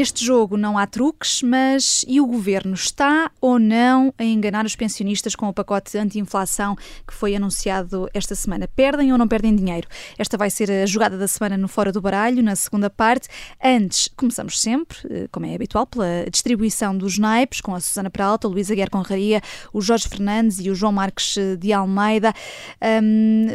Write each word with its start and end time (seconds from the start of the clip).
Neste 0.00 0.24
jogo 0.24 0.56
não 0.56 0.78
há 0.78 0.86
truques, 0.86 1.42
mas 1.42 2.06
e 2.08 2.22
o 2.22 2.26
governo 2.26 2.72
está 2.72 3.30
ou 3.38 3.58
não 3.58 4.14
a 4.16 4.24
enganar 4.24 4.64
os 4.64 4.74
pensionistas 4.74 5.34
com 5.34 5.46
o 5.46 5.52
pacote 5.52 5.98
anti-inflação 5.98 6.74
que 7.06 7.12
foi 7.12 7.36
anunciado 7.36 8.08
esta 8.14 8.34
semana? 8.34 8.66
Perdem 8.66 9.12
ou 9.12 9.18
não 9.18 9.28
perdem 9.28 9.54
dinheiro? 9.54 9.86
Esta 10.16 10.38
vai 10.38 10.48
ser 10.48 10.70
a 10.70 10.86
jogada 10.86 11.18
da 11.18 11.28
semana 11.28 11.58
no 11.58 11.68
Fora 11.68 11.92
do 11.92 12.00
Baralho, 12.00 12.42
na 12.42 12.56
segunda 12.56 12.88
parte. 12.88 13.28
Antes, 13.62 14.08
começamos 14.16 14.58
sempre, 14.58 14.96
eh, 15.10 15.28
como 15.30 15.44
é 15.44 15.54
habitual, 15.54 15.86
pela 15.86 16.24
distribuição 16.32 16.96
dos 16.96 17.18
naipes, 17.18 17.60
com 17.60 17.74
a 17.74 17.80
Susana 17.80 18.08
Peralta, 18.08 18.48
o 18.48 18.50
Luís 18.50 18.70
Aguiar 18.70 18.88
Conraria, 18.88 19.42
o 19.70 19.82
Jorge 19.82 20.08
Fernandes 20.08 20.60
e 20.60 20.70
o 20.70 20.74
João 20.74 20.92
Marques 20.92 21.36
eh, 21.36 21.56
de 21.56 21.74
Almeida. 21.74 22.32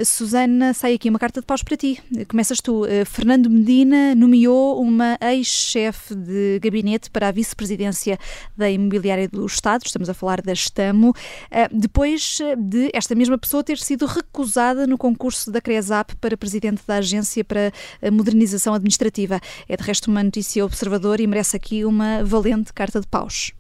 Susana, 0.06 0.76
sai 0.76 0.94
aqui 0.94 1.10
uma 1.10 1.18
carta 1.18 1.42
de 1.42 1.48
paus 1.48 1.64
para 1.64 1.76
ti. 1.76 2.00
Começas 2.28 2.62
tu. 2.62 2.84
Uh, 2.84 3.04
Fernando 3.04 3.50
Medina 3.50 4.14
nomeou 4.14 4.80
uma 4.80 5.18
ex-chefe 5.22 6.14
de 6.14 6.35
gabinete 6.62 7.10
para 7.10 7.28
a 7.28 7.32
vice-presidência 7.32 8.18
da 8.56 8.70
Imobiliária 8.70 9.28
do 9.28 9.46
Estado, 9.46 9.84
estamos 9.86 10.10
a 10.10 10.14
falar 10.14 10.42
da 10.42 10.54
Estamo, 10.54 11.14
eh, 11.52 11.68
depois 11.72 12.40
eh, 12.42 12.56
de 12.56 12.90
esta 12.94 13.16
mesma 13.16 13.38
pessoa 13.38 13.64
ter 13.64 13.78
sido 13.78 14.06
recusada 14.06 14.88
no 14.88 14.98
concurso 14.98 15.52
da 15.52 15.62
CRESAP 15.62 16.16
para 16.18 16.38
presidente 16.38 16.82
da 16.86 16.96
Agência 16.96 17.44
para 17.44 17.72
a 18.02 18.12
Modernização 18.12 18.74
Administrativa. 18.74 19.40
É 19.68 19.76
de 19.76 19.84
resto 19.84 20.10
uma 20.10 20.24
notícia 20.24 20.64
observadora 20.64 21.22
e 21.22 21.28
merece 21.28 21.56
aqui 21.56 21.86
uma 21.86 22.24
valente 22.24 22.74
carta 22.74 23.00
de 23.00 23.08
paus. 23.08 23.54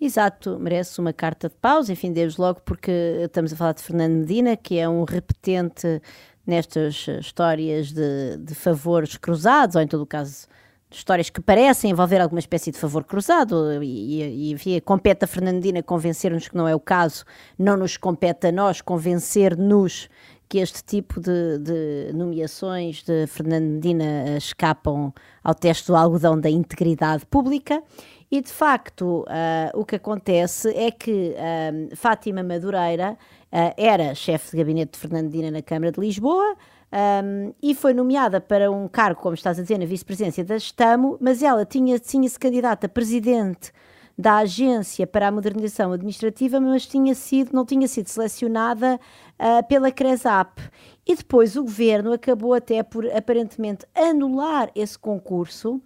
Exato, 0.00 0.58
merece 0.58 0.98
uma 1.00 1.12
carta 1.12 1.48
de 1.48 1.54
paus, 1.54 1.88
enfim, 1.88 2.12
desde 2.12 2.40
logo 2.40 2.60
porque 2.64 2.90
estamos 3.24 3.52
a 3.52 3.56
falar 3.56 3.72
de 3.72 3.82
Fernando 3.82 4.14
Medina, 4.14 4.56
que 4.56 4.76
é 4.76 4.88
um 4.88 5.04
repetente 5.04 6.02
nestas 6.44 7.06
histórias 7.20 7.92
de, 7.92 8.36
de 8.38 8.52
favores 8.52 9.16
cruzados, 9.16 9.76
ou 9.76 9.82
em 9.82 9.86
todo 9.86 10.02
o 10.02 10.06
caso 10.06 10.48
histórias 10.96 11.30
que 11.30 11.40
parecem 11.40 11.90
envolver 11.90 12.20
alguma 12.20 12.38
espécie 12.38 12.70
de 12.70 12.78
favor 12.78 13.04
cruzado 13.04 13.82
e, 13.82 14.54
e 14.54 14.80
compete 14.80 15.24
a 15.24 15.26
Fernandina 15.26 15.82
convencer-nos 15.82 16.48
que 16.48 16.56
não 16.56 16.68
é 16.68 16.74
o 16.74 16.80
caso, 16.80 17.24
não 17.58 17.76
nos 17.76 17.96
compete 17.96 18.48
a 18.48 18.52
nós 18.52 18.80
convencer-nos 18.80 20.08
que 20.52 20.58
este 20.58 20.84
tipo 20.84 21.18
de, 21.18 21.58
de, 21.60 22.12
nomeações 22.12 23.02
de 23.02 23.26
Fernandina 23.26 24.36
escapam 24.36 25.10
ao 25.42 25.54
teste 25.54 25.86
do 25.86 25.96
algodão 25.96 26.38
da 26.38 26.50
integridade 26.50 27.24
pública. 27.24 27.82
E 28.30 28.40
de 28.42 28.50
facto 28.50 29.22
uh, 29.22 29.78
o 29.78 29.82
que 29.82 29.96
acontece 29.96 30.68
é 30.76 30.90
que 30.90 31.34
uh, 31.34 31.96
Fátima 31.96 32.42
Madureira 32.42 33.16
uh, 33.50 33.74
era 33.78 34.14
chefe 34.14 34.50
de 34.50 34.58
gabinete 34.58 34.92
de 34.92 34.98
Fernandina 34.98 35.50
na 35.50 35.62
Câmara 35.62 35.90
de 35.90 36.00
Lisboa, 36.00 36.54
um, 36.92 37.54
e 37.62 37.74
foi 37.74 37.94
nomeada 37.94 38.40
para 38.40 38.70
um 38.70 38.86
cargo, 38.86 39.20
como 39.20 39.34
estás 39.34 39.58
a 39.58 39.62
dizer, 39.62 39.78
na 39.78 39.86
vice-presidência 39.86 40.44
da 40.44 40.56
Estamo, 40.56 41.16
mas 41.20 41.42
ela 41.42 41.64
tinha, 41.64 41.98
tinha-se 41.98 42.38
candidata 42.38 42.86
a 42.86 42.88
presidente 42.88 43.72
da 44.16 44.36
Agência 44.38 45.06
para 45.06 45.28
a 45.28 45.30
Modernização 45.30 45.92
Administrativa, 45.92 46.60
mas 46.60 46.86
tinha 46.86 47.14
sido, 47.14 47.54
não 47.54 47.64
tinha 47.64 47.88
sido 47.88 48.08
selecionada 48.08 49.00
uh, 49.38 49.66
pela 49.66 49.90
CRESAP. 49.90 50.60
E 51.06 51.16
depois 51.16 51.56
o 51.56 51.62
governo 51.62 52.12
acabou 52.12 52.52
até 52.52 52.82
por 52.82 53.06
aparentemente 53.10 53.86
anular 53.94 54.70
esse 54.74 54.98
concurso 54.98 55.80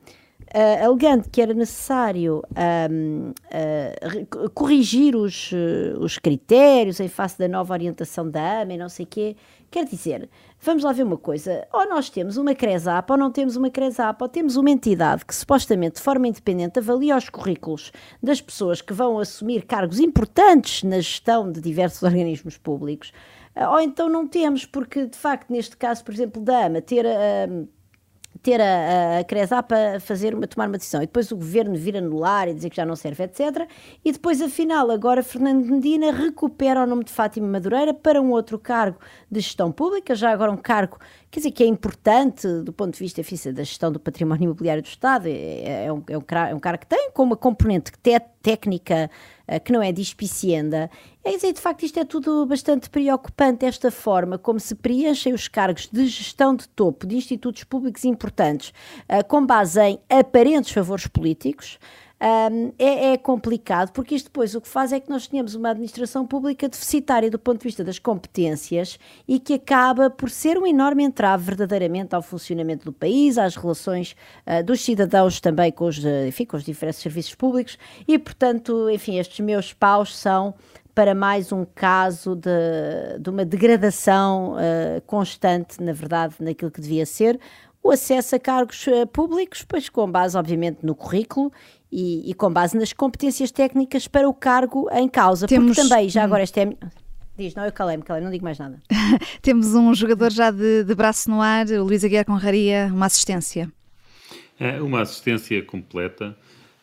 uh, 0.55 0.85
alegando 0.85 1.29
que 1.31 1.41
era 1.41 1.55
necessário 1.55 2.43
um, 2.91 3.31
uh, 3.31 4.51
corrigir 4.51 5.17
os, 5.17 5.51
os 5.99 6.19
critérios 6.19 7.01
em 7.01 7.09
face 7.09 7.39
da 7.39 7.49
nova 7.49 7.73
orientação 7.73 8.29
da 8.29 8.63
AMA 8.63 8.75
e 8.75 8.79
não 8.79 8.89
sei 8.89 9.05
o 9.05 9.09
quê. 9.09 9.37
Quer 9.71 9.85
dizer, 9.85 10.29
vamos 10.61 10.85
lá 10.85 10.93
ver 10.93 11.03
uma 11.03 11.17
coisa, 11.17 11.67
ou 11.73 11.89
nós 11.89 12.09
temos 12.09 12.37
uma 12.37 12.55
CRESAP 12.55 13.11
ou 13.11 13.17
não 13.17 13.31
temos 13.31 13.57
uma 13.57 13.71
CRESAP, 13.71 14.23
ou 14.23 14.29
temos 14.29 14.57
uma 14.57 14.71
entidade 14.71 15.25
que 15.25 15.35
supostamente 15.35 15.97
de 15.97 16.03
forma 16.03 16.29
independente 16.29 16.79
avalia 16.79 17.17
os 17.17 17.29
currículos 17.29 17.93
das 18.23 18.41
pessoas 18.41 18.81
que 18.81 18.93
vão 18.93 19.19
assumir 19.19 19.67
cargos 19.67 19.99
importantes 19.99 20.83
na 20.83 20.97
gestão 20.97 21.51
de 21.51 21.61
diversos 21.61 22.03
organismos 22.05 22.57
públicos, 22.57 23.13
ou 23.71 23.81
então 23.81 24.09
não 24.09 24.27
temos, 24.27 24.65
porque 24.65 25.07
de 25.07 25.17
facto 25.17 25.51
neste 25.51 25.77
caso, 25.77 26.05
por 26.05 26.13
exemplo, 26.15 26.43
da 26.43 26.67
AMA, 26.67 26.81
ter 26.81 27.07
a 27.07 27.49
ter 28.47 28.61
a, 28.61 29.19
a 29.19 29.25
CRESAP 29.25 29.73
a 29.73 29.99
fazer 29.99 30.33
uma, 30.33 30.47
tomar 30.47 30.69
uma 30.69 30.79
decisão 30.79 31.03
e 31.03 31.07
depois 31.07 31.33
o 31.33 31.37
governo 31.37 31.75
vir 31.75 31.97
anular 31.97 32.47
e 32.47 32.55
dizer 32.55 32.71
que 32.71 32.77
já 32.77 32.87
não 32.87 32.95
serve, 32.95 33.25
etc. 33.25 33.69
E 34.05 34.13
depois, 34.13 34.41
afinal, 34.41 34.89
agora 34.93 35.21
Fernando 35.21 35.67
Medina 35.67 36.13
recupera 36.13 36.85
o 36.85 36.87
nome 36.87 37.03
de 37.03 37.11
Fátima 37.11 37.49
Madureira 37.49 37.93
para 37.93 38.23
um 38.23 38.31
outro 38.31 38.57
cargo 38.57 38.99
de 39.29 39.41
gestão 39.41 39.73
pública, 39.73 40.15
já 40.15 40.31
agora 40.31 40.53
um 40.53 40.57
cargo 40.57 40.97
quer 41.37 41.41
dizer, 41.41 41.51
que 41.51 41.65
é 41.65 41.67
importante 41.67 42.47
do 42.63 42.73
ponto 42.73 42.95
de 42.95 42.99
vista 42.99 43.53
da 43.53 43.63
gestão 43.63 43.93
do 43.93 44.01
património 44.01 44.45
imobiliário 44.45 44.83
do 44.83 44.87
Estado, 44.87 45.27
é, 45.27 45.85
é, 45.87 45.93
um, 45.93 46.03
é, 46.09 46.17
um, 46.17 46.23
é 46.49 46.55
um 46.55 46.61
cara 46.61 46.79
que 46.79 46.87
tem 46.87 47.11
com 47.11 47.25
uma 47.25 47.37
componente 47.37 47.93
técnica 48.43 49.11
uh, 49.11 49.36
que 49.65 49.73
não 49.73 49.83
é 49.83 49.93
dispicienda. 49.93 50.91
É 51.25 51.33
dizer, 51.33 51.53
de 51.53 51.61
facto, 51.61 51.85
isto 51.85 51.99
é 51.99 52.05
tudo 52.05 52.47
bastante 52.47 52.89
preocupante, 52.89 53.65
esta 53.65 53.91
forma 53.91 54.39
como 54.39 54.61
se 54.61 54.75
preenchem 54.75 55.33
os 55.33 55.49
cargos 55.49 55.89
de 55.91 56.07
gestão 56.07 56.55
de 56.55 56.69
topo 56.69 57.07
de 57.07 57.17
institutos 57.17 57.65
públicos 57.65 58.05
importantes 58.05 58.73
uh, 59.09 59.27
com 59.27 59.45
base 59.45 59.81
em 59.81 59.99
aparentes 60.09 60.73
favores 60.73 61.07
políticos 61.07 61.79
um, 62.19 62.73
é, 62.79 63.13
é, 63.13 63.17
complicado, 63.19 63.93
porque 63.93 64.15
isto 64.15 64.27
depois 64.27 64.55
o 64.55 64.61
que 64.61 64.69
faz 64.69 64.93
é 64.93 64.99
que 64.99 65.11
nós 65.11 65.27
tenhamos 65.27 65.55
uma 65.55 65.71
administração 65.71 66.27
pública 66.27 66.67
deficitária 66.67 67.31
do 67.31 67.39
ponto 67.39 67.59
de 67.59 67.65
vista 67.65 67.85
das 67.85 67.99
competências 67.99 68.99
e 69.29 69.39
que 69.39 69.55
acaba 69.55 70.09
por 70.09 70.31
ser 70.31 70.57
um 70.57 70.67
enorme 70.67 71.05
entrave 71.05 71.45
verdadeiramente 71.45 72.15
ao 72.15 72.23
funcionamento 72.23 72.87
do 72.87 72.93
país, 72.93 73.37
às 73.37 73.55
relações 73.55 74.17
uh, 74.47 74.65
dos 74.65 74.81
cidadãos 74.81 75.41
também 75.41 75.71
com 75.71 75.85
os, 75.85 76.03
enfim, 76.27 76.47
com 76.47 76.57
os 76.57 76.65
diferentes 76.65 77.01
serviços 77.01 77.35
públicos. 77.35 77.79
E, 78.09 78.19
portanto, 78.19 78.89
enfim, 78.89 79.19
estes 79.19 79.41
meus 79.41 79.75
paus 79.75 80.17
são 80.17 80.55
para 80.95 81.15
mais 81.15 81.53
um 81.53 81.67
caso 81.67 82.35
de, 82.35 83.19
de 83.21 83.29
uma 83.29 83.45
degradação 83.45 84.55
uh, 84.55 85.03
constante, 85.07 85.83
na 85.83 85.93
verdade, 85.93 86.37
naquilo 86.41 86.71
que 86.71 86.81
devia 86.81 87.05
ser. 87.05 87.39
O 87.83 87.91
acesso 87.93 88.35
a 88.35 88.39
cargos 88.41 88.85
públicos, 89.13 89.63
pois 89.63 89.89
com 89.89 90.11
base, 90.11 90.37
obviamente, 90.37 90.79
no 90.83 90.93
currículo 90.93 91.53
e, 91.91 92.31
e, 92.31 92.35
com 92.35 92.53
base 92.53 92.77
nas 92.77 92.93
competências 92.93 93.51
técnicas 93.51 94.09
para 94.09 94.29
o 94.29 94.35
cargo 94.35 94.89
em 94.93 95.09
causa. 95.09 95.47
Temos... 95.47 95.77
Porque 95.77 95.89
também, 95.89 96.09
já 96.09 96.25
agora, 96.25 96.43
esta 96.43 96.61
é. 96.61 96.73
Diz, 97.39 97.55
não, 97.55 97.65
eu 97.65 97.73
calei-me, 97.73 98.03
calei 98.03 98.23
não 98.23 98.31
digo 98.31 98.45
mais 98.45 98.59
nada. 98.59 98.81
Temos 99.43 99.75
um 99.75 99.95
jogador 99.95 100.33
já 100.33 100.51
de, 100.51 100.85
de 100.85 100.95
braço 100.95 101.31
no 101.31 101.41
ar, 101.41 101.67
o 101.67 101.85
Luís 101.85 102.03
Aguiar 102.03 102.25
Conraria, 102.25 102.91
uma 102.93 103.07
assistência. 103.07 103.71
É 104.59 104.81
uma 104.81 105.03
assistência 105.03 105.63
completa. 105.63 106.37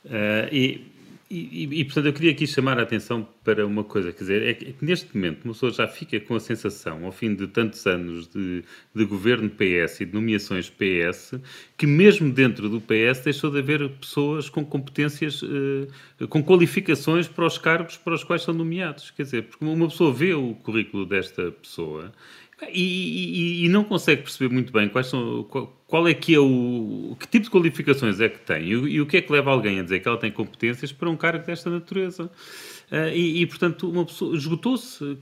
Uh, 0.06 0.52
e 0.52 0.93
e, 1.34 1.80
e, 1.82 1.86
portanto, 1.86 2.06
eu 2.06 2.14
queria 2.14 2.32
aqui 2.32 2.46
chamar 2.46 2.78
a 2.78 2.84
atenção 2.84 3.28
para 3.44 3.66
uma 3.66 3.84
coisa, 3.84 4.12
quer 4.12 4.20
dizer, 4.20 4.44
é 4.44 4.54
que, 4.54 4.70
é 4.70 4.72
que, 4.74 4.86
neste 4.86 5.16
momento 5.16 5.44
uma 5.46 5.54
pessoa 5.54 5.72
já 5.72 5.88
fica 5.88 6.20
com 6.20 6.36
a 6.36 6.40
sensação, 6.40 7.06
ao 7.06 7.12
fim 7.12 7.34
de 7.34 7.48
tantos 7.48 7.86
anos 7.88 8.28
de, 8.28 8.64
de 8.94 9.06
governo 9.06 9.50
PS 9.50 10.02
e 10.02 10.06
de 10.06 10.14
nomeações 10.14 10.70
PS, 10.70 11.36
que 11.78 11.88
mesmo 11.88 12.32
dentro 12.32 12.70
do 12.70 12.80
PS 12.80 13.22
deixou 13.24 13.50
de 13.50 13.60
haver 13.60 13.90
pessoas 13.90 14.50
com 14.50 14.64
competências, 14.64 15.42
eh, 15.44 16.28
com 16.28 16.44
qualificações 16.44 17.28
para 17.28 17.46
os 17.46 17.58
cargos 17.58 17.98
para 17.98 18.14
os 18.14 18.24
quais 18.24 18.44
são 18.44 18.54
nomeados. 18.54 19.12
Quer 19.12 19.24
dizer, 19.24 19.44
porque 19.44 19.66
uma 19.66 19.88
pessoa 19.88 20.14
vê 20.14 20.34
o 20.34 20.54
currículo 20.56 21.06
desta 21.06 21.52
pessoa 21.52 22.14
e, 22.69 23.64
e, 23.64 23.66
e, 23.66 23.69
não 23.69 23.84
consegue 23.84 24.22
perceber 24.22 24.53
muito 24.53 24.72
bem 24.72 24.88
quais 24.88 25.08
são, 25.08 25.44
qual, 25.44 25.74
qual, 25.88 26.08
é 26.08 26.14
que 26.14 26.36
é 26.36 26.40
o. 26.40 27.16
que 27.19 27.28
tipo 27.28 27.46
de 27.46 27.52
qualificações 27.52 28.19
é 28.22 28.30
que 28.30 28.40
tem 28.40 28.64
e, 28.64 28.72
e, 28.72 29.02
o 29.02 29.06
que 29.06 29.18
é 29.18 29.22
que 29.22 29.31
leva 29.31 29.52
alguém 29.52 29.80
a 29.80 29.84
dizer 29.84 30.00
que 30.00 30.08
ela 30.08 30.18
tem 30.18 30.31
competências 30.31 30.91
para 30.91 31.09
um 31.09 31.18
cargo 31.18 31.46
desta 31.46 31.69
natureza. 31.69 32.30
Uh, 32.92 33.10
e, 33.16 33.46
portanto, 33.48 33.90
uma 33.90 34.06
pessoa 34.06 34.35
esgotou-se. 34.35 35.18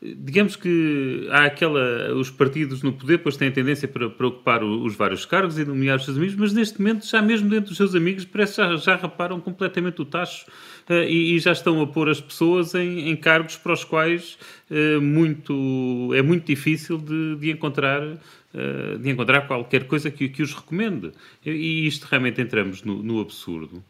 Digamos 0.00 0.56
que 0.56 1.28
há 1.30 1.44
aquela. 1.44 2.14
Os 2.14 2.30
partidos 2.30 2.82
no 2.82 2.92
poder 2.92 3.18
depois 3.18 3.36
têm 3.36 3.48
a 3.48 3.52
tendência 3.52 3.86
para, 3.86 4.08
para 4.08 4.26
ocupar 4.26 4.64
os 4.64 4.96
vários 4.96 5.26
cargos 5.26 5.58
e 5.58 5.64
nomear 5.64 5.98
os 5.98 6.04
seus 6.04 6.16
amigos, 6.16 6.34
mas 6.34 6.52
neste 6.52 6.80
momento, 6.80 7.06
já 7.06 7.20
mesmo 7.20 7.48
dentro 7.48 7.68
dos 7.68 7.76
seus 7.76 7.94
amigos, 7.94 8.24
parece 8.24 8.54
que 8.54 8.62
já, 8.62 8.76
já 8.76 8.96
raparam 8.96 9.38
completamente 9.38 10.00
o 10.00 10.04
tacho 10.04 10.46
uh, 10.88 10.94
e, 11.04 11.38
já 11.38 11.52
estão 11.52 11.80
a 11.82 11.86
pôr 11.86 12.08
as 12.08 12.20
pessoas 12.20 12.74
em, 12.74 13.10
em 13.10 13.16
cargos 13.16 13.56
para 13.56 13.72
os 13.74 13.84
quais 13.84 14.38
uh, 14.70 15.00
muito, 15.00 16.10
é 16.14 16.22
muito 16.22 16.46
difícil 16.46 16.96
de, 16.98 17.36
de 17.36 17.50
encontrar 17.50 18.02
eh, 18.54 18.98
de 18.98 19.08
encontrar 19.08 19.46
qualquer 19.46 19.84
coisa 19.84 20.10
que, 20.10 20.28
que 20.28 20.42
os 20.42 20.52
recomende. 20.52 21.12
E 21.44 21.86
isto 21.86 22.04
realmente 22.04 22.38
entramos 22.38 22.82
no, 22.82 23.02
no 23.02 23.18
absurdo. 23.18 23.82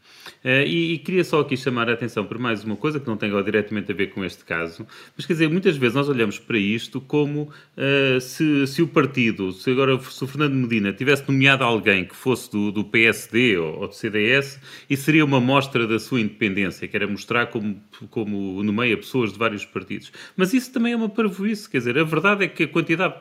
Uh, 0.44 0.62
e, 0.64 0.94
e, 0.94 0.98
queria 0.98 1.24
só 1.24 1.40
aqui 1.40 1.56
chamar 1.56 1.90
a 1.90 1.94
atenção 1.94 2.24
por 2.24 2.38
mais 2.38 2.62
uma 2.62 2.76
coisa 2.76 3.00
que 3.00 3.06
não 3.08 3.16
tem 3.16 3.30
diretamente 3.42 3.90
a 3.90 3.94
ver 3.94 4.08
com 4.08 4.24
este 4.24 4.44
caso, 4.44 4.86
mas 5.16 5.26
quer 5.26 5.32
dizer, 5.32 5.48
muitas 5.48 5.76
vezes 5.76 5.96
nós 5.96 6.08
olhamos 6.08 6.38
para 6.38 6.58
isto 6.58 7.00
como 7.00 7.42
uh, 7.42 8.20
se, 8.20 8.66
se 8.68 8.82
o 8.82 8.86
partido, 8.86 9.50
se 9.50 9.68
agora 9.68 9.98
se 9.98 10.22
o 10.22 10.28
Fernando 10.28 10.54
Medina 10.54 10.92
tivesse 10.92 11.24
nomeado 11.26 11.64
alguém 11.64 12.04
que 12.04 12.14
fosse 12.14 12.50
do, 12.50 12.70
do 12.70 12.84
PSD 12.84 13.58
ou, 13.58 13.80
ou, 13.80 13.88
do 13.88 13.94
CDS, 13.94 14.60
e 14.88 14.96
seria 14.96 15.24
uma 15.24 15.40
mostra 15.40 15.88
da 15.88 15.98
sua 15.98 16.20
independência, 16.20 16.86
que 16.86 16.96
era 16.96 17.06
mostrar 17.08 17.46
como, 17.46 17.82
como 18.10 18.62
nomeia 18.62 18.96
pessoas 18.96 19.32
de 19.32 19.38
vários 19.40 19.64
partidos. 19.64 20.12
Mas 20.36 20.54
isso 20.54 20.72
também 20.72 20.92
é 20.92 20.96
uma 20.96 21.08
parvoíce, 21.08 21.68
quer 21.68 21.78
dizer, 21.78 21.98
a 21.98 22.04
verdade 22.04 22.44
é 22.44 22.48
que 22.48 22.62
a 22.62 22.68
quantidade, 22.68 23.14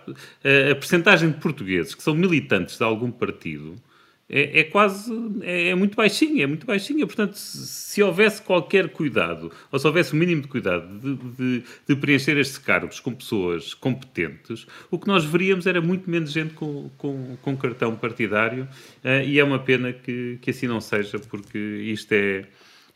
a, 0.43 0.71
a 0.71 0.75
percentagem 0.75 1.30
de 1.31 1.39
portugueses 1.39 1.95
que 1.95 2.03
são 2.03 2.15
militantes 2.15 2.77
de 2.77 2.83
algum 2.83 3.11
partido 3.11 3.75
é, 4.33 4.61
é 4.61 4.63
quase, 4.63 5.11
é, 5.41 5.69
é, 5.69 5.75
muito 5.75 5.93
baixinha, 5.97 6.45
é 6.45 6.47
muito 6.47 6.65
baixinha. 6.65 7.05
Portanto, 7.05 7.33
se, 7.33 7.67
se, 7.67 8.01
houvesse 8.01 8.41
qualquer 8.41 8.87
cuidado, 8.87 9.51
ou 9.69 9.77
se 9.77 9.85
houvesse 9.85 10.13
o 10.13 10.15
mínimo 10.15 10.41
de 10.41 10.47
cuidado 10.47 10.87
de, 10.99 11.15
de, 11.15 11.63
de, 11.85 11.95
preencher 11.97 12.37
estes 12.37 12.57
cargos 12.57 13.01
com 13.01 13.13
pessoas 13.13 13.73
competentes, 13.73 14.65
o 14.89 14.97
que 14.97 15.05
nós 15.05 15.25
veríamos 15.25 15.67
era 15.67 15.81
muito 15.81 16.09
menos 16.09 16.31
gente 16.31 16.53
com, 16.53 16.89
com, 16.97 17.35
com 17.41 17.57
cartão 17.57 17.93
partidário, 17.97 18.63
uh, 19.03 19.21
e 19.27 19.37
é 19.37 19.43
uma 19.43 19.59
pena 19.59 19.91
que, 19.91 20.39
que 20.41 20.51
assim 20.51 20.65
não 20.65 20.79
seja, 20.79 21.19
porque 21.19 21.57
isto 21.57 22.13
é 22.13 22.45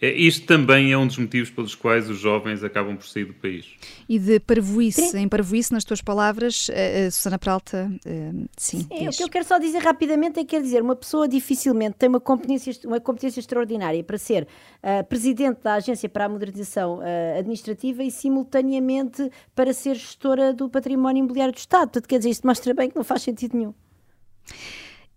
é, 0.01 0.12
isto 0.12 0.45
também 0.45 0.92
é 0.92 0.97
um 0.97 1.07
dos 1.07 1.18
motivos 1.18 1.50
pelos 1.50 1.74
quais 1.74 2.09
os 2.09 2.19
jovens 2.19 2.63
acabam 2.63 2.97
por 2.97 3.07
sair 3.07 3.25
do 3.25 3.33
país. 3.33 3.65
E 4.09 4.19
de 4.19 4.39
parvoíce, 4.39 5.18
em 5.18 5.27
parvoíce, 5.27 5.71
nas 5.71 5.83
tuas 5.83 6.01
palavras, 6.01 6.68
uh, 6.69 7.12
Susana 7.12 7.39
Peralta, 7.39 7.89
uh, 8.06 8.45
sim. 8.57 8.80
sim 8.80 9.07
o 9.07 9.12
que 9.12 9.24
eu 9.24 9.30
quero 9.30 9.45
só 9.45 9.57
dizer 9.57 9.80
rapidamente 9.80 10.39
é 10.39 10.44
que, 10.44 10.50
quer 10.50 10.62
dizer, 10.62 10.81
uma 10.81 10.95
pessoa 10.95 11.27
dificilmente 11.27 11.95
tem 11.97 12.09
uma 12.09 12.19
competência, 12.19 12.74
uma 12.86 13.00
competência 13.00 13.39
extraordinária 13.39 14.03
para 14.03 14.18
ser 14.18 14.47
uh, 14.83 15.03
presidente 15.06 15.62
da 15.63 15.75
Agência 15.75 16.09
para 16.09 16.25
a 16.25 16.30
Modernização 16.30 17.00
Administrativa 17.38 18.03
e, 18.03 18.12
simultaneamente, 18.12 19.30
para 19.56 19.74
ser 19.74 19.95
gestora 19.95 20.53
do 20.53 20.69
património 20.69 21.19
imobiliário 21.19 21.53
do 21.53 21.57
Estado. 21.57 21.89
Portanto, 21.89 22.07
quer 22.07 22.18
dizer, 22.18 22.30
isto 22.30 22.45
mostra 22.45 22.74
bem 22.74 22.89
que 22.89 22.95
não 22.95 23.03
faz 23.03 23.21
sentido 23.21 23.57
nenhum. 23.57 23.74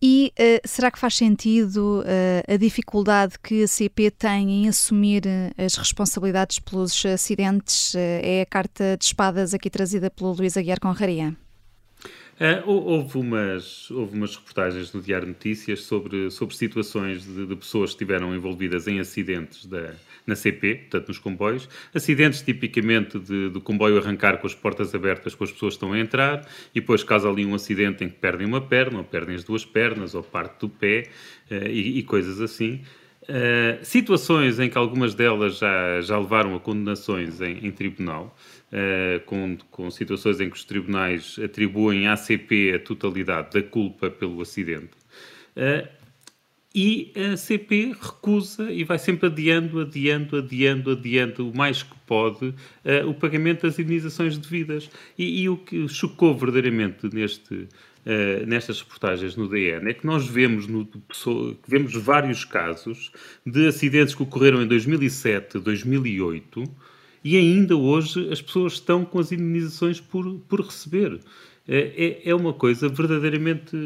E 0.00 0.32
uh, 0.38 0.68
será 0.68 0.92
que 0.92 0.98
faz 0.98 1.16
sentido 1.16 2.02
uh, 2.02 2.54
a 2.54 2.56
dificuldade 2.56 3.34
que 3.42 3.64
a 3.64 3.68
CP 3.68 4.12
tem 4.12 4.50
em 4.50 4.68
assumir 4.68 5.24
uh, 5.26 5.62
as 5.64 5.74
responsabilidades 5.74 6.60
pelos 6.60 7.04
acidentes? 7.04 7.94
é 7.96 8.42
a 8.42 8.46
carta 8.46 8.96
de 8.96 9.04
espadas 9.04 9.54
aqui 9.54 9.68
trazida 9.68 10.08
pelo 10.08 10.32
Luís 10.32 10.56
Aguiar 10.56 10.78
Conraria? 10.78 11.36
Houve, 12.66 13.18
umas, 13.18 13.90
houve 13.90 14.16
umas 14.16 14.36
reportagens 14.36 14.92
no 14.92 15.00
Diário 15.00 15.26
Notícias 15.26 15.82
sobre, 15.82 16.30
sobre 16.30 16.54
situações 16.54 17.24
de, 17.24 17.46
de 17.46 17.56
pessoas 17.56 17.90
que 17.90 17.96
estiveram 17.96 18.34
envolvidas 18.34 18.86
em 18.86 19.00
acidentes 19.00 19.66
da, 19.66 19.94
na 20.28 20.36
CP, 20.36 20.74
portanto 20.74 21.08
nos 21.08 21.18
comboios. 21.18 21.68
Acidentes 21.92 22.42
tipicamente 22.42 23.18
de, 23.18 23.48
do 23.48 23.60
comboio 23.60 23.98
arrancar 23.98 24.38
com 24.38 24.46
as 24.46 24.54
portas 24.54 24.94
abertas 24.94 25.34
com 25.34 25.42
as 25.42 25.50
pessoas 25.50 25.74
que 25.74 25.76
estão 25.76 25.92
a 25.92 25.98
entrar 25.98 26.46
e 26.74 26.80
depois 26.80 27.02
caso 27.02 27.28
ali 27.28 27.44
um 27.44 27.54
acidente 27.54 28.04
em 28.04 28.08
que 28.08 28.16
perdem 28.16 28.46
uma 28.46 28.60
perna 28.60 28.98
ou 28.98 29.04
perdem 29.04 29.34
as 29.34 29.42
duas 29.42 29.64
pernas 29.64 30.14
ou 30.14 30.22
parte 30.22 30.60
do 30.60 30.68
pé 30.68 31.08
uh, 31.50 31.66
e, 31.66 31.98
e, 31.98 32.02
coisas 32.02 32.40
assim. 32.40 32.82
Uh, 33.28 33.84
situações 33.84 34.58
em 34.58 34.70
que 34.70 34.78
algumas 34.78 35.14
delas 35.14 35.58
já, 35.58 36.00
já 36.00 36.18
levaram 36.18 36.54
a 36.56 36.60
condenações 36.60 37.42
em, 37.42 37.66
em 37.66 37.70
tribunal, 37.70 38.34
uh, 38.72 39.22
com, 39.26 39.58
com 39.70 39.90
situações 39.90 40.40
em 40.40 40.48
que 40.48 40.56
os 40.56 40.64
tribunais 40.64 41.38
atribuem 41.38 42.08
à 42.08 42.16
CP 42.16 42.72
a 42.74 42.78
totalidade 42.78 43.50
da 43.52 43.62
culpa 43.62 44.08
pelo 44.08 44.40
acidente. 44.40 44.92
Uh, 45.54 45.86
e 46.74 47.12
a 47.32 47.36
CP 47.36 47.94
recusa 48.00 48.72
e 48.72 48.82
vai 48.82 48.98
sempre 48.98 49.26
adiando, 49.26 49.80
adiando, 49.80 50.38
adiando, 50.38 50.92
adiando 50.92 51.50
o 51.50 51.56
mais 51.56 51.82
que 51.82 51.94
pode 52.06 52.54
o 53.06 53.14
pagamento 53.14 53.62
das 53.62 53.78
indenizações 53.78 54.36
devidas. 54.38 54.88
E, 55.18 55.42
e 55.42 55.48
o 55.48 55.56
que 55.56 55.88
chocou 55.88 56.36
verdadeiramente 56.36 57.08
neste, 57.12 57.66
uh, 58.08 58.46
nestas 58.46 58.80
reportagens 58.80 59.36
no 59.36 59.46
DN 59.46 59.90
é 59.90 59.94
que 59.94 60.06
nós 60.06 60.26
vemos, 60.26 60.66
no, 60.66 60.88
vemos 61.66 61.94
vários 61.94 62.44
casos 62.44 63.12
de 63.44 63.68
acidentes 63.68 64.14
que 64.14 64.22
ocorreram 64.22 64.62
em 64.62 64.66
2007, 64.66 65.58
2008 65.58 66.64
e 67.22 67.36
ainda 67.36 67.76
hoje 67.76 68.32
as 68.32 68.40
pessoas 68.40 68.74
estão 68.74 69.04
com 69.04 69.18
as 69.18 69.30
indenizações 69.30 70.00
por, 70.00 70.40
por 70.48 70.60
receber. 70.62 71.20
É, 71.70 72.22
é, 72.24 72.30
é 72.30 72.34
uma 72.34 72.54
coisa 72.54 72.88
verdadeiramente 72.88 73.76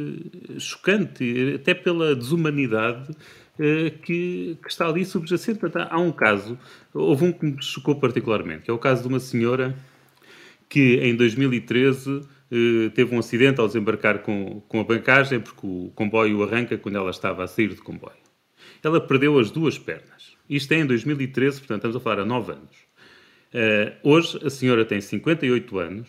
chocante, 0.57 1.55
até 1.57 1.75
pela 1.75 2.15
desumanidade 2.15 3.13
eh, 3.59 3.91
que, 4.03 4.57
que, 4.63 4.69
está 4.69 4.87
ali 4.89 5.05
subjacente. 5.05 5.61
Há 5.91 5.99
um 5.99 6.11
caso, 6.11 6.59
houve 6.95 7.25
um 7.27 7.33
que 7.33 7.45
me 7.45 7.63
chocou 7.63 7.95
particularmente, 7.97 8.63
que 8.63 8.71
é 8.71 8.75
o 8.75 8.79
caso 8.79 9.03
de 9.03 9.09
uma 9.09 9.21
senhora 9.21 9.77
que 10.69 10.97
em 10.97 11.15
2013 11.15 12.21
eh, 12.21 12.23
teve 12.95 13.15
um 13.15 13.19
acidente 13.19 13.61
ao 13.61 13.67
desembarcar 13.67 14.19
com, 14.21 14.61
com 14.69 14.81
a 14.81 14.85
bancagem, 14.85 15.41
porque 15.41 15.67
o 15.67 15.91
comboio 15.95 16.43
arranca 16.43 16.77
quando 16.77 16.97
ela 16.97 17.11
estava 17.11 17.45
a 17.45 17.47
sair 17.47 17.69
do 17.69 17.83
comboio. 17.83 18.17
Ela 18.83 19.01
perdeu 19.01 19.39
as 19.39 19.51
duas 19.51 19.79
pernas. 19.79 20.37
Isto 20.49 20.73
é 20.73 20.79
em 20.79 20.87
2013, 20.87 21.59
portanto 21.59 21.79
estamos 21.79 21.97
a 21.97 22.01
falar 22.01 22.21
há 22.21 22.25
9 22.25 22.53
anos. 22.53 22.77
Uh, 23.55 23.93
hoje 24.03 24.39
a 24.45 24.51
senhora 24.51 24.85
tem 24.85 25.01
58 25.01 25.79
anos, 25.79 26.09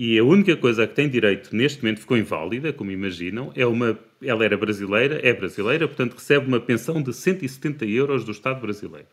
e 0.00 0.16
a 0.16 0.22
única 0.22 0.56
coisa 0.56 0.86
que 0.86 0.94
tem 0.94 1.08
direito 1.08 1.54
neste 1.56 1.82
momento 1.82 1.98
ficou 1.98 2.16
inválida, 2.16 2.72
como 2.72 2.92
imaginam, 2.92 3.52
é 3.56 3.66
uma. 3.66 3.98
Ela 4.22 4.44
era 4.44 4.56
brasileira, 4.56 5.20
é 5.24 5.32
brasileira, 5.32 5.88
portanto 5.88 6.14
recebe 6.14 6.46
uma 6.46 6.60
pensão 6.60 7.02
de 7.02 7.12
170 7.12 7.84
euros 7.84 8.24
do 8.24 8.30
Estado 8.30 8.60
brasileiro. 8.60 9.08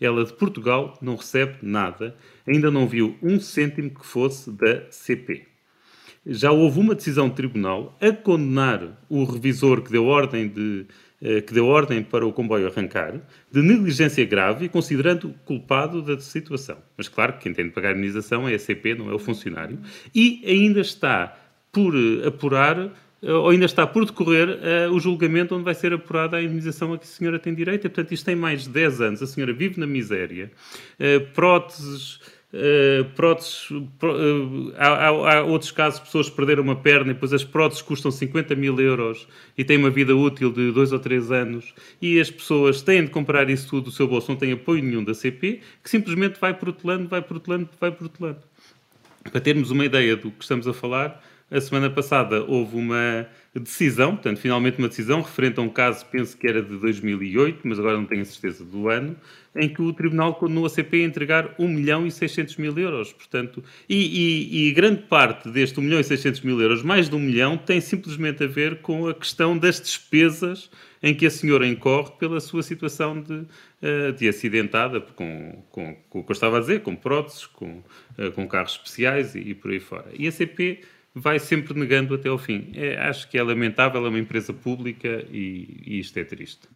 Ela 0.00 0.24
de 0.24 0.32
Portugal 0.32 0.96
não 1.02 1.16
recebe 1.16 1.56
nada, 1.60 2.16
ainda 2.46 2.70
não 2.70 2.86
viu 2.86 3.16
um 3.20 3.40
cêntimo 3.40 3.90
que 3.90 4.06
fosse 4.06 4.48
da 4.52 4.88
CP. 4.92 5.57
Já 6.28 6.52
houve 6.52 6.78
uma 6.78 6.94
decisão 6.94 7.28
de 7.28 7.34
tribunal 7.34 7.96
a 8.00 8.12
condenar 8.12 9.00
o 9.08 9.24
revisor 9.24 9.82
que 9.82 9.90
deu 9.90 10.04
ordem 10.04 10.46
de 10.46 10.86
eh, 11.20 11.40
que 11.40 11.52
deu 11.52 11.66
ordem 11.66 12.00
para 12.00 12.24
o 12.24 12.32
comboio 12.32 12.68
arrancar, 12.68 13.12
de 13.50 13.60
negligência 13.60 14.24
grave 14.24 14.66
e 14.66 14.68
considerando 14.68 15.34
culpado 15.44 16.00
da 16.00 16.20
situação. 16.20 16.78
Mas 16.96 17.08
claro 17.08 17.32
que 17.32 17.40
quem 17.40 17.52
tem 17.52 17.64
de 17.64 17.72
pagar 17.72 17.88
a 17.88 17.92
indenização 17.92 18.48
é 18.48 18.54
a 18.54 18.58
CP, 18.58 18.94
não 18.94 19.10
é 19.10 19.14
o 19.14 19.18
funcionário, 19.18 19.80
e 20.14 20.40
ainda 20.46 20.80
está 20.80 21.36
por 21.72 21.92
eh, 21.96 22.28
apurar 22.28 22.92
eh, 23.20 23.32
ou 23.32 23.50
ainda 23.50 23.64
está 23.64 23.84
por 23.84 24.04
decorrer 24.04 24.48
uh, 24.48 24.92
o 24.94 25.00
julgamento 25.00 25.54
onde 25.54 25.64
vai 25.64 25.74
ser 25.74 25.92
apurada 25.92 26.36
a 26.36 26.42
indenização 26.42 26.92
a 26.92 26.98
que 26.98 27.04
a 27.04 27.08
senhora 27.08 27.38
tem 27.38 27.52
direito. 27.52 27.86
E, 27.86 27.90
portanto, 27.90 28.12
isto 28.12 28.24
tem 28.24 28.36
mais 28.36 28.62
de 28.62 28.70
10 28.70 29.00
anos. 29.00 29.22
A 29.22 29.26
senhora 29.26 29.52
vive 29.52 29.80
na 29.80 29.86
miséria. 29.86 30.52
Uh, 31.00 31.26
próteses 31.32 32.20
Uh, 32.50 33.04
próteses, 33.14 33.70
uh, 33.70 34.72
há, 34.78 34.86
há, 34.86 35.08
há, 35.08 35.42
outros 35.44 35.70
casos, 35.70 36.00
pessoas 36.00 36.30
perderam 36.30 36.62
uma 36.62 36.76
perna 36.76 37.10
e 37.10 37.14
depois 37.14 37.30
as 37.34 37.44
próteses 37.44 37.82
custam 37.82 38.10
50 38.10 38.54
mil 38.54 38.80
euros 38.80 39.28
e 39.56 39.62
têm 39.62 39.76
uma 39.76 39.90
vida 39.90 40.16
útil 40.16 40.50
de 40.50 40.72
2 40.72 40.92
ou 40.92 40.98
3 40.98 41.30
anos 41.30 41.74
e 42.00 42.18
as 42.18 42.30
pessoas 42.30 42.80
têm 42.80 43.04
de 43.04 43.10
comprar 43.10 43.50
isso 43.50 43.68
tudo 43.68 43.84
do 43.84 43.90
seu 43.90 44.08
bolso, 44.08 44.30
não 44.30 44.38
têm 44.38 44.52
apoio 44.52 44.82
nenhum 44.82 45.04
da 45.04 45.12
CP, 45.12 45.60
que 45.84 45.90
simplesmente 45.90 46.40
vai 46.40 46.54
protelando, 46.54 47.06
vai 47.06 47.20
protelando, 47.20 47.68
vai 47.78 47.92
protelando. 47.92 48.40
Para 49.30 49.42
termos 49.42 49.70
uma 49.70 49.84
ideia 49.84 50.16
do 50.16 50.30
que 50.30 50.42
estamos 50.42 50.66
a 50.66 50.72
falar, 50.72 51.22
a 51.50 51.60
semana 51.60 51.88
passada 51.88 52.44
houve 52.44 52.76
uma 52.76 53.26
decisão, 53.54 54.14
portanto, 54.14 54.38
finalmente 54.38 54.78
uma 54.78 54.88
decisão 54.88 55.22
referente 55.22 55.58
a 55.58 55.62
um 55.62 55.68
caso, 55.68 56.04
penso 56.06 56.36
que 56.36 56.46
era 56.46 56.62
de 56.62 56.76
2008, 56.76 57.60
mas 57.64 57.78
agora 57.78 57.96
não 57.96 58.04
tenho 58.04 58.22
a 58.22 58.24
certeza 58.24 58.64
do 58.64 58.88
ano, 58.88 59.16
em 59.56 59.68
que 59.68 59.80
o 59.80 59.92
Tribunal 59.92 60.34
condenou 60.34 60.66
a 60.66 60.68
CP 60.68 61.02
a 61.02 61.06
entregar 61.06 61.54
1 61.58 61.66
milhão 61.66 62.06
e 62.06 62.10
600 62.10 62.56
mil 62.56 62.78
euros. 62.78 63.12
Portanto, 63.12 63.64
e, 63.88 63.96
e, 63.96 64.68
e, 64.68 64.72
grande 64.72 65.02
parte 65.02 65.50
deste 65.50 65.80
1 65.80 65.82
milhão 65.82 66.00
e 66.00 66.04
600 66.04 66.42
mil 66.42 66.60
euros, 66.60 66.82
mais 66.82 67.08
de 67.08 67.16
1 67.16 67.18
milhão, 67.18 67.56
tem 67.56 67.80
simplesmente 67.80 68.44
a 68.44 68.46
ver 68.46 68.80
com 68.80 69.08
a 69.08 69.14
questão 69.14 69.56
das 69.56 69.80
despesas 69.80 70.70
em 71.02 71.14
que 71.14 71.26
a 71.26 71.30
senhora 71.30 71.66
incorre 71.66 72.12
pela 72.18 72.40
sua 72.40 72.62
situação 72.62 73.20
de, 73.20 73.44
eh, 73.80 74.12
de 74.12 74.28
acidentada, 74.28 75.00
com, 75.00 75.62
com, 75.70 75.96
com 76.10 76.20
o 76.20 76.24
que 76.24 76.30
eu 76.30 76.34
estava 76.34 76.58
a 76.58 76.60
dizer, 76.60 76.80
com 76.80 76.94
próteses, 76.94 77.46
com, 77.46 77.82
eh, 78.18 78.30
com 78.30 78.46
carros 78.46 78.72
especiais 78.72 79.34
e, 79.34 79.38
e 79.38 79.54
por 79.54 79.70
aí 79.70 79.80
fora. 79.80 80.06
E 80.12 80.26
a 80.26 80.32
CP 80.32 80.80
vai 81.14 81.38
sempre 81.38 81.78
negando 81.78 82.14
até 82.14 82.28
ao 82.28 82.38
fim. 82.38 82.72
É, 82.74 82.96
acho 82.98 83.28
que 83.28 83.38
é 83.38 83.42
lamentável, 83.42 84.04
é 84.04 84.08
uma 84.08 84.18
empresa 84.18 84.52
pública 84.52 85.24
e, 85.30 85.82
e 85.86 85.98
isto 86.00 86.18
é 86.18 86.24
triste. 86.24 86.68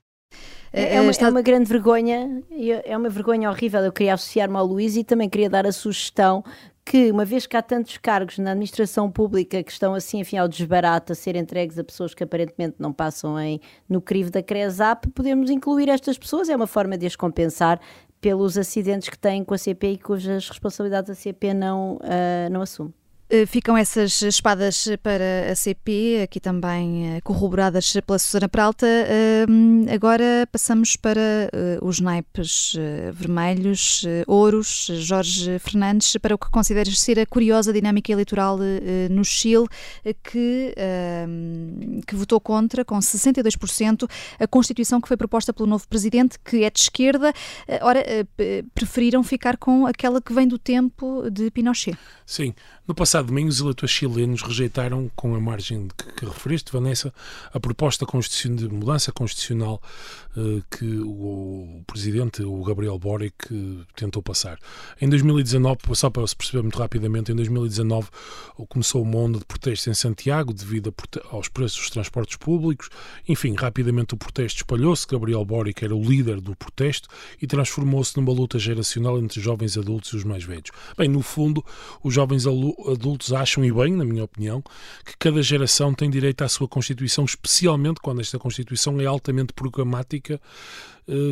É, 0.72 0.96
é, 0.96 1.00
uma, 1.00 1.12
é 1.12 1.28
uma 1.28 1.42
grande 1.42 1.68
vergonha, 1.68 2.42
é 2.84 2.96
uma 2.96 3.10
vergonha 3.10 3.50
horrível. 3.50 3.80
Eu 3.80 3.92
queria 3.92 4.14
associar-me 4.14 4.56
ao 4.56 4.64
Luís 4.64 4.96
e 4.96 5.04
também 5.04 5.28
queria 5.28 5.50
dar 5.50 5.66
a 5.66 5.72
sugestão 5.72 6.42
que, 6.84 7.10
uma 7.10 7.24
vez 7.24 7.46
que 7.46 7.56
há 7.56 7.62
tantos 7.62 7.96
cargos 7.98 8.38
na 8.38 8.52
administração 8.52 9.10
pública 9.10 9.62
que 9.62 9.70
estão 9.70 9.94
assim, 9.94 10.20
enfim, 10.20 10.36
ao 10.38 10.48
desbarato 10.48 11.12
a 11.12 11.14
ser 11.14 11.36
entregues 11.36 11.78
a 11.78 11.84
pessoas 11.84 12.14
que 12.14 12.24
aparentemente 12.24 12.76
não 12.78 12.92
passam 12.92 13.38
em, 13.38 13.60
no 13.88 14.00
crivo 14.00 14.30
da 14.30 14.42
CRESAP, 14.42 15.08
podemos 15.10 15.50
incluir 15.50 15.88
estas 15.88 16.18
pessoas, 16.18 16.48
é 16.48 16.56
uma 16.56 16.66
forma 16.66 16.96
de 16.98 17.06
as 17.06 17.14
compensar 17.14 17.80
pelos 18.20 18.56
acidentes 18.56 19.08
que 19.08 19.18
têm 19.18 19.44
com 19.44 19.54
a 19.54 19.58
CP 19.58 19.92
e 19.92 19.98
cujas 19.98 20.48
responsabilidades 20.48 21.10
a 21.10 21.14
CP 21.14 21.54
não, 21.54 21.96
uh, 21.96 22.50
não 22.50 22.62
assume. 22.62 22.92
Eh, 23.34 23.46
ficam 23.46 23.78
essas 23.78 24.20
espadas 24.20 24.86
para 25.02 25.50
a 25.50 25.54
CP, 25.54 26.20
aqui 26.22 26.38
também 26.38 27.16
eh, 27.16 27.20
corroboradas 27.22 27.90
pela 28.06 28.18
Susana 28.18 28.46
Peralta. 28.46 28.86
Agora 29.90 30.46
passamos 30.52 30.96
para 30.96 31.48
eh, 31.50 31.78
os 31.80 31.98
naipes 31.98 32.74
vermelhos, 33.10 34.04
ouros, 34.26 34.90
Jorge 34.98 35.58
Fernandes, 35.60 36.14
para 36.20 36.34
o 36.34 36.38
que 36.38 36.50
consideras 36.50 37.00
ser 37.00 37.18
a 37.18 37.24
curiosa 37.24 37.72
dinâmica 37.72 38.12
eleitoral 38.12 38.58
no 39.10 39.24
Chile, 39.24 39.66
que, 40.22 40.74
que 42.06 42.14
votou 42.14 42.38
contra, 42.38 42.84
com 42.84 42.98
62%, 42.98 44.10
a 44.38 44.46
Constituição 44.46 45.00
que 45.00 45.08
foi 45.08 45.16
proposta 45.16 45.54
pelo 45.54 45.68
novo 45.68 45.88
presidente, 45.88 46.38
que 46.38 46.64
é 46.64 46.70
de 46.70 46.80
esquerda. 46.80 47.32
Ora, 47.80 48.04
preferiram 48.74 49.22
ficar 49.22 49.56
com 49.56 49.86
aquela 49.86 50.20
que 50.20 50.34
vem 50.34 50.46
do 50.46 50.58
tempo 50.58 51.30
de 51.30 51.50
Pinochet. 51.50 51.96
Sim, 52.26 52.54
no 52.86 52.94
passado 52.94 53.26
domingo, 53.26 53.48
os 53.48 53.60
eleitores 53.60 53.94
chilenos 53.94 54.42
rejeitaram, 54.42 55.10
com 55.14 55.34
a 55.36 55.40
margem 55.40 55.86
que, 55.96 56.12
que 56.12 56.24
referiste, 56.24 56.72
Vanessa, 56.72 57.14
a 57.52 57.60
proposta 57.60 58.04
de 58.04 58.68
mudança 58.68 59.12
constitucional 59.12 59.80
uh, 60.36 60.62
que 60.68 60.84
o, 60.98 61.78
o, 61.78 61.84
presidente, 61.86 62.42
o 62.42 62.62
Gabriel 62.64 62.98
Boric, 62.98 63.54
uh, 63.54 63.86
tentou 63.94 64.20
passar. 64.20 64.58
Em 65.00 65.08
2019, 65.08 65.78
só 65.94 66.10
para 66.10 66.26
se 66.26 66.34
perceber 66.34 66.62
muito 66.62 66.78
rapidamente, 66.78 67.30
em 67.30 67.36
2019 67.36 68.08
começou 68.68 69.02
uma 69.02 69.16
onda 69.16 69.38
de 69.38 69.44
protestos 69.44 69.86
em 69.86 69.94
Santiago 69.94 70.52
devido 70.52 70.92
aos 71.30 71.48
preços 71.48 71.78
dos 71.78 71.90
transportes 71.90 72.36
públicos. 72.36 72.88
Enfim, 73.28 73.54
rapidamente 73.54 74.14
o 74.14 74.16
protesto 74.16 74.58
espalhou-se. 74.58 75.06
Gabriel 75.06 75.44
Boric 75.44 75.84
era 75.84 75.94
o 75.94 76.02
líder 76.02 76.40
do 76.40 76.56
protesto 76.56 77.08
e 77.40 77.46
transformou-se 77.46 78.16
numa 78.16 78.32
luta 78.32 78.58
geracional 78.58 79.18
entre 79.18 79.40
jovens 79.40 79.76
adultos 79.76 80.12
e 80.12 80.16
os 80.16 80.24
mais 80.24 80.42
velhos. 80.44 80.70
Bem, 80.96 81.08
no 81.08 81.22
fundo, 81.22 81.64
os 82.02 82.12
jovens 82.14 82.46
acham, 83.32 83.64
e 83.64 83.72
bem, 83.72 83.94
na 83.94 84.04
minha 84.04 84.24
opinião, 84.24 84.62
que 85.04 85.16
cada 85.18 85.42
geração 85.42 85.94
tem 85.94 86.10
direito 86.10 86.42
à 86.42 86.48
sua 86.48 86.68
Constituição, 86.68 87.24
especialmente 87.24 88.00
quando 88.00 88.20
esta 88.20 88.38
Constituição 88.38 89.00
é 89.00 89.06
altamente 89.06 89.52
programática 89.52 90.40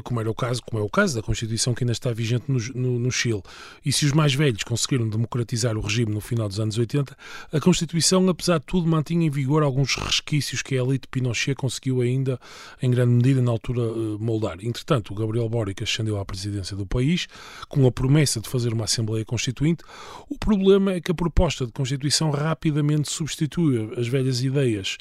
como 0.05 0.21
era 0.21 0.31
o 0.31 0.35
caso, 0.35 0.63
como 0.63 0.83
é 0.83 0.85
o 0.85 0.89
caso 0.89 1.17
da 1.17 1.23
Constituição 1.23 1.75
que 1.75 1.85
ainda 1.85 1.93
está 1.93 2.13
vigente 2.13 2.45
no, 2.49 2.59
no, 2.75 2.99
no, 2.99 3.11
Chile. 3.11 3.43
E 3.85 3.93
se 3.93 4.05
os 4.05 4.13
mais 4.13 4.35
velhos 4.35 4.63
conseguiram 4.63 5.09
democratizar 5.09 5.77
o 5.77 5.81
regime 5.81 6.13
no 6.13 6.21
final 6.21 6.49
dos 6.49 6.59
anos 6.59 6.77
80, 6.79 7.17
a 7.53 7.61
Constituição, 7.61 8.29
apesar 8.29 8.59
de 8.59 8.67
tudo, 8.67 8.89
mantinha 8.89 9.27
em 9.27 9.31
vigor 9.31 9.63
alguns 9.63 9.95
resquícios 9.95 10.63
que 10.63 10.77
a 10.77 10.83
elite 10.83 11.09
Pinochet 11.09 11.55
conseguiu 11.55 12.01
ainda, 12.01 12.39
em 12.83 12.91
grande 12.91 13.13
medida, 13.13 13.43
na 13.43 13.51
altura, 13.51 13.83
eh, 13.83 14.17
moldar. 14.19 14.59
Entretanto, 14.63 15.13
o 15.13 15.17
Gabriel 15.17 15.49
Boric 15.49 15.83
ascendeu 15.83 16.19
à 16.19 16.25
presidência 16.25 16.77
do 16.77 16.87
país 16.87 17.27
com 17.69 17.87
a 17.87 17.93
promessa 17.93 18.41
de 18.41 18.49
fazer 18.49 18.73
uma 18.73 18.85
Assembleia 18.85 19.25
Constituinte. 19.25 19.85
O 20.29 20.39
problema 20.39 20.93
é 20.93 21.01
que 21.01 21.11
a 21.11 21.15
proposta 21.15 21.67
de 21.67 21.73
Constituição 21.73 22.31
rapidamente 22.31 23.11
substitui 23.11 23.93
as 23.97 24.09
velhas 24.09 24.43
ideias 24.43 24.99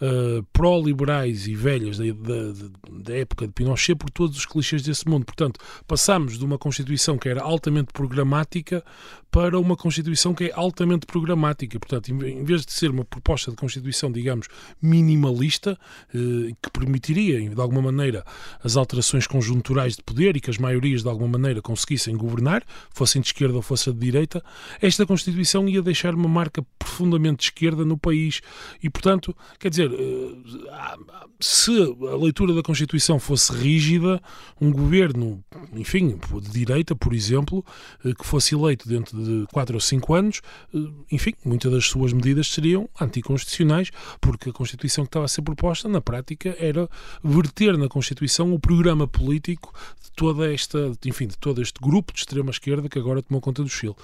uh, 0.00 0.42
pró-liberais 0.52 1.46
e 1.46 1.54
velhas 1.54 1.98
da, 1.98 2.04
da, 2.04 2.68
da, 2.90 3.16
época 3.16 3.46
de 3.46 3.52
Pinochet 3.52 3.94
por 3.94 4.10
todos 4.10 4.36
os 4.36 4.46
clichês 4.46 4.82
desse 4.82 5.08
mundo. 5.08 5.24
Portanto, 5.24 5.60
passamos 5.86 6.38
de 6.38 6.44
uma 6.44 6.58
Constituição 6.58 7.18
que 7.18 7.28
era 7.28 7.42
altamente 7.42 7.92
programática 7.92 8.84
para 9.30 9.58
uma 9.58 9.76
Constituição 9.76 10.34
que 10.34 10.44
é 10.44 10.52
altamente 10.54 11.06
programática. 11.06 11.78
Portanto, 11.78 12.08
em 12.10 12.44
vez 12.44 12.64
de 12.64 12.72
ser 12.72 12.90
uma 12.90 13.04
proposta 13.04 13.50
de 13.50 13.56
Constituição, 13.56 14.10
digamos, 14.10 14.48
minimalista, 14.80 15.78
uh, 16.14 16.56
que 16.62 16.70
permitiria, 16.72 17.48
de 17.48 17.60
alguma 17.60 17.82
maneira, 17.82 18.24
as 18.62 18.76
alterações 18.76 19.26
conjunturais 19.26 19.96
de 19.96 20.02
poder 20.02 20.36
e 20.36 20.40
que 20.40 20.50
as 20.50 20.58
maiorias, 20.58 21.02
de 21.02 21.08
alguma 21.08 21.38
maneira, 21.38 21.60
conseguissem 21.60 22.16
governar, 22.16 22.62
fossem 22.90 23.20
de 23.20 23.28
esquerda 23.28 23.56
ou 23.56 23.62
fossem 23.62 23.92
de 23.92 23.98
direita, 23.98 24.42
esta 24.80 25.04
Constituição 25.04 25.68
ia 25.68 25.82
deixar 25.82 26.14
uma 26.14 26.28
marca 26.28 26.64
profundamente 26.78 27.38
de 27.38 27.44
esquerda 27.44 27.84
no 27.84 27.98
país. 27.98 28.40
E, 28.82 28.88
portanto, 28.88 29.36
quer 29.58 29.68
dizer, 29.68 29.85
dizer, 29.88 30.00
eh, 30.00 31.06
se 31.38 31.70
a 31.72 32.16
leitura 32.16 32.54
da 32.54 32.62
Constituição 32.62 33.18
fosse 33.18 33.52
rígida, 33.52 34.20
um 34.60 34.70
governo, 34.70 35.44
enfim, 35.74 36.18
de 36.42 36.50
direita, 36.50 36.94
por 36.94 37.12
exemplo, 37.12 37.64
eh, 38.04 38.12
que 38.14 38.26
fosse 38.26 38.54
eleito 38.54 38.88
dentro 38.88 39.22
de 39.22 39.46
4 39.52 39.74
ou 39.74 39.80
5 39.80 40.14
anos, 40.14 40.40
eh, 40.74 40.78
enfim, 41.12 41.34
muitas 41.44 41.70
das 41.70 41.84
suas 41.86 42.12
medidas 42.12 42.48
seriam 42.48 42.88
anticonstitucionais, 43.00 43.90
porque 44.20 44.50
a 44.50 44.52
Constituição 44.52 45.04
que 45.04 45.08
estava 45.08 45.26
a 45.26 45.28
ser 45.28 45.42
proposta, 45.42 45.88
na 45.88 46.00
prática, 46.00 46.56
era 46.58 46.88
verter 47.22 47.76
na 47.76 47.88
Constituição 47.88 48.52
o 48.54 48.58
programa 48.58 49.06
político 49.06 49.74
de 50.02 50.10
toda 50.12 50.52
esta, 50.52 50.92
enfim, 51.04 51.26
de 51.26 51.36
todo 51.36 51.60
este 51.60 51.80
grupo 51.80 52.12
de 52.12 52.20
extrema-esquerda 52.20 52.88
que 52.88 52.98
agora 52.98 53.22
tomou 53.22 53.40
conta 53.40 53.62
do 53.62 53.68
Chile. 53.68 53.94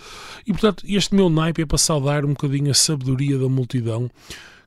E, 0.46 0.52
portanto, 0.52 0.84
este 0.86 1.14
meu 1.14 1.30
naipe 1.30 1.62
é 1.62 1.66
para 1.66 1.78
saudar 1.78 2.24
um 2.24 2.30
bocadinho 2.30 2.70
a 2.70 2.74
sabedoria 2.74 3.38
da 3.38 3.48
multidão 3.48 4.10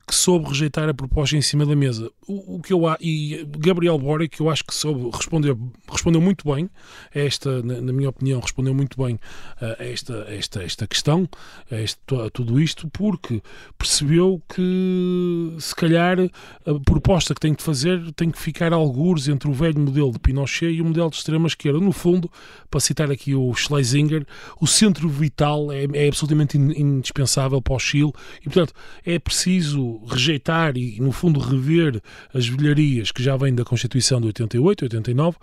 que 0.06 0.14
soube 0.14 0.48
rejeitar 0.48 0.88
a 0.88 0.94
proposta 0.94 1.36
em 1.36 1.42
cima 1.42 1.66
da 1.66 1.74
mesa. 1.74 2.10
O, 2.28 2.56
o 2.56 2.62
que 2.62 2.72
eu 2.72 2.82
e 3.00 3.44
Gabriel 3.58 3.98
Boric, 3.98 4.36
que 4.36 4.42
eu 4.42 4.48
acho 4.48 4.64
que 4.64 4.72
soube 4.72 5.10
responder, 5.12 5.56
respondeu 5.90 6.20
muito 6.20 6.48
bem 6.52 6.70
esta, 7.12 7.60
na, 7.62 7.80
na 7.80 7.92
minha 7.92 8.08
opinião, 8.08 8.38
respondeu 8.38 8.72
muito 8.72 9.02
bem 9.02 9.18
a 9.60 9.82
esta, 9.82 10.26
esta, 10.28 10.62
esta 10.62 10.86
questão, 10.86 11.28
a, 11.70 11.80
este, 11.80 11.98
a 12.24 12.30
tudo 12.30 12.60
isto, 12.60 12.88
porque 12.90 13.42
percebeu 13.76 14.40
que 14.48 15.56
se 15.58 15.74
calhar 15.74 16.18
a 16.20 16.80
proposta 16.84 17.34
que 17.34 17.40
tem 17.40 17.52
de 17.52 17.62
fazer 17.62 18.12
tem 18.12 18.30
que 18.30 18.38
ficar 18.38 18.72
algures 18.72 19.26
entre 19.26 19.48
o 19.48 19.52
velho 19.52 19.80
modelo 19.80 20.12
de 20.12 20.20
Pinochet 20.20 20.70
e 20.70 20.80
o 20.80 20.84
modelo 20.84 21.10
de 21.10 21.16
extrema 21.16 21.48
esquerda. 21.48 21.80
No 21.80 21.92
fundo, 21.92 22.30
para 22.70 22.78
citar 22.78 23.10
aqui 23.10 23.34
o 23.34 23.52
Schlesinger, 23.54 24.24
o 24.60 24.68
centro 24.68 25.08
vital 25.08 25.72
é, 25.72 25.84
é 25.94 26.06
absolutamente 26.06 26.56
indispensável 26.56 27.60
para 27.60 27.74
o 27.74 27.78
Chile 27.78 28.12
e, 28.40 28.44
portanto, 28.44 28.72
é 29.04 29.18
preciso 29.18 29.95
rejeitar 30.06 30.76
e, 30.76 31.00
no 31.00 31.12
fundo, 31.12 31.40
rever 31.40 32.00
as 32.34 32.46
velharias 32.46 33.10
que 33.10 33.22
já 33.22 33.36
vêm 33.36 33.54
da 33.54 33.64
Constituição 33.64 34.20
de 34.20 34.26
88, 34.26 34.84
89, 34.84 35.36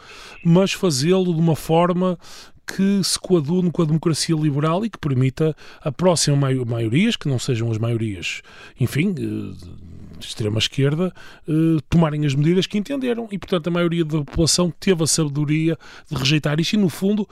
mas 0.43 0.74
fazê-lo 0.74 1.33
de 1.33 1.39
uma 1.39 1.55
forma 1.55 2.17
que 2.65 3.03
se 3.03 3.20
coadune 3.20 3.72
com 3.72 3.82
a 3.82 3.86
democracia 3.86 4.36
liberal 4.36 4.86
e 4.86 4.89
que 4.89 4.98
permita 4.98 5.55
a 5.82 5.91
próxima 5.91 6.38
maiorias, 6.65 7.15
que 7.15 7.27
não 7.27 7.39
sejam 7.39 7.72
as 7.72 7.77
maiorias, 7.77 8.41
enfim, 8.79 9.10
eh, 9.10 9.93
de 10.24 10.27
extrema-esquerda 10.27 11.13
eh, 11.48 11.82
tomarem 11.89 12.25
as 12.25 12.34
medidas 12.34 12.65
que 12.65 12.77
entenderam 12.77 13.27
e, 13.32 13.38
portanto, 13.38 13.67
a 13.67 13.72
maioria 13.72 14.05
da 14.05 14.20
população 14.20 14.72
teve 14.79 15.03
a 15.03 15.08
sabedoria 15.08 15.77
de 16.10 16.17
rejeitar 16.17 16.60
isto 16.60 16.74
e, 16.74 16.77
no 16.77 16.89
fundo, 16.89 17.27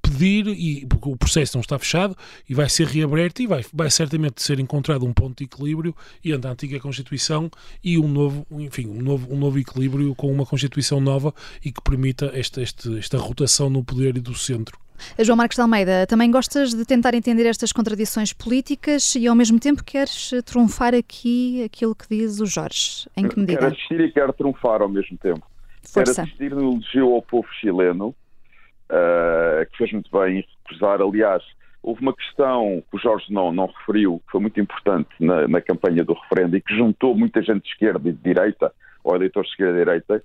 pedir, 0.00 0.46
e, 0.48 0.86
porque 0.86 1.08
o 1.08 1.16
processo 1.16 1.56
não 1.56 1.60
está 1.60 1.78
fechado 1.78 2.16
e 2.48 2.54
vai 2.54 2.68
ser 2.68 2.86
reaberto 2.86 3.42
e 3.42 3.46
vai, 3.46 3.64
vai 3.72 3.90
certamente 3.90 4.42
ser 4.42 4.58
encontrado 4.58 5.04
um 5.04 5.12
ponto 5.12 5.38
de 5.38 5.44
equilíbrio 5.44 5.94
entre 6.24 6.48
a 6.48 6.52
antiga 6.52 6.80
Constituição 6.80 7.50
e 7.82 7.98
um 7.98 8.08
novo, 8.08 8.46
enfim, 8.50 8.86
um 8.88 9.02
novo, 9.02 9.32
um 9.32 9.38
novo 9.38 9.58
equilíbrio 9.58 10.14
com 10.14 10.32
uma 10.32 10.46
Constituição 10.46 11.00
nova 11.00 11.34
e 11.64 11.72
que 11.72 11.82
permita 11.82 12.30
esta, 12.34 12.62
esta, 12.62 12.98
esta 12.98 13.18
rotação 13.18 13.68
no 13.68 13.84
poder 13.84 14.16
e 14.16 14.20
do 14.20 14.34
centro. 14.34 14.85
João 15.20 15.36
Marcos 15.36 15.56
de 15.56 15.62
Almeida, 15.62 16.06
também 16.06 16.30
gostas 16.30 16.74
de 16.74 16.84
tentar 16.84 17.14
entender 17.14 17.46
estas 17.46 17.72
contradições 17.72 18.32
políticas 18.32 19.14
e 19.14 19.26
ao 19.26 19.34
mesmo 19.34 19.58
tempo 19.58 19.84
queres 19.84 20.30
trunfar 20.44 20.94
aqui 20.94 21.64
aquilo 21.64 21.94
que 21.94 22.08
diz 22.08 22.40
o 22.40 22.46
Jorge. 22.46 23.08
Em 23.16 23.28
que 23.28 23.38
medida? 23.38 23.58
Quero 23.58 23.72
assistir 23.72 24.00
e 24.00 24.12
quero 24.12 24.32
trunfar 24.32 24.82
ao 24.82 24.88
mesmo 24.88 25.16
tempo. 25.18 25.46
Força. 25.82 26.14
Quero 26.14 26.26
assistir 26.26 26.50
no 26.50 26.72
elogio 26.72 27.14
ao 27.14 27.22
povo 27.22 27.48
chileno, 27.60 28.08
uh, 28.08 29.66
que 29.70 29.78
fez 29.78 29.92
muito 29.92 30.10
bem 30.10 30.38
em 30.38 30.44
recusar. 30.64 31.00
Aliás, 31.00 31.42
houve 31.82 32.02
uma 32.02 32.14
questão 32.14 32.82
que 32.90 32.96
o 32.96 33.00
Jorge 33.00 33.32
não, 33.32 33.52
não 33.52 33.66
referiu, 33.66 34.20
que 34.26 34.32
foi 34.32 34.40
muito 34.40 34.60
importante 34.60 35.08
na, 35.20 35.46
na 35.46 35.60
campanha 35.60 36.04
do 36.04 36.14
referendo 36.14 36.56
e 36.56 36.60
que 36.60 36.76
juntou 36.76 37.16
muita 37.16 37.40
gente 37.42 37.62
de 37.62 37.68
esquerda 37.68 38.08
e 38.08 38.12
de 38.12 38.18
direita, 38.18 38.72
ou 39.04 39.14
eleitores 39.14 39.48
de 39.48 39.54
esquerda 39.54 39.76
e 39.76 39.84
direita, 39.84 40.24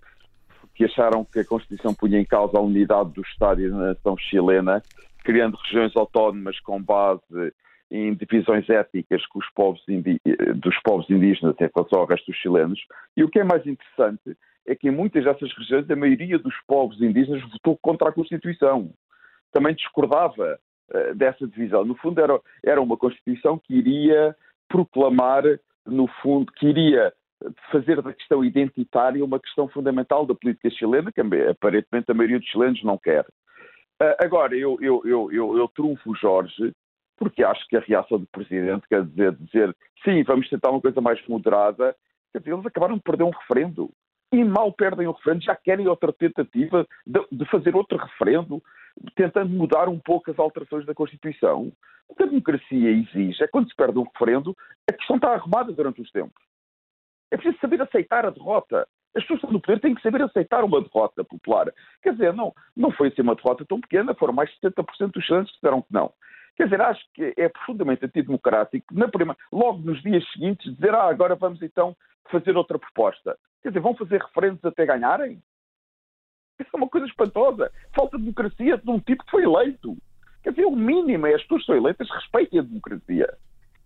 que 0.74 0.86
acharam 0.86 1.26
que 1.26 1.40
a 1.40 1.46
Constituição 1.46 1.94
punha 1.94 2.20
em 2.20 2.26
causa 2.26 2.58
a 2.58 2.62
unidade 2.62 3.12
do 3.12 3.22
Estado 3.22 3.62
e 3.62 3.70
da 3.70 3.76
nação 3.76 4.18
chilena, 4.18 4.82
criando 5.24 5.58
regiões 5.58 5.96
autónomas 5.96 6.60
com 6.60 6.82
base 6.82 7.54
em 7.92 8.16
divisões 8.16 8.70
étnicas 8.70 9.26
com 9.28 9.40
os 9.40 9.50
povos 9.54 9.82
dos 10.56 10.80
povos 10.82 11.10
indígenas 11.10 11.56
em 11.60 11.70
relação 11.76 12.00
ao 12.00 12.06
resto 12.06 12.32
dos 12.32 12.40
chilenos. 12.40 12.80
E 13.18 13.24
o 13.24 13.30
que 13.30 13.40
é 13.40 13.44
mais 13.44 13.68
interessante 13.68 14.38
é 14.66 14.76
que 14.76 14.88
em 14.88 14.92
muitas 14.92 15.26
dessas 15.26 15.52
regiões 15.58 15.90
a 15.90 15.96
maioria 15.96 16.40
dos 16.40 16.56
povos 16.66 17.02
indígenas 17.02 17.42
votou 17.52 17.78
contra 17.82 18.10
a 18.10 18.14
Constituição. 18.14 18.94
Também 19.52 19.76
discordava 19.76 20.58
uh, 20.94 21.16
dessa 21.16 21.46
divisão. 21.46 21.84
No 21.84 21.96
fundo, 21.96 22.22
era, 22.22 22.40
era 22.64 22.82
uma 22.82 22.96
Constituição 22.96 23.58
que 23.58 23.74
iria 23.74 24.36
proclamar, 24.70 25.44
no 25.86 26.08
fundo, 26.22 26.52
que 26.54 26.68
iria 26.68 27.12
fazer 27.72 28.02
da 28.02 28.14
questão 28.14 28.44
identitária 28.44 29.24
uma 29.24 29.40
questão 29.40 29.68
fundamental 29.68 30.26
da 30.26 30.36
política 30.36 30.70
chilena, 30.70 31.12
que 31.12 31.22
aparentemente 31.22 32.12
a 32.12 32.14
maioria 32.14 32.40
dos 32.40 32.48
chilenos 32.48 32.84
não 32.84 32.98
quer. 32.98 33.26
Uh, 34.02 34.16
agora, 34.20 34.56
eu, 34.56 34.78
eu, 34.82 35.02
eu, 35.06 35.58
eu, 35.58 35.68
trunfo 35.70 36.16
Jorge, 36.16 36.72
porque 37.18 37.44
acho 37.44 37.68
que 37.68 37.78
a 37.78 37.82
reação 37.82 38.20
do 38.20 38.28
Presidente 38.32 38.88
quer 38.88 39.06
dizer, 39.06 39.36
dizer 39.36 39.76
sim, 40.04 40.24
vamos 40.24 40.50
tentar 40.50 40.72
uma 40.72 40.82
coisa 40.82 41.00
mais 41.00 41.26
moderada, 41.28 41.96
quer 42.32 42.40
dizer, 42.40 42.54
eles 42.54 42.66
acabaram 42.66 42.96
de 42.96 43.02
perder 43.02 43.24
um 43.24 43.30
referendo. 43.30 43.92
E 44.34 44.44
mal 44.44 44.72
perdem 44.72 45.08
o 45.08 45.12
referendo, 45.12 45.44
já 45.44 45.56
querem 45.56 45.88
outra 45.88 46.12
tentativa 46.14 46.88
de, 47.06 47.20
de 47.32 47.46
fazer 47.46 47.76
outro 47.76 47.98
referendo, 47.98 48.64
tentando 49.16 49.50
mudar 49.50 49.88
um 49.88 50.00
pouco 50.00 50.32
as 50.32 50.40
alterações 50.40 50.86
da 50.86 50.96
Constituição. 50.96 51.72
O 52.08 52.16
que 52.16 52.24
a 52.24 52.28
democracia 52.28 52.90
exige 52.90 53.44
é 53.44 53.48
quando 53.48 53.70
se 53.70 53.76
perde 53.76 54.00
um 54.00 54.04
referendo, 54.04 54.56
a 54.90 54.94
questão 54.94 55.18
está 55.18 55.34
arrumada 55.34 55.72
durante 55.72 56.02
os 56.02 56.10
tempos. 56.12 56.51
É 57.32 57.38
preciso 57.38 57.58
saber 57.60 57.82
aceitar 57.82 58.26
a 58.26 58.30
derrota. 58.30 58.88
As 59.16 59.24
pessoas 59.24 59.40
que 59.40 59.46
estão 59.46 59.52
no 59.52 59.62
poder 59.62 59.80
têm 59.80 59.96
que 59.96 60.02
saber 60.02 60.22
aceitar 60.22 60.64
uma 60.64 60.82
derrota 60.82 61.24
popular. 61.24 61.72
Quer 62.02 62.14
dizer, 62.14 62.34
não, 62.34 62.54
não 62.76 62.92
foi 62.92 63.08
assim 63.08 63.22
uma 63.22 63.36
derrota 63.36 63.66
tão 63.66 63.80
pequena, 63.80 64.14
foram 64.14 64.34
mais 64.34 64.50
de 64.50 64.60
70% 64.60 65.12
dos 65.12 65.24
chilenos 65.26 65.50
que 65.50 65.56
disseram 65.56 65.82
que 65.82 65.94
não. 65.94 66.14
Quer 66.56 66.66
dizer, 66.66 66.82
acho 66.82 67.02
que 67.14 67.34
é 67.38 67.50
profundamente 67.50 68.06
antidemocrático, 68.06 68.94
na 68.94 69.08
prima, 69.08 69.36
logo 69.52 69.80
nos 69.80 70.02
dias 70.02 70.24
seguintes, 70.32 70.76
dizer, 70.76 70.94
ah, 70.94 71.10
agora 71.10 71.36
vamos 71.36 71.62
então 71.62 71.96
fazer 72.30 72.56
outra 72.56 72.78
proposta. 72.78 73.38
Quer 73.62 73.70
dizer, 73.70 73.80
vão 73.80 73.96
fazer 73.96 74.22
referendos 74.22 74.64
até 74.64 74.86
ganharem? 74.86 75.42
Isso 76.60 76.70
é 76.74 76.78
uma 76.78 76.90
coisa 76.90 77.08
espantosa. 77.08 77.72
Falta 77.96 78.18
de 78.18 78.24
democracia 78.24 78.78
de 78.78 78.90
um 78.90 79.00
tipo 79.00 79.26
que 79.26 79.32
foi 79.32 79.44
eleito. 79.44 79.98
Quer 80.44 80.52
dizer, 80.52 80.66
o 80.66 80.76
mínimo 80.76 81.28
é 81.28 81.34
as 81.34 81.42
pessoas 81.42 81.62
que 81.62 81.66
são 81.68 81.76
eleitas 81.76 82.10
respeitem 82.10 82.60
a 82.60 82.64
democracia. 82.64 83.38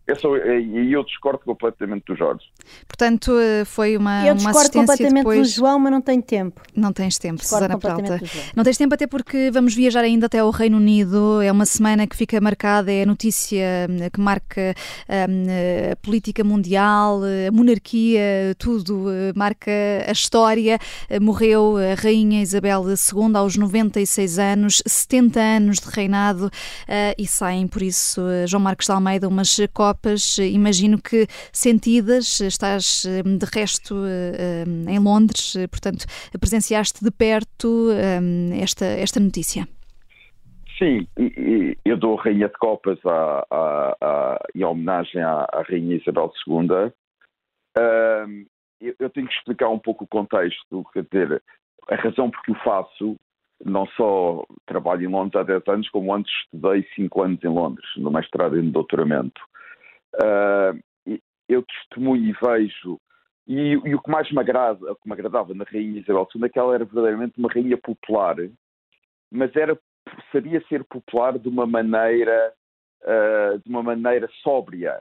E 0.08 0.94
eu 0.94 1.04
discordo 1.04 1.40
completamente 1.40 2.04
do 2.06 2.16
Jorge. 2.16 2.46
Portanto, 2.88 3.36
eh, 3.40 3.66
foi 3.66 3.98
uma, 3.98 4.24
eu 4.24 4.34
uma 4.34 4.52
discordo 4.52 4.72
completamente 4.72 5.16
depois... 5.16 5.50
do 5.50 5.56
João, 5.56 5.80
mas 5.80 5.92
não 5.92 6.02
tenho 6.02 6.22
tempo. 6.22 6.62
Não 6.76 6.94
tens 6.94 7.18
tempo, 7.18 7.42
discordo 7.42 7.66
Susana 7.66 7.80
Peralta. 7.80 8.20
Não 8.56 8.64
tens 8.64 8.78
tempo 8.78 8.94
até 8.94 9.08
porque 9.08 9.50
vamos 9.52 9.74
viajar 9.74 10.02
ainda 10.02 10.28
até 10.28 10.44
o 10.44 10.52
Reino 10.52 10.78
Unido. 10.78 11.42
É 11.42 11.52
uma 11.52 11.66
semana 11.66 12.06
que 12.06 12.16
fica 12.16 12.40
marcada, 12.40 12.92
é 12.92 13.02
a 13.02 13.06
notícia 13.06 13.88
hum, 13.90 14.10
que 14.14 14.20
marca 14.20 14.76
hum, 15.10 15.46
a 15.92 15.96
política 15.96 16.44
mundial, 16.44 17.22
a 17.24 17.52
monarquia, 17.52 18.56
tudo 18.60 19.06
marca 19.36 19.72
a 20.08 20.12
história. 20.12 20.78
Morreu 21.20 21.78
a 21.78 22.00
Rainha 22.00 22.44
Isabel 22.44 22.84
II 22.88 23.36
aos 23.36 23.58
96 23.58 24.38
anos, 24.38 24.84
70 24.86 25.40
anos 25.40 25.80
de 25.80 25.90
reinado 25.90 26.52
e 27.18 27.26
saem, 27.26 27.68
por 27.68 27.82
isso, 27.82 28.22
João 28.48 28.62
Marcos 28.62 28.86
de 28.86 28.92
Almeida, 28.92 29.28
umas 29.28 29.58
imagino 30.40 31.02
que 31.02 31.28
sentidas, 31.52 32.40
estás 32.42 33.04
de 33.06 33.46
resto 33.54 33.96
em 34.88 35.00
Londres, 35.00 35.54
portanto, 35.70 36.06
presenciaste 36.40 37.04
de 37.04 37.12
perto 37.12 37.90
esta, 38.62 38.86
esta 38.86 39.20
notícia. 39.20 39.68
Sim, 40.78 41.08
eu 41.86 41.96
dou 41.96 42.20
a 42.20 42.24
Rainha 42.24 42.50
de 42.50 42.58
Copas 42.58 43.00
a, 43.06 43.46
a, 43.50 43.98
a, 44.02 44.40
em 44.54 44.64
homenagem 44.64 45.22
à, 45.22 45.48
à, 45.52 45.62
Rainha 45.62 45.96
Isabel 45.96 46.32
II. 46.46 46.92
eu, 48.82 48.96
eu, 49.00 49.10
tenho 49.10 49.28
que 49.28 49.34
explicar 49.34 49.70
um 49.70 49.80
pouco 49.80 50.04
o 50.04 50.08
contexto, 50.08 50.86
quer 50.94 51.04
dizer, 51.04 51.42
a 51.90 51.96
razão 51.96 52.30
por 52.30 52.42
que 52.42 52.52
o 52.52 52.56
faço 52.56 53.16
não 53.64 53.86
só 53.96 54.44
trabalho 54.66 55.04
em 55.04 55.12
Londres 55.12 55.40
há 55.40 55.44
10 55.44 55.64
anos, 55.68 55.90
como 55.90 56.14
antes 56.14 56.34
estudei 56.44 56.86
5 56.96 57.22
anos 57.22 57.44
em 57.44 57.48
Londres, 57.48 57.88
no 57.96 58.12
mestrado 58.12 58.58
e 58.58 58.62
no 58.62 58.72
doutoramento. 58.72 59.42
Uh, 60.22 60.80
eu 61.48 61.64
testemunho 61.64 62.26
e 62.26 62.34
vejo, 62.34 63.00
e, 63.48 63.74
e, 63.74 63.96
o 63.96 64.02
que 64.02 64.10
mais 64.10 64.32
me, 64.32 64.40
agrada, 64.40 64.92
o 64.92 64.96
que 64.96 65.08
me 65.08 65.14
agradava 65.14 65.54
na 65.54 65.64
Rainha 65.64 66.00
Isabel 66.00 66.28
II 66.34 66.46
é 66.46 66.50
que 66.50 66.58
ela 66.58 66.74
era 66.74 66.86
verdadeiramente 66.86 67.38
uma 67.38 67.50
rainha 67.50 67.78
popular, 67.78 68.36
mas 69.32 69.56
era, 69.56 69.78
sabia 70.32 70.64
ser 70.68 70.84
popular 70.86 71.38
de 71.38 71.48
uma 71.48 71.68
maneira, 71.68 72.54
uh, 73.04 73.60
de 73.60 73.70
uma 73.70 73.84
maneira 73.84 74.28
sóbria, 74.42 75.00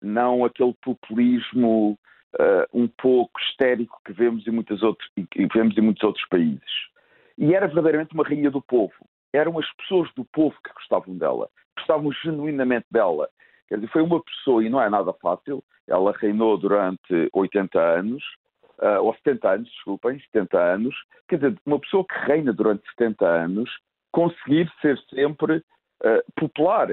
não 0.00 0.44
aquele 0.44 0.74
populismo 0.82 1.98
uh, 2.40 2.66
um 2.72 2.88
pouco 2.88 3.38
histérico 3.40 4.00
que 4.04 4.12
vemos 4.12 4.46
em, 4.46 4.50
muitas 4.50 4.82
outros, 4.82 5.08
que 5.30 5.46
vemos 5.54 5.76
em 5.76 5.82
muitos 5.82 6.02
outros 6.02 6.26
países. 6.28 6.62
E 7.36 7.54
era 7.54 7.66
verdadeiramente 7.66 8.14
uma 8.14 8.24
rainha 8.24 8.50
do 8.50 8.62
povo. 8.62 8.94
Eram 9.34 9.58
as 9.58 9.70
pessoas 9.74 10.10
do 10.14 10.24
povo 10.24 10.56
que 10.64 10.72
gostavam 10.72 11.16
dela, 11.16 11.48
gostavam 11.76 12.10
genuinamente 12.12 12.86
dela. 12.90 13.28
Quer 13.72 13.76
dizer, 13.76 13.90
foi 13.90 14.02
uma 14.02 14.22
pessoa, 14.22 14.62
e 14.62 14.68
não 14.68 14.82
é 14.82 14.90
nada 14.90 15.14
fácil, 15.14 15.64
ela 15.88 16.12
reinou 16.12 16.58
durante 16.58 17.30
80 17.32 17.80
anos, 17.80 18.22
uh, 18.78 19.00
ou 19.00 19.14
70 19.14 19.48
anos, 19.48 19.70
desculpem, 19.70 20.20
70 20.30 20.60
anos. 20.60 20.94
Quer 21.26 21.36
dizer, 21.36 21.58
uma 21.64 21.80
pessoa 21.80 22.04
que 22.04 22.14
reina 22.26 22.52
durante 22.52 22.82
70 22.90 23.26
anos 23.26 23.70
conseguir 24.12 24.70
ser 24.82 24.98
sempre 25.08 25.56
uh, 25.56 26.32
popular. 26.36 26.88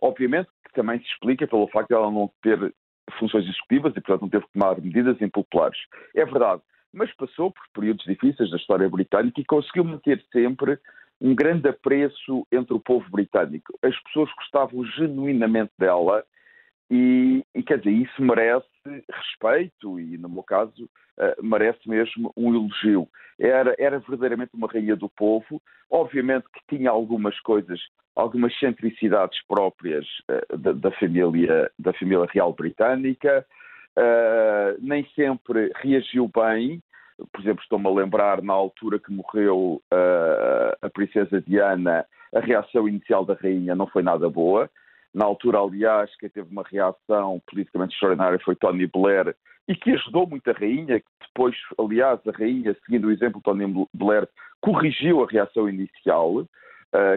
Obviamente 0.00 0.48
que 0.64 0.72
também 0.72 1.00
se 1.00 1.06
explica 1.06 1.48
pelo 1.48 1.66
facto 1.66 1.88
de 1.88 1.94
ela 1.94 2.12
não 2.12 2.30
ter 2.44 2.72
funções 3.18 3.44
executivas 3.44 3.90
e, 3.96 4.00
portanto, 4.00 4.22
não 4.22 4.28
teve 4.28 4.46
que 4.46 4.52
tomar 4.52 4.80
medidas 4.80 5.20
impopulares. 5.20 5.80
É 6.14 6.24
verdade 6.24 6.62
mas 6.92 7.12
passou 7.14 7.52
por 7.52 7.62
períodos 7.72 8.04
difíceis 8.04 8.50
da 8.50 8.56
história 8.56 8.88
britânica 8.88 9.40
e 9.40 9.44
conseguiu 9.44 9.84
manter 9.84 10.24
sempre 10.32 10.76
um 11.20 11.34
grande 11.34 11.68
apreço 11.68 12.46
entre 12.50 12.74
o 12.74 12.80
povo 12.80 13.08
britânico. 13.10 13.78
As 13.82 13.98
pessoas 14.04 14.30
gostavam 14.34 14.84
genuinamente 14.84 15.72
dela 15.78 16.24
e, 16.90 17.44
e 17.54 17.62
quer 17.62 17.78
dizer, 17.78 17.90
isso 17.90 18.22
merece 18.22 18.66
respeito 19.12 20.00
e, 20.00 20.16
no 20.16 20.28
meu 20.28 20.42
caso, 20.42 20.84
uh, 21.18 21.44
merece 21.44 21.88
mesmo 21.88 22.32
um 22.36 22.54
elogio. 22.54 23.08
Era, 23.38 23.74
era 23.78 23.98
verdadeiramente 23.98 24.50
uma 24.54 24.68
rainha 24.68 24.96
do 24.96 25.08
povo, 25.08 25.62
obviamente 25.90 26.46
que 26.52 26.76
tinha 26.76 26.90
algumas 26.90 27.38
coisas, 27.40 27.80
algumas 28.16 28.58
centricidades 28.58 29.38
próprias 29.46 30.06
uh, 30.30 30.56
da, 30.56 30.72
da, 30.72 30.90
família, 30.92 31.70
da 31.78 31.92
família 31.92 32.26
real 32.32 32.52
britânica, 32.52 33.46
Uh, 33.98 34.78
nem 34.80 35.04
sempre 35.16 35.72
reagiu 35.76 36.30
bem. 36.32 36.80
Por 37.32 37.40
exemplo, 37.40 37.62
estou-me 37.62 37.86
a 37.86 37.90
lembrar, 37.90 38.42
na 38.42 38.52
altura 38.52 38.98
que 38.98 39.12
morreu 39.12 39.82
uh, 39.92 40.76
a 40.80 40.90
princesa 40.90 41.40
Diana, 41.40 42.04
a 42.34 42.40
reação 42.40 42.88
inicial 42.88 43.24
da 43.24 43.34
rainha 43.34 43.74
não 43.74 43.86
foi 43.86 44.02
nada 44.02 44.28
boa. 44.28 44.70
Na 45.12 45.24
altura, 45.24 45.58
aliás, 45.58 46.14
quem 46.16 46.28
teve 46.28 46.48
uma 46.50 46.62
reação 46.62 47.42
politicamente 47.46 47.94
extraordinária 47.94 48.38
foi 48.44 48.54
Tony 48.54 48.86
Blair 48.86 49.34
e 49.66 49.74
que 49.74 49.90
ajudou 49.92 50.26
muito 50.26 50.48
a 50.48 50.54
rainha, 50.54 51.02
depois, 51.20 51.56
aliás, 51.78 52.20
a 52.26 52.30
rainha, 52.30 52.76
seguindo 52.84 53.08
o 53.08 53.10
exemplo 53.10 53.38
de 53.38 53.44
Tony 53.44 53.88
Blair, 53.92 54.28
corrigiu 54.60 55.22
a 55.22 55.26
reação 55.26 55.68
inicial, 55.68 56.36
uh, 56.36 56.46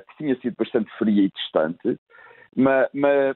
que 0.07 0.17
tinha 0.17 0.35
sido 0.39 0.55
bastante 0.57 0.91
fria 0.97 1.23
e 1.23 1.31
distante 1.31 1.99
mas, 2.55 2.89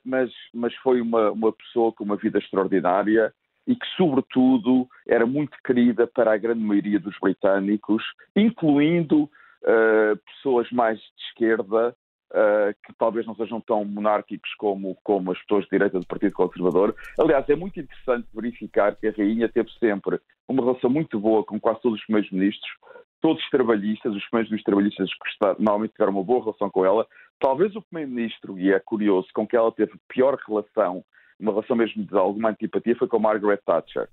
mas, 0.04 0.32
mas 0.54 0.76
foi 0.76 1.02
uma, 1.02 1.32
uma 1.32 1.52
pessoa 1.52 1.92
com 1.92 2.04
uma 2.04 2.16
vida 2.16 2.38
extraordinária 2.38 3.34
e 3.68 3.76
que, 3.76 3.86
sobretudo, 3.98 4.88
era 5.06 5.26
muito 5.26 5.58
querida 5.64 6.08
para 6.08 6.34
a 6.34 6.38
grande 6.38 6.62
maioria 6.62 7.00
dos 7.00 7.16
britânicos, 7.22 8.02
incluindo 8.36 9.24
uh, 9.24 10.18
pessoas 10.26 10.72
mais 10.72 10.98
de 10.98 11.24
esquerda, 11.28 11.94
uh, 12.32 12.74
que 12.86 12.94
talvez 12.98 13.26
não 13.28 13.36
sejam 13.36 13.60
tão 13.60 13.84
monárquicos 13.84 14.54
como, 14.58 14.98
como 15.04 15.34
as 15.34 15.40
pessoas 15.40 15.66
de 15.66 15.72
direita 15.72 16.00
do 16.00 16.08
Partido 16.08 16.34
Conservador. 16.34 16.96
Aliás, 17.20 17.48
é 17.50 17.56
muito 17.56 17.78
interessante 17.80 18.28
verificar 18.34 18.96
que 18.96 19.08
a 19.08 19.12
Rainha 19.12 19.50
teve 19.50 19.70
sempre 19.74 20.20
uma 20.48 20.64
relação 20.64 20.90
muito 20.90 21.20
boa 21.20 21.44
com 21.44 21.60
quase 21.60 21.82
todos 21.82 22.00
os 22.00 22.06
primeiros 22.06 22.32
ministros, 22.32 22.72
todos 23.22 23.44
os 23.44 23.50
trabalhistas, 23.50 24.16
os 24.16 24.26
primeiros 24.30 24.64
trabalhistas 24.64 25.10
que 25.10 25.46
normalmente 25.60 25.92
tiveram 25.92 26.14
uma 26.14 26.24
boa 26.24 26.40
relação 26.40 26.70
com 26.70 26.86
ela. 26.86 27.06
Talvez 27.38 27.76
o 27.76 27.82
primeiro-ministro, 27.82 28.58
e 28.58 28.72
é 28.72 28.80
curioso, 28.80 29.28
com 29.34 29.46
que 29.46 29.58
ela 29.58 29.72
teve 29.74 29.92
pior 30.08 30.38
relação, 30.48 31.04
uma 31.40 31.52
relação 31.52 31.76
mesmo 31.76 32.04
de 32.04 32.18
alguma 32.18 32.50
antipatia, 32.50 32.96
foi 32.96 33.08
com 33.08 33.20
Margaret 33.20 33.60
Thatcher. 33.66 34.10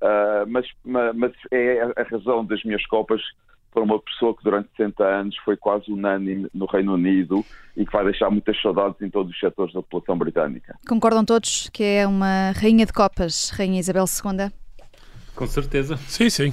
Uh, 0.00 0.46
mas, 0.48 0.66
mas, 0.84 1.32
é 1.52 1.82
a 1.82 2.02
razão 2.02 2.44
das 2.44 2.62
minhas 2.64 2.84
copas 2.86 3.22
para 3.70 3.82
uma 3.82 3.98
pessoa 4.00 4.36
que 4.36 4.42
durante 4.44 4.68
60 4.76 5.02
anos 5.04 5.36
foi 5.44 5.56
quase 5.56 5.90
unânime 5.90 6.48
no 6.52 6.66
Reino 6.66 6.94
Unido 6.94 7.44
e 7.76 7.86
que 7.86 7.92
vai 7.92 8.04
deixar 8.04 8.28
muitas 8.28 8.60
saudades 8.60 9.00
em 9.00 9.08
todos 9.08 9.32
os 9.32 9.38
setores 9.38 9.72
da 9.72 9.80
população 9.80 10.18
britânica. 10.18 10.76
Concordam 10.86 11.24
todos 11.24 11.70
que 11.70 11.82
é 11.82 12.06
uma 12.06 12.50
rainha 12.52 12.84
de 12.84 12.92
copas, 12.92 13.50
Rainha 13.50 13.80
Isabel 13.80 14.04
II? 14.04 14.52
Com 15.34 15.46
certeza. 15.46 15.96
Sim, 15.96 16.28
sim. 16.28 16.52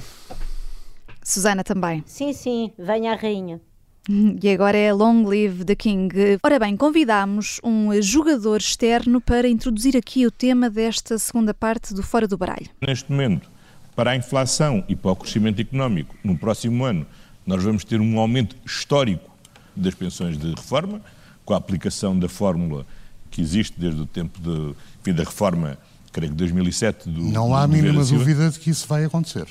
Susana 1.22 1.62
também. 1.62 2.02
Sim, 2.06 2.32
sim, 2.32 2.72
venha 2.78 3.12
a 3.12 3.16
rainha. 3.16 3.60
E 4.08 4.48
agora 4.48 4.76
é 4.76 4.92
Long 4.92 5.24
Live 5.24 5.64
the 5.64 5.74
King. 5.74 6.38
Ora 6.42 6.58
bem, 6.58 6.76
convidámos 6.76 7.60
um 7.62 8.00
jogador 8.00 8.58
externo 8.58 9.20
para 9.20 9.48
introduzir 9.48 9.96
aqui 9.96 10.26
o 10.26 10.30
tema 10.30 10.70
desta 10.70 11.18
segunda 11.18 11.52
parte 11.52 11.92
do 11.92 12.02
Fora 12.02 12.26
do 12.26 12.38
Baralho. 12.38 12.68
Neste 12.80 13.10
momento, 13.10 13.50
para 13.94 14.12
a 14.12 14.16
inflação 14.16 14.82
e 14.88 14.96
para 14.96 15.12
o 15.12 15.16
crescimento 15.16 15.60
económico, 15.60 16.16
no 16.24 16.36
próximo 16.36 16.84
ano, 16.84 17.06
nós 17.46 17.62
vamos 17.62 17.84
ter 17.84 18.00
um 18.00 18.18
aumento 18.18 18.56
histórico 18.64 19.30
das 19.76 19.94
pensões 19.94 20.38
de 20.38 20.54
reforma, 20.54 21.00
com 21.44 21.54
a 21.54 21.56
aplicação 21.56 22.18
da 22.18 22.28
fórmula 22.28 22.86
que 23.30 23.40
existe 23.40 23.78
desde 23.78 24.00
o 24.00 24.06
tempo 24.06 24.40
de, 24.40 24.74
enfim, 25.00 25.12
da 25.12 25.24
reforma, 25.24 25.78
creio 26.12 26.32
que 26.32 26.38
2007. 26.38 27.08
Do, 27.08 27.20
não 27.20 27.54
há 27.54 27.62
a 27.62 27.68
mínima 27.68 28.04
dúvida 28.04 28.50
de 28.50 28.58
que 28.58 28.70
isso 28.70 28.86
vai 28.88 29.04
acontecer. 29.04 29.46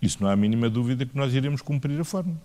Isso 0.00 0.18
não 0.20 0.28
há 0.28 0.32
a 0.32 0.36
mínima 0.36 0.70
dúvida 0.70 1.04
que 1.04 1.16
nós 1.16 1.34
iremos 1.34 1.60
cumprir 1.60 2.00
a 2.00 2.04
fórmula. 2.04 2.40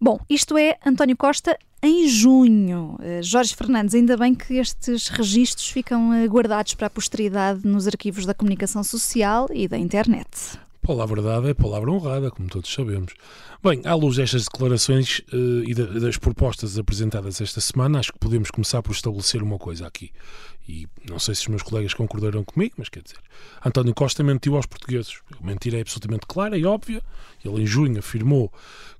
Bom, 0.00 0.18
isto 0.28 0.56
é 0.56 0.78
António 0.84 1.16
Costa 1.16 1.58
em 1.82 2.08
junho. 2.08 2.96
Eh, 3.00 3.22
Jorge 3.22 3.54
Fernandes, 3.54 3.94
ainda 3.94 4.16
bem 4.16 4.34
que 4.34 4.54
estes 4.54 5.08
registros 5.08 5.68
ficam 5.68 6.12
eh, 6.12 6.26
guardados 6.26 6.74
para 6.74 6.86
a 6.86 6.90
posteridade 6.90 7.66
nos 7.66 7.86
arquivos 7.86 8.26
da 8.26 8.34
comunicação 8.34 8.82
social 8.82 9.48
e 9.52 9.68
da 9.68 9.78
internet. 9.78 10.58
Palavra 10.82 11.20
dada 11.20 11.50
é 11.50 11.54
palavra 11.54 11.90
honrada, 11.90 12.30
como 12.30 12.48
todos 12.48 12.72
sabemos. 12.72 13.12
Bem, 13.62 13.82
à 13.84 13.94
luz 13.94 14.16
destas 14.16 14.44
declarações 14.44 15.18
uh, 15.32 15.62
e 15.66 15.74
das 15.74 16.16
propostas 16.16 16.78
apresentadas 16.78 17.42
esta 17.42 17.60
semana, 17.60 17.98
acho 17.98 18.12
que 18.12 18.18
podemos 18.18 18.50
começar 18.50 18.80
por 18.80 18.92
estabelecer 18.92 19.42
uma 19.42 19.58
coisa 19.58 19.86
aqui. 19.86 20.10
E 20.66 20.86
não 21.06 21.18
sei 21.18 21.34
se 21.34 21.42
os 21.42 21.48
meus 21.48 21.62
colegas 21.62 21.92
concordarão 21.92 22.42
comigo, 22.42 22.76
mas 22.78 22.88
quer 22.88 23.02
dizer, 23.02 23.18
António 23.62 23.94
Costa 23.94 24.22
mentiu 24.22 24.56
aos 24.56 24.64
portugueses. 24.64 25.18
A 25.38 25.44
mentira 25.44 25.76
é 25.76 25.80
absolutamente 25.82 26.26
clara 26.26 26.56
e 26.56 26.64
óbvia. 26.64 27.02
Ele, 27.44 27.62
em 27.62 27.66
junho, 27.66 27.98
afirmou 27.98 28.50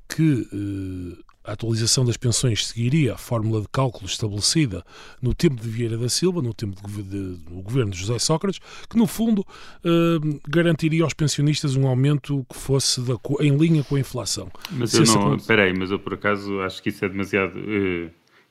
que 0.08 0.48
uh, 0.52 1.24
a 1.48 1.52
atualização 1.52 2.04
das 2.04 2.16
pensões 2.16 2.66
seguiria 2.66 3.14
a 3.14 3.16
fórmula 3.16 3.62
de 3.62 3.68
cálculo 3.68 4.06
estabelecida 4.06 4.84
no 5.20 5.34
tempo 5.34 5.56
de 5.56 5.68
Vieira 5.68 5.96
da 5.96 6.08
Silva, 6.08 6.42
no 6.42 6.52
tempo 6.52 6.76
do 6.82 7.62
governo 7.62 7.90
de 7.90 7.98
José 7.98 8.18
Sócrates, 8.18 8.60
que 8.88 8.98
no 8.98 9.06
fundo 9.06 9.40
uh, 9.40 10.40
garantiria 10.48 11.04
aos 11.04 11.14
pensionistas 11.14 11.74
um 11.74 11.86
aumento 11.86 12.44
que 12.50 12.58
fosse 12.58 13.00
da, 13.00 13.14
em 13.40 13.56
linha 13.56 13.82
com 13.82 13.96
a 13.96 14.00
inflação. 14.00 14.50
Mas 14.70 14.90
Se 14.90 15.00
eu 15.00 15.04
não, 15.06 15.36
espera 15.36 15.64
aí, 15.64 15.72
mas 15.72 15.90
eu 15.90 15.98
por 15.98 16.14
acaso 16.14 16.60
acho 16.60 16.82
que 16.82 16.90
isso 16.90 17.04
é 17.04 17.08
demasiado 17.08 17.58
uh, 17.58 18.10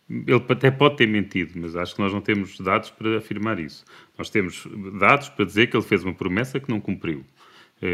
ele 0.10 0.44
até 0.48 0.72
pode 0.72 0.96
ter 0.96 1.08
mentido, 1.08 1.52
mas 1.56 1.76
acho 1.76 1.94
que 1.94 2.02
nós 2.02 2.14
não 2.14 2.22
temos 2.22 2.58
dados 2.62 2.90
para 2.90 3.18
afirmar 3.18 3.60
isso. 3.60 3.84
Nós 4.18 4.30
temos 4.30 4.66
dados 4.98 5.28
para 5.28 5.44
dizer 5.44 5.68
que 5.68 5.76
ele 5.76 5.84
fez 5.84 6.02
uma 6.02 6.14
promessa 6.14 6.62
que 6.62 6.70
não 6.70 6.80
cumpriu. 6.80 7.26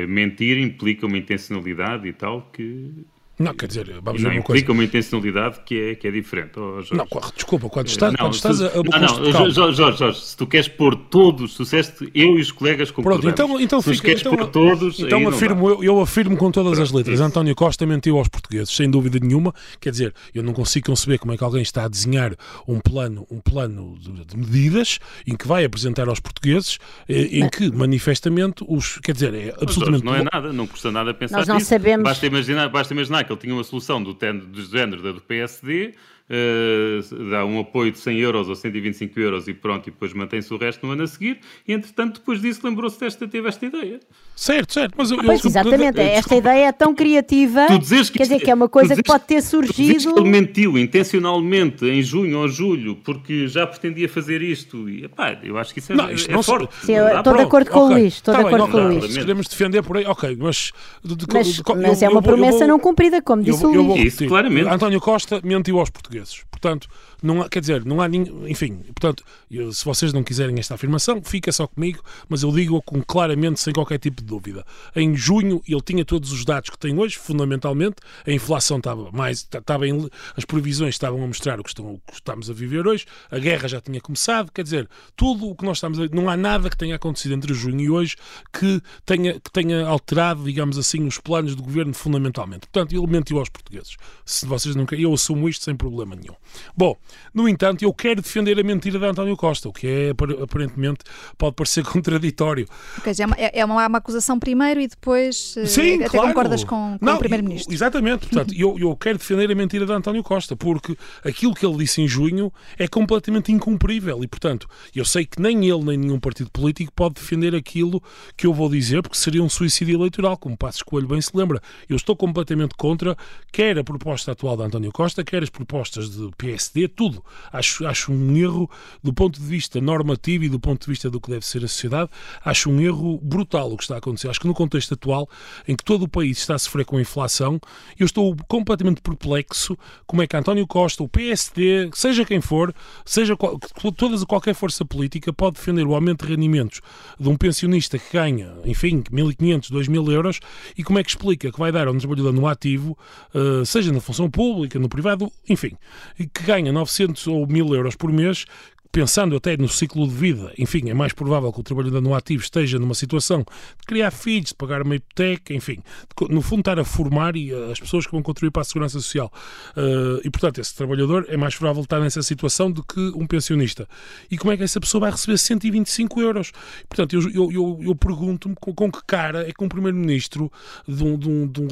Mentir 0.07 0.59
implica 0.59 1.07
uma 1.07 1.17
intencionalidade 1.17 2.07
e 2.07 2.13
tal 2.13 2.43
que 2.53 3.03
não, 3.37 3.53
quer 3.55 3.67
dizer, 3.67 3.99
vamos 4.01 4.21
não, 4.21 4.29
ver 4.29 4.37
uma 4.37 4.43
coisa. 4.43 4.71
uma 4.71 4.83
intencionalidade 4.83 5.61
que 5.65 5.79
é, 5.79 5.95
que 5.95 6.07
é 6.07 6.11
diferente. 6.11 6.51
Oh, 6.57 6.81
não, 6.91 7.07
desculpa, 7.35 7.67
quando 7.67 7.87
estás, 7.87 8.13
não, 8.13 8.19
quando 8.19 8.35
estás 8.35 8.61
a, 8.61 8.67
a 8.67 8.75
Não, 8.75 8.99
não, 8.99 9.31
Jorge, 9.31 9.75
Jorge, 9.75 9.97
Jorge, 9.97 10.19
se 10.21 10.37
tu 10.37 10.45
queres 10.45 10.67
pôr 10.67 10.95
todos, 10.95 11.51
se 11.51 11.57
tu 11.57 11.63
disseste 11.63 12.11
eu 12.13 12.37
e 12.37 12.41
os 12.41 12.51
colegas 12.51 12.91
concordamos. 12.91 13.33
Pronto, 13.33 13.53
então, 13.53 13.59
então 13.59 13.81
se 13.81 13.95
fica, 13.95 14.03
queres 14.03 14.21
então, 14.21 14.35
pôr 14.35 14.47
todos, 14.47 14.99
então 14.99 15.27
afirmo, 15.27 15.67
eu, 15.67 15.83
eu, 15.83 15.99
afirmo 15.99 16.37
com 16.37 16.51
todas 16.51 16.73
Pronto, 16.73 16.83
as 16.83 16.91
letras, 16.91 17.15
isso. 17.15 17.23
António 17.23 17.55
Costa 17.55 17.87
mentiu 17.87 18.19
aos 18.19 18.27
portugueses, 18.27 18.69
sem 18.69 18.89
dúvida 18.89 19.17
nenhuma. 19.19 19.51
Quer 19.81 19.89
dizer, 19.89 20.13
eu 20.33 20.43
não 20.43 20.53
consigo 20.53 20.85
conceber 20.85 21.17
como 21.17 21.33
é 21.33 21.37
que 21.37 21.43
alguém 21.43 21.63
está 21.63 21.85
a 21.85 21.87
desenhar 21.87 22.35
um 22.67 22.79
plano, 22.79 23.25
um 23.31 23.39
plano 23.39 23.97
de, 23.99 24.25
de 24.25 24.37
medidas 24.37 24.99
em 25.25 25.35
que 25.35 25.47
vai 25.47 25.65
apresentar 25.65 26.07
aos 26.07 26.19
portugueses, 26.19 26.77
eh, 27.09 27.39
em 27.39 27.49
que 27.49 27.71
manifestamente 27.71 28.63
os, 28.67 28.99
quer 28.99 29.13
dizer, 29.13 29.33
é 29.33 29.55
absolutamente... 29.59 30.03
Jorge, 30.05 30.05
não 30.05 30.15
é 30.15 30.23
nada, 30.31 30.53
não 30.53 30.67
custa 30.67 30.91
nada 30.91 31.15
pensar 31.15 31.39
Nós 31.39 31.47
não 31.47 31.55
nisso. 31.55 31.67
sabemos. 31.69 32.03
Basta 32.03 32.27
imaginar, 32.27 32.69
basta 32.69 32.93
imaginar 32.93 33.22
que 33.23 33.31
ele 33.31 33.39
tinha 33.39 33.53
uma 33.53 33.63
solução 33.63 34.01
do, 34.01 34.13
do 34.13 34.65
género 34.65 35.01
da 35.01 35.11
do 35.11 35.21
PSD, 35.21 35.95
uh, 36.33 37.29
dá 37.29 37.45
um 37.45 37.59
apoio 37.59 37.91
de 37.91 37.99
100 37.99 38.19
euros 38.19 38.49
ou 38.49 38.55
125 38.55 39.19
euros 39.19 39.47
e 39.47 39.53
pronto, 39.53 39.87
e 39.87 39.91
depois 39.91 40.13
mantém-se 40.13 40.53
o 40.53 40.57
resto 40.57 40.85
no 40.85 40.93
ano 40.93 41.03
a 41.03 41.07
seguir, 41.07 41.39
e 41.67 41.73
entretanto 41.73 42.19
depois 42.19 42.41
disso 42.41 42.61
lembrou-se 42.63 42.99
desta, 42.99 43.27
teve 43.27 43.47
esta 43.47 43.65
ideia. 43.65 43.99
Certo, 44.35 44.73
certo, 44.73 44.95
mas 44.97 45.11
eu, 45.11 45.19
ah, 45.19 45.23
pois, 45.23 45.45
exatamente, 45.45 45.99
eu, 45.99 46.05
eu, 46.05 46.11
esta 46.11 46.35
ideia 46.35 46.67
é 46.67 46.71
tão 46.71 46.95
criativa, 46.95 47.67
que 47.67 48.11
quer 48.11 48.23
dizer 48.23 48.39
que 48.39 48.49
é 48.49 48.53
uma 48.53 48.67
coisa 48.67 48.95
que 48.95 49.03
pode 49.03 49.25
ter 49.25 49.41
surgido... 49.41 50.13
Que 50.13 50.19
ele 50.19 50.29
mentiu 50.29 50.77
intencionalmente 50.77 51.85
em 51.85 52.01
junho 52.01 52.39
ou 52.39 52.47
julho, 52.47 52.95
porque 52.95 53.47
já 53.47 53.67
pretendia 53.67 54.09
fazer 54.09 54.41
isto, 54.41 54.89
e 54.89 55.05
epá, 55.05 55.37
eu 55.43 55.57
acho 55.57 55.73
que 55.73 55.79
isso 55.79 55.93
é, 55.93 55.95
não, 55.95 56.11
isto 56.11 56.29
é 56.29 56.33
não 56.33 56.41
forte. 56.41 56.73
Sim, 56.83 56.93
eu 56.93 57.17
estou 57.17 57.35
de 57.35 57.41
acordo 57.43 57.69
com 57.69 57.85
okay. 57.85 57.95
o 57.95 57.99
Luís, 57.99 58.13
estou 58.15 58.33
tá 58.33 58.41
de 58.41 58.47
acordo 58.47 58.67
com 58.69 58.77
o 58.77 58.87
Luís. 58.87 59.13
Se 59.13 59.19
queremos 59.19 59.47
defender 59.47 59.83
por 59.83 59.97
aí, 59.97 60.05
ok, 60.05 60.35
mas... 60.39 60.71
De, 61.03 61.15
de, 61.15 61.25
mas, 61.31 61.47
de, 61.47 61.63
mas 61.75 62.01
é 62.01 62.09
uma 62.09 62.21
promessa 62.21 62.65
não 62.65 62.79
cumprida, 62.79 63.21
como 63.21 63.43
disse 63.43 63.65
o 63.65 63.71
Luís. 63.71 64.13
Isso, 64.13 64.27
claramente. 64.27 64.67
António 64.67 64.99
Costa 64.99 65.41
mentiu 65.43 65.79
aos 65.79 65.89
portugueses. 65.89 66.22
Portanto, 66.49 66.87
não 67.21 67.41
há, 67.41 67.49
quer 67.49 67.59
dizer, 67.59 67.83
não 67.83 68.01
há 68.01 68.07
ninguém. 68.07 68.49
Enfim, 68.49 68.77
portanto, 68.77 69.23
eu, 69.51 69.71
se 69.73 69.83
vocês 69.83 70.13
não 70.13 70.23
quiserem 70.23 70.57
esta 70.59 70.75
afirmação, 70.75 71.21
fica 71.21 71.51
só 71.51 71.67
comigo, 71.67 72.01
mas 72.29 72.43
eu 72.43 72.51
digo 72.51 72.81
com 72.81 73.01
claramente, 73.01 73.59
sem 73.59 73.73
qualquer 73.73 73.99
tipo 73.99 74.21
de 74.21 74.27
dúvida. 74.27 74.65
Em 74.95 75.15
junho, 75.15 75.61
ele 75.67 75.81
tinha 75.81 76.05
todos 76.05 76.31
os 76.31 76.45
dados 76.45 76.69
que 76.69 76.77
tem 76.77 76.97
hoje, 76.97 77.17
fundamentalmente, 77.17 77.97
a 78.25 78.31
inflação 78.31 78.77
estava 78.77 79.11
mais. 79.11 79.39
Estava 79.39 79.87
em, 79.87 80.09
as 80.37 80.45
previsões 80.45 80.95
estavam 80.95 81.21
a 81.23 81.27
mostrar 81.27 81.59
o 81.59 81.63
que, 81.63 81.69
estão, 81.69 81.95
o 81.95 81.99
que 81.99 82.13
estamos 82.13 82.49
a 82.49 82.53
viver 82.53 82.87
hoje, 82.87 83.05
a 83.29 83.39
guerra 83.39 83.67
já 83.67 83.81
tinha 83.81 83.99
começado, 83.99 84.51
quer 84.51 84.63
dizer, 84.63 84.89
tudo 85.15 85.49
o 85.49 85.55
que 85.55 85.65
nós 85.65 85.77
estamos 85.77 85.99
a. 85.99 86.07
Não 86.13 86.29
há 86.29 86.37
nada 86.37 86.69
que 86.69 86.77
tenha 86.77 86.95
acontecido 86.95 87.33
entre 87.33 87.53
junho 87.53 87.81
e 87.81 87.89
hoje 87.89 88.15
que 88.51 88.81
tenha, 89.05 89.39
que 89.39 89.51
tenha 89.51 89.85
alterado, 89.85 90.43
digamos 90.43 90.77
assim, 90.77 91.05
os 91.05 91.17
planos 91.17 91.55
do 91.55 91.63
governo 91.63 91.93
fundamentalmente. 91.93 92.67
Portanto, 92.67 92.95
ele 92.95 93.07
mentiu 93.07 93.39
aos 93.39 93.49
portugueses. 93.49 93.97
Se 94.25 94.45
vocês 94.45 94.75
não 94.75 94.85
eu 94.91 95.13
assumo 95.13 95.49
isto 95.49 95.63
sem 95.63 95.75
problema 95.75 96.02
nenhum. 96.11 96.35
Bom, 96.75 96.95
no 97.33 97.47
entanto, 97.47 97.83
eu 97.83 97.93
quero 97.93 98.21
defender 98.21 98.59
a 98.59 98.63
mentira 98.63 98.99
de 98.99 99.05
António 99.05 99.35
Costa, 99.35 99.69
o 99.69 99.73
que 99.73 99.87
é 99.87 100.09
aparentemente 100.43 100.99
pode 101.37 101.55
parecer 101.55 101.83
contraditório. 101.85 102.67
Okay, 102.99 103.13
é, 103.19 103.25
uma, 103.25 103.35
é, 103.37 103.59
é 103.59 103.65
uma, 103.65 103.87
uma, 103.87 103.97
acusação 103.97 104.39
primeiro 104.39 104.81
e 104.81 104.87
depois 104.87 105.55
eh, 105.57 105.65
Sim, 105.65 105.95
até 105.95 106.09
claro. 106.09 106.27
concordas 106.29 106.63
com, 106.63 106.97
com 106.97 107.05
Não, 107.05 107.15
o 107.15 107.19
Primeiro-Ministro. 107.19 107.73
Exatamente, 107.73 108.27
portanto, 108.27 108.53
eu, 108.57 108.77
eu 108.77 108.95
quero 108.95 109.17
defender 109.17 109.51
a 109.51 109.55
mentira 109.55 109.85
de 109.85 109.91
António 109.91 110.23
Costa, 110.23 110.55
porque 110.55 110.97
aquilo 111.23 111.53
que 111.53 111.65
ele 111.65 111.77
disse 111.77 112.01
em 112.01 112.07
junho 112.07 112.51
é 112.77 112.87
completamente 112.87 113.51
incumprível 113.51 114.23
e, 114.23 114.27
portanto, 114.27 114.67
eu 114.95 115.05
sei 115.05 115.25
que 115.25 115.41
nem 115.41 115.69
ele 115.69 115.83
nem 115.83 115.97
nenhum 115.97 116.19
partido 116.19 116.49
político 116.51 116.91
pode 116.93 117.15
defender 117.15 117.55
aquilo 117.55 118.01
que 118.35 118.45
eu 118.47 118.53
vou 118.53 118.69
dizer, 118.69 119.01
porque 119.01 119.17
seria 119.17 119.43
um 119.43 119.49
suicídio 119.49 119.95
eleitoral, 119.95 120.37
como 120.37 120.57
Passos 120.57 120.81
Coelho 120.81 121.07
bem 121.07 121.21
se 121.21 121.31
lembra. 121.33 121.61
Eu 121.87 121.95
estou 121.95 122.15
completamente 122.15 122.75
contra 122.75 123.17
quer 123.51 123.77
a 123.77 123.83
proposta 123.83 124.31
atual 124.31 124.57
de 124.57 124.63
António 124.63 124.91
Costa, 124.91 125.23
quer 125.23 125.43
as 125.43 125.49
propostas 125.49 125.92
de 126.01 126.31
PSD, 126.37 126.87
tudo. 126.87 127.23
Acho, 127.51 127.85
acho 127.85 128.11
um 128.11 128.35
erro 128.37 128.69
do 129.01 129.13
ponto 129.13 129.39
de 129.39 129.45
vista 129.45 129.79
normativo 129.79 130.43
e 130.43 130.49
do 130.49 130.59
ponto 130.59 130.81
de 130.81 130.87
vista 130.87 131.09
do 131.09 131.19
que 131.19 131.29
deve 131.29 131.45
ser 131.45 131.63
a 131.63 131.67
sociedade, 131.67 132.09
acho 132.43 132.69
um 132.69 132.79
erro 132.79 133.19
brutal 133.21 133.71
o 133.71 133.77
que 133.77 133.83
está 133.83 133.95
a 133.95 133.97
acontecer. 133.97 134.29
Acho 134.29 134.39
que 134.39 134.47
no 134.47 134.53
contexto 134.53 134.93
atual, 134.93 135.29
em 135.67 135.75
que 135.75 135.83
todo 135.83 136.03
o 136.03 136.07
país 136.07 136.37
está 136.37 136.55
a 136.55 136.59
sofrer 136.59 136.85
com 136.85 136.97
a 136.97 137.01
inflação, 137.01 137.59
eu 137.97 138.05
estou 138.05 138.35
completamente 138.47 139.01
perplexo 139.01 139.77
como 140.05 140.21
é 140.21 140.27
que 140.27 140.35
António 140.35 140.67
Costa, 140.67 141.03
o 141.03 141.07
PSD, 141.07 141.89
seja 141.93 142.25
quem 142.25 142.41
for, 142.41 142.73
seja 143.05 143.35
qual, 143.35 143.59
todas, 143.95 144.23
qualquer 144.23 144.53
força 144.53 144.85
política, 144.85 145.31
pode 145.31 145.55
defender 145.55 145.85
o 145.85 145.93
aumento 145.93 146.25
de 146.25 146.31
rendimentos 146.31 146.81
de 147.19 147.29
um 147.29 147.35
pensionista 147.35 147.97
que 147.97 148.13
ganha, 148.13 148.53
enfim, 148.65 149.01
1.500, 149.11 149.71
2.000 149.71 150.11
euros 150.11 150.39
e 150.77 150.83
como 150.83 150.99
é 150.99 151.03
que 151.03 151.09
explica 151.09 151.51
que 151.51 151.59
vai 151.59 151.71
dar 151.71 151.87
um 151.87 151.97
trabalhador 151.97 152.33
no 152.33 152.47
ativo, 152.47 152.97
uh, 153.33 153.65
seja 153.65 153.91
na 153.91 153.99
função 153.99 154.29
pública, 154.29 154.79
no 154.79 154.89
privado, 154.89 155.31
enfim, 155.47 155.77
que 156.17 156.43
ganha 156.43 156.71
900 156.71 157.27
ou 157.27 157.47
1000 157.47 157.75
euros 157.75 157.95
por 157.95 158.11
mês, 158.11 158.45
pensando 158.93 159.35
até 159.35 159.57
no 159.57 159.67
ciclo 159.67 160.07
de 160.07 160.13
vida, 160.13 160.53
enfim, 160.55 160.87
é 160.87 160.93
mais 160.93 161.13
provável 161.13 161.51
que 161.51 161.59
o 161.59 161.63
trabalhador 161.63 161.99
no 161.99 162.13
ativo 162.13 162.43
esteja 162.43 162.77
numa 162.77 162.93
situação 162.93 163.39
de 163.39 163.87
criar 163.87 164.11
filhos, 164.11 164.49
de 164.49 164.55
pagar 164.55 164.83
uma 164.83 164.95
hipoteca, 164.95 165.51
enfim, 165.51 165.77
de, 165.77 166.31
no 166.31 166.43
fundo 166.43 166.59
estar 166.59 166.77
a 166.77 166.85
formar 166.85 167.35
e 167.35 167.51
as 167.71 167.79
pessoas 167.79 168.05
que 168.05 168.11
vão 168.11 168.21
contribuir 168.21 168.51
para 168.51 168.61
a 168.61 168.65
segurança 168.65 168.99
social. 168.99 169.33
Uh, 169.75 170.21
e, 170.23 170.29
portanto, 170.29 170.61
esse 170.61 170.75
trabalhador 170.75 171.25
é 171.27 171.35
mais 171.35 171.55
provável 171.55 171.81
estar 171.81 171.99
nessa 171.99 172.21
situação 172.21 172.71
do 172.71 172.83
que 172.83 172.99
um 173.15 173.25
pensionista. 173.25 173.89
E 174.29 174.37
como 174.37 174.53
é 174.53 174.57
que 174.57 174.61
essa 174.61 174.79
pessoa 174.79 175.01
vai 175.01 175.11
receber 175.11 175.39
125 175.39 176.21
euros? 176.21 176.51
Portanto, 176.87 177.15
eu, 177.15 177.31
eu, 177.31 177.51
eu, 177.51 177.79
eu 177.81 177.95
pergunto-me 177.95 178.53
com, 178.61 178.75
com, 178.75 178.91
que 178.91 179.03
cara 179.07 179.49
é 179.49 179.51
que 179.51 179.63
um 179.63 179.69
primeiro-ministro 179.69 180.51
de 180.87 181.03
um, 181.03 181.17
de, 181.17 181.29
um, 181.29 181.47
de, 181.47 181.61
um, 181.61 181.67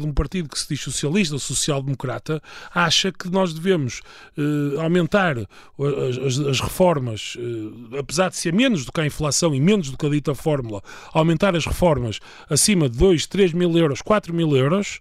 de 0.00 0.06
um, 0.06 0.12
partido 0.12 0.48
que 0.48 0.58
se 0.58 0.66
diz 0.68 0.80
socialista 0.80 1.36
ou 1.36 1.38
social-democrata 1.38 2.42
acha 2.74 3.12
que 3.12 3.30
nós 3.30 3.54
devemos 3.54 4.00
uh, 4.36 4.80
aumentar 4.80 5.38
as, 5.38 6.18
as 6.18 6.39
as 6.48 6.60
reformas, 6.60 7.36
eh, 7.38 7.98
apesar 7.98 8.30
de 8.30 8.36
ser 8.36 8.52
menos 8.52 8.84
do 8.84 8.92
que 8.92 9.00
a 9.00 9.06
inflação 9.06 9.54
e 9.54 9.60
menos 9.60 9.90
do 9.90 9.96
que 9.96 10.06
a 10.06 10.10
dita 10.10 10.34
fórmula, 10.34 10.82
aumentar 11.12 11.54
as 11.56 11.66
reformas 11.66 12.20
acima 12.48 12.88
de 12.88 12.96
2, 12.96 13.26
3 13.26 13.52
mil 13.52 13.76
euros, 13.76 14.02
4 14.02 14.32
mil 14.32 14.56
euros, 14.56 15.00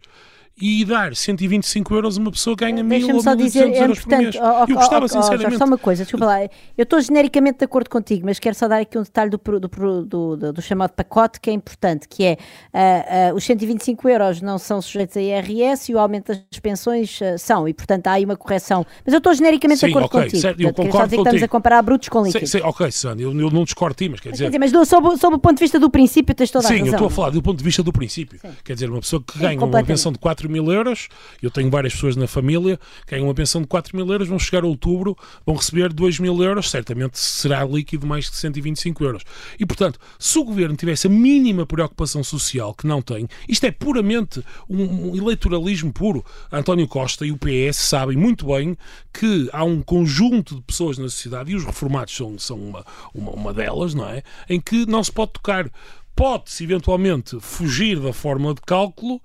e 0.61 0.83
dar 0.83 1.15
125 1.15 1.93
euros 1.95 2.17
a 2.17 2.21
uma 2.21 2.31
pessoa 2.31 2.55
que 2.55 2.65
ganha 2.65 2.83
mil 2.83 3.15
ou 3.15 3.21
só 3.21 3.33
dizer, 3.33 3.71
é 3.73 3.85
importante. 3.85 4.37
Oh, 4.37 4.43
oh, 4.43 4.65
eu 4.67 4.75
gostava, 4.75 5.05
oh, 5.05 5.07
sinceramente... 5.07 5.57
só 5.57 5.65
uma 5.65 5.77
coisa, 5.77 6.03
desculpa 6.03 6.25
lá. 6.25 6.43
Eu 6.43 6.83
estou 6.83 6.99
genericamente 6.99 7.59
de 7.59 7.65
acordo 7.65 7.89
contigo, 7.89 8.25
mas 8.25 8.39
quero 8.39 8.55
só 8.55 8.67
dar 8.67 8.81
aqui 8.81 8.97
um 8.97 9.03
detalhe 9.03 9.29
do, 9.29 9.37
do, 9.37 10.05
do, 10.05 10.53
do 10.53 10.61
chamado 10.61 10.91
pacote 10.91 11.39
que 11.39 11.49
é 11.49 11.53
importante, 11.53 12.07
que 12.07 12.25
é 12.25 12.37
uh, 12.73 13.33
uh, 13.33 13.35
os 13.35 13.43
125 13.45 14.09
euros 14.09 14.41
não 14.41 14.57
são 14.57 14.81
sujeitos 14.81 15.15
a 15.15 15.21
IRS 15.21 15.91
e 15.91 15.95
o 15.95 15.99
aumento 15.99 16.27
das 16.27 16.59
pensões 16.61 17.19
uh, 17.21 17.37
são, 17.37 17.67
e 17.67 17.73
portanto 17.73 18.07
há 18.07 18.13
aí 18.13 18.25
uma 18.25 18.35
correção. 18.35 18.85
Mas 19.05 19.13
eu 19.13 19.19
estou 19.19 19.33
genericamente 19.33 19.79
Sim, 19.79 19.87
de 19.87 19.91
acordo 19.93 20.05
okay, 20.07 20.21
contigo. 20.23 20.41
Certo, 20.41 20.61
eu 20.61 20.73
concordo 20.73 21.07
dizer 21.07 21.15
que 21.15 21.21
estamos 21.21 21.43
a 21.43 21.47
comparar 21.47 21.81
brutos 21.81 22.09
com 22.09 22.23
líquidos. 22.23 22.49
Sim, 22.49 22.59
sim, 22.59 22.63
ok, 22.65 22.91
Sandra, 22.91 23.23
eu, 23.23 23.39
eu, 23.39 23.49
não 23.49 23.63
discordo 23.63 23.95
ti, 23.95 24.09
mas 24.09 24.19
quer 24.19 24.31
dizer... 24.31 24.45
Mas, 24.45 24.51
quer 24.51 24.65
dizer, 24.65 24.77
mas 24.77 24.87
sob, 24.89 25.17
sob, 25.17 25.35
o 25.35 25.39
ponto 25.39 25.57
de 25.57 25.63
vista 25.63 25.79
do 25.79 25.89
princípio 25.89 26.35
tens 26.35 26.51
toda 26.51 26.67
sim, 26.67 26.73
a 26.73 26.77
razão. 26.77 26.85
Sim, 26.85 26.91
eu 26.91 26.95
estou 26.95 27.07
a 27.07 27.11
falar 27.11 27.29
do 27.29 27.41
ponto 27.41 27.57
de 27.57 27.63
vista 27.63 27.81
do 27.81 27.93
princípio. 27.93 28.39
Sim. 28.39 28.49
Quer 28.63 28.73
dizer, 28.73 28.89
uma 28.89 28.99
pessoa 28.99 29.23
que 29.25 29.39
ganha 29.39 29.63
uma 29.63 29.83
pensão 29.83 30.11
de 30.11 30.19
4 30.19 30.48
mil 30.49 30.71
euros 30.71 31.07
eu 31.41 31.49
tenho 31.49 31.69
várias 31.69 31.93
pessoas 31.93 32.15
na 32.15 32.27
família 32.27 32.79
que 33.05 33.11
ganham 33.11 33.27
uma 33.27 33.33
pensão 33.33 33.61
de 33.61 33.67
4 33.67 33.95
mil 33.95 34.09
euros, 34.11 34.27
vão 34.27 34.39
chegar 34.39 34.63
a 34.63 34.67
outubro, 34.67 35.17
vão 35.45 35.55
receber 35.55 35.91
2 35.93 36.19
mil 36.19 36.41
euros, 36.43 36.69
certamente 36.69 37.17
será 37.19 37.63
líquido 37.65 38.05
mais 38.05 38.29
de 38.29 38.35
125 38.35 39.03
euros. 39.03 39.23
E, 39.59 39.65
portanto, 39.65 39.99
se 40.17 40.37
o 40.37 40.43
governo 40.43 40.75
tivesse 40.75 41.07
a 41.07 41.09
mínima 41.09 41.65
preocupação 41.65 42.23
social, 42.23 42.73
que 42.73 42.87
não 42.87 43.01
tem, 43.01 43.27
isto 43.47 43.65
é 43.65 43.71
puramente 43.71 44.43
um, 44.69 45.15
eleitoralismo 45.15 45.91
puro. 45.91 46.23
António 46.51 46.87
Costa 46.87 47.25
e 47.25 47.31
o 47.31 47.37
PS 47.37 47.77
sabem 47.77 48.17
muito 48.17 48.47
bem 48.47 48.77
que 49.13 49.49
há 49.51 49.63
um 49.63 49.81
conjunto 49.81 50.55
de 50.55 50.61
pessoas 50.61 50.97
na 50.97 51.09
sociedade, 51.09 51.51
e 51.51 51.55
os 51.55 51.65
reformados 51.65 52.15
são, 52.15 52.37
são 52.37 52.57
uma, 52.57 52.85
uma, 53.13 53.31
uma 53.31 53.53
delas, 53.53 53.93
não 53.93 54.07
é? 54.07 54.23
Em 54.49 54.59
que 54.59 54.85
não 54.85 55.03
se 55.03 55.11
pode 55.11 55.33
tocar 55.33 55.69
pode-se 56.15 56.65
eventualmente 56.65 57.39
fugir 57.39 57.97
da 57.97 58.11
fórmula 58.11 58.53
de 58.53 58.59
cálculo, 58.59 59.21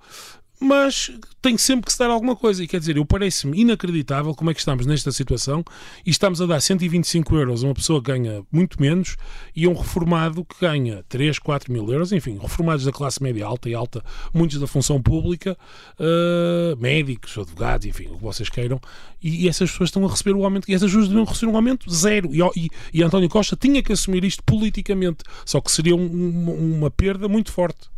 mas 0.59 1.11
tem 1.41 1.57
sempre 1.57 1.85
que 1.85 1.91
se 1.91 1.99
dar 1.99 2.09
alguma 2.09 2.35
coisa. 2.35 2.63
E 2.63 2.67
quer 2.67 2.79
dizer, 2.79 2.97
eu 2.97 3.05
parece-me 3.05 3.61
inacreditável 3.61 4.33
como 4.33 4.49
é 4.49 4.53
que 4.53 4.59
estamos 4.59 4.85
nesta 4.85 5.11
situação 5.11 5.63
e 6.05 6.09
estamos 6.09 6.41
a 6.41 6.45
dar 6.45 6.59
125 6.59 7.35
euros 7.35 7.63
a 7.63 7.67
uma 7.67 7.73
pessoa 7.73 8.01
que 8.01 8.11
ganha 8.11 8.43
muito 8.51 8.81
menos 8.81 9.15
e 9.55 9.65
a 9.65 9.69
um 9.69 9.73
reformado 9.73 10.43
que 10.43 10.59
ganha 10.59 11.03
3, 11.07 11.37
4 11.37 11.71
mil 11.71 11.91
euros, 11.91 12.11
enfim, 12.11 12.39
reformados 12.41 12.85
da 12.85 12.91
classe 12.91 13.21
média 13.21 13.45
alta 13.45 13.69
e 13.69 13.75
alta, 13.75 14.03
muitos 14.33 14.59
da 14.59 14.67
função 14.67 15.01
pública, 15.01 15.57
uh, 15.99 16.75
médicos, 16.79 17.37
advogados, 17.37 17.85
enfim, 17.85 18.07
o 18.07 18.17
que 18.17 18.23
vocês 18.23 18.49
queiram, 18.49 18.79
e, 19.21 19.45
e, 19.45 19.47
essas 19.47 19.71
pessoas 19.71 19.89
estão 19.89 20.05
a 20.05 20.09
receber 20.09 20.33
o 20.33 20.43
aumento, 20.43 20.69
e 20.69 20.73
essas 20.73 20.89
pessoas 20.89 21.07
deviam 21.07 21.25
receber 21.25 21.51
um 21.51 21.55
aumento 21.55 21.91
zero. 21.91 22.29
E, 22.33 22.39
e, 22.55 22.69
e 22.93 23.03
António 23.03 23.27
Costa 23.27 23.55
tinha 23.55 23.81
que 23.81 23.91
assumir 23.91 24.23
isto 24.23 24.43
politicamente, 24.43 25.23
só 25.45 25.59
que 25.59 25.71
seria 25.71 25.95
um, 25.95 26.77
uma, 26.77 26.91
perda 26.91 27.27
muito 27.27 27.51
forte. 27.51 27.89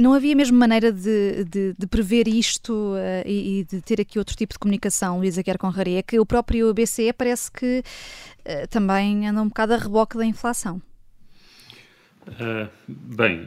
Não 0.00 0.12
havia 0.12 0.36
mesmo 0.36 0.56
maneira 0.56 0.92
de, 0.92 1.44
de, 1.44 1.74
de 1.76 1.86
prever 1.88 2.05
prever 2.06 2.28
isto 2.28 2.72
uh, 2.72 3.26
e, 3.26 3.60
e, 3.60 3.64
de 3.64 3.82
ter 3.82 4.00
aqui 4.00 4.18
outro 4.18 4.36
tipo 4.36 4.52
de 4.52 4.58
comunicação, 4.58 5.18
Luísa 5.18 5.42
Quer 5.42 5.58
Conraria, 5.58 5.98
é 5.98 6.02
que 6.02 6.20
o 6.20 6.24
próprio 6.24 6.72
BCE 6.72 7.12
parece 7.12 7.50
que 7.50 7.82
uh, 7.82 8.68
também 8.68 9.26
anda 9.26 9.42
um 9.42 9.48
bocado 9.48 9.74
a 9.74 9.76
reboque 9.76 10.16
da 10.16 10.24
inflação. 10.24 10.80
Uh, 12.26 12.68
bem, 12.88 13.44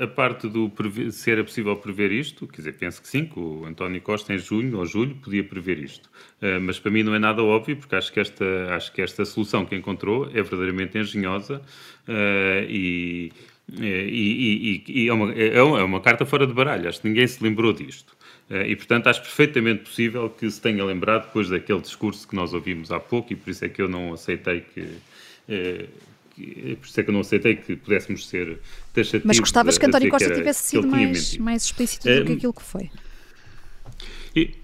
a, 0.00 0.04
a, 0.04 0.06
parte 0.06 0.48
do 0.48 0.70
prever, 0.70 1.10
se 1.10 1.28
era 1.28 1.42
possível 1.42 1.74
prever 1.76 2.12
isto, 2.12 2.46
quer 2.46 2.58
dizer, 2.58 2.72
penso 2.74 3.02
que 3.02 3.08
sim, 3.08 3.24
que 3.24 3.38
o 3.38 3.64
António 3.64 4.00
Costa 4.00 4.32
em 4.32 4.38
junho 4.38 4.78
ou 4.78 4.86
julho 4.86 5.16
podia 5.16 5.42
prever 5.42 5.78
isto. 5.78 6.08
Uh, 6.40 6.60
mas 6.60 6.78
para 6.78 6.90
mim 6.90 7.02
não 7.02 7.14
é 7.14 7.18
nada 7.18 7.42
óbvio, 7.42 7.76
porque 7.76 7.96
acho 7.96 8.12
que 8.12 8.20
esta, 8.20 8.44
acho 8.74 8.92
que 8.92 9.02
esta 9.02 9.24
solução 9.24 9.64
que 9.64 9.74
encontrou 9.74 10.26
é 10.26 10.40
verdadeiramente 10.40 10.98
engenhosa 10.98 11.62
uh, 12.08 12.64
e, 12.68 13.32
e, 13.70 14.82
e, 14.86 15.04
e 15.04 15.08
é, 15.08 15.12
uma, 15.12 15.32
é, 15.32 15.62
uma, 15.62 16.00
carta 16.00 16.26
fora 16.26 16.46
de 16.46 16.52
baralho. 16.52 16.88
Acho 16.88 17.00
que 17.00 17.08
ninguém 17.08 17.26
se 17.26 17.42
lembrou 17.42 17.72
disto. 17.72 18.16
E, 18.50 18.76
portanto, 18.76 19.06
acho 19.06 19.22
perfeitamente 19.22 19.84
possível 19.84 20.28
que 20.28 20.50
se 20.50 20.60
tenha 20.60 20.84
lembrado 20.84 21.26
depois 21.26 21.48
daquele 21.48 21.80
discurso 21.80 22.28
que 22.28 22.36
nós 22.36 22.52
ouvimos 22.52 22.92
há 22.92 23.00
pouco, 23.00 23.32
e 23.32 23.36
por 23.36 23.48
isso 23.48 23.64
é 23.64 23.68
que 23.68 23.80
eu 23.80 23.88
não 23.88 24.12
aceitei 24.12 24.60
que 24.60 24.86
por 26.76 26.86
isso 26.86 27.00
é 27.00 27.02
que 27.02 27.10
eu 27.10 27.12
não 27.12 27.20
aceitei 27.20 27.56
que 27.56 27.76
pudéssemos 27.76 28.28
ser 28.28 28.58
taxativos. 28.92 29.26
Mas 29.26 29.38
gostavas 29.38 29.78
que 29.78 29.86
António 29.86 30.10
Costa 30.10 30.34
tivesse 30.34 30.68
sido 30.68 30.86
mais, 30.86 31.36
mais 31.38 31.64
explícito 31.64 32.08
do 32.08 32.24
que 32.24 32.32
aquilo 32.32 32.52
que 32.52 32.62
foi. 32.62 32.90
E, 34.34 34.54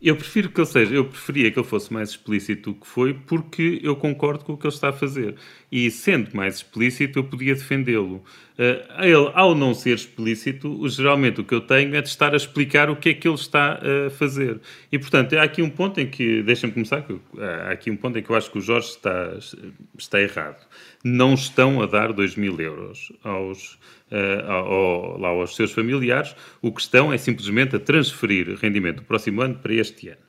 eu 0.00 0.16
prefiro 0.16 0.50
que 0.50 0.60
ele 0.60 0.66
seja, 0.66 0.94
eu 0.94 1.04
preferia 1.04 1.50
que 1.50 1.58
ele 1.58 1.66
fosse 1.66 1.92
mais 1.92 2.10
explícito 2.10 2.72
do 2.72 2.80
que 2.80 2.86
foi, 2.86 3.14
porque 3.14 3.80
eu 3.82 3.94
concordo 3.94 4.44
com 4.44 4.54
o 4.54 4.56
que 4.56 4.66
ele 4.66 4.74
está 4.74 4.88
a 4.88 4.92
fazer. 4.92 5.36
E 5.72 5.90
sendo 5.90 6.36
mais 6.36 6.56
explícito, 6.56 7.18
eu 7.18 7.24
podia 7.24 7.54
defendê-lo. 7.54 8.22
Uh, 8.58 9.02
ele, 9.02 9.30
ao 9.32 9.54
não 9.54 9.72
ser 9.72 9.94
explícito, 9.94 10.86
geralmente 10.86 11.40
o 11.40 11.44
que 11.44 11.54
eu 11.54 11.62
tenho 11.62 11.96
é 11.96 12.02
de 12.02 12.08
estar 12.08 12.34
a 12.34 12.36
explicar 12.36 12.90
o 12.90 12.96
que 12.96 13.08
é 13.08 13.14
que 13.14 13.26
ele 13.26 13.34
está 13.34 13.80
a 13.80 14.10
fazer. 14.10 14.60
E 14.92 14.98
portanto, 14.98 15.32
há 15.32 15.42
aqui 15.42 15.62
um 15.62 15.70
ponto 15.70 15.98
em 15.98 16.06
que, 16.06 16.42
deixem-me 16.42 16.74
começar, 16.74 17.02
há 17.66 17.70
aqui 17.70 17.90
um 17.90 17.96
ponto 17.96 18.18
em 18.18 18.22
que 18.22 18.28
eu 18.28 18.36
acho 18.36 18.50
que 18.50 18.58
o 18.58 18.60
Jorge 18.60 18.88
está, 18.88 19.32
está 19.98 20.20
errado. 20.20 20.62
Não 21.02 21.32
estão 21.32 21.80
a 21.80 21.86
dar 21.86 22.12
2 22.12 22.36
mil 22.36 22.60
euros 22.60 23.10
aos 23.24 23.78
uh, 24.12 24.50
ao, 24.50 25.18
lá 25.18 25.28
aos 25.28 25.56
seus 25.56 25.72
familiares, 25.72 26.36
o 26.60 26.70
que 26.70 26.82
estão 26.82 27.12
é 27.12 27.16
simplesmente 27.16 27.76
a 27.76 27.80
transferir 27.80 28.54
rendimento 28.60 28.96
do 28.96 29.04
próximo 29.04 29.40
ano 29.40 29.54
para 29.54 29.72
este 29.72 30.08
ano. 30.08 30.20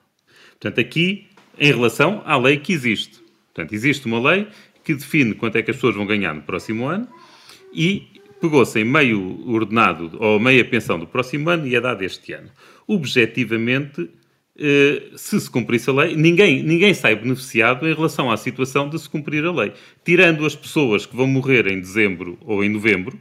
Portanto, 0.51 0.79
aqui, 0.79 1.27
em 1.59 1.71
relação 1.71 2.23
à 2.25 2.37
lei 2.37 2.57
que 2.57 2.71
existe. 2.71 3.21
Portanto, 3.53 3.73
existe 3.73 4.05
uma 4.07 4.19
lei 4.31 4.47
que 4.83 4.93
define 4.93 5.33
quanto 5.33 5.57
é 5.57 5.61
que 5.61 5.71
as 5.71 5.77
pessoas 5.77 5.95
vão 5.95 6.05
ganhar 6.05 6.33
no 6.33 6.41
próximo 6.41 6.85
ano 6.87 7.07
e 7.73 8.07
pegou-se 8.39 8.79
em 8.79 8.83
meio 8.83 9.47
ordenado 9.47 10.11
ou 10.19 10.39
meia 10.39 10.65
pensão 10.65 10.99
do 10.99 11.07
próximo 11.07 11.49
ano 11.49 11.65
e 11.65 11.75
é 11.75 11.81
dado 11.81 12.03
este 12.03 12.33
ano. 12.33 12.49
Objetivamente, 12.85 14.09
eh, 14.59 15.03
se 15.15 15.39
se 15.39 15.49
cumprisse 15.49 15.89
a 15.89 15.93
lei, 15.93 16.15
ninguém, 16.15 16.61
ninguém 16.61 16.93
sai 16.93 17.15
beneficiado 17.15 17.87
em 17.87 17.93
relação 17.93 18.29
à 18.29 18.37
situação 18.37 18.89
de 18.89 18.99
se 18.99 19.09
cumprir 19.09 19.45
a 19.45 19.51
lei. 19.51 19.71
Tirando 20.03 20.45
as 20.45 20.55
pessoas 20.55 21.05
que 21.05 21.15
vão 21.15 21.25
morrer 21.25 21.67
em 21.67 21.79
dezembro 21.79 22.37
ou 22.41 22.63
em 22.63 22.69
novembro, 22.69 23.17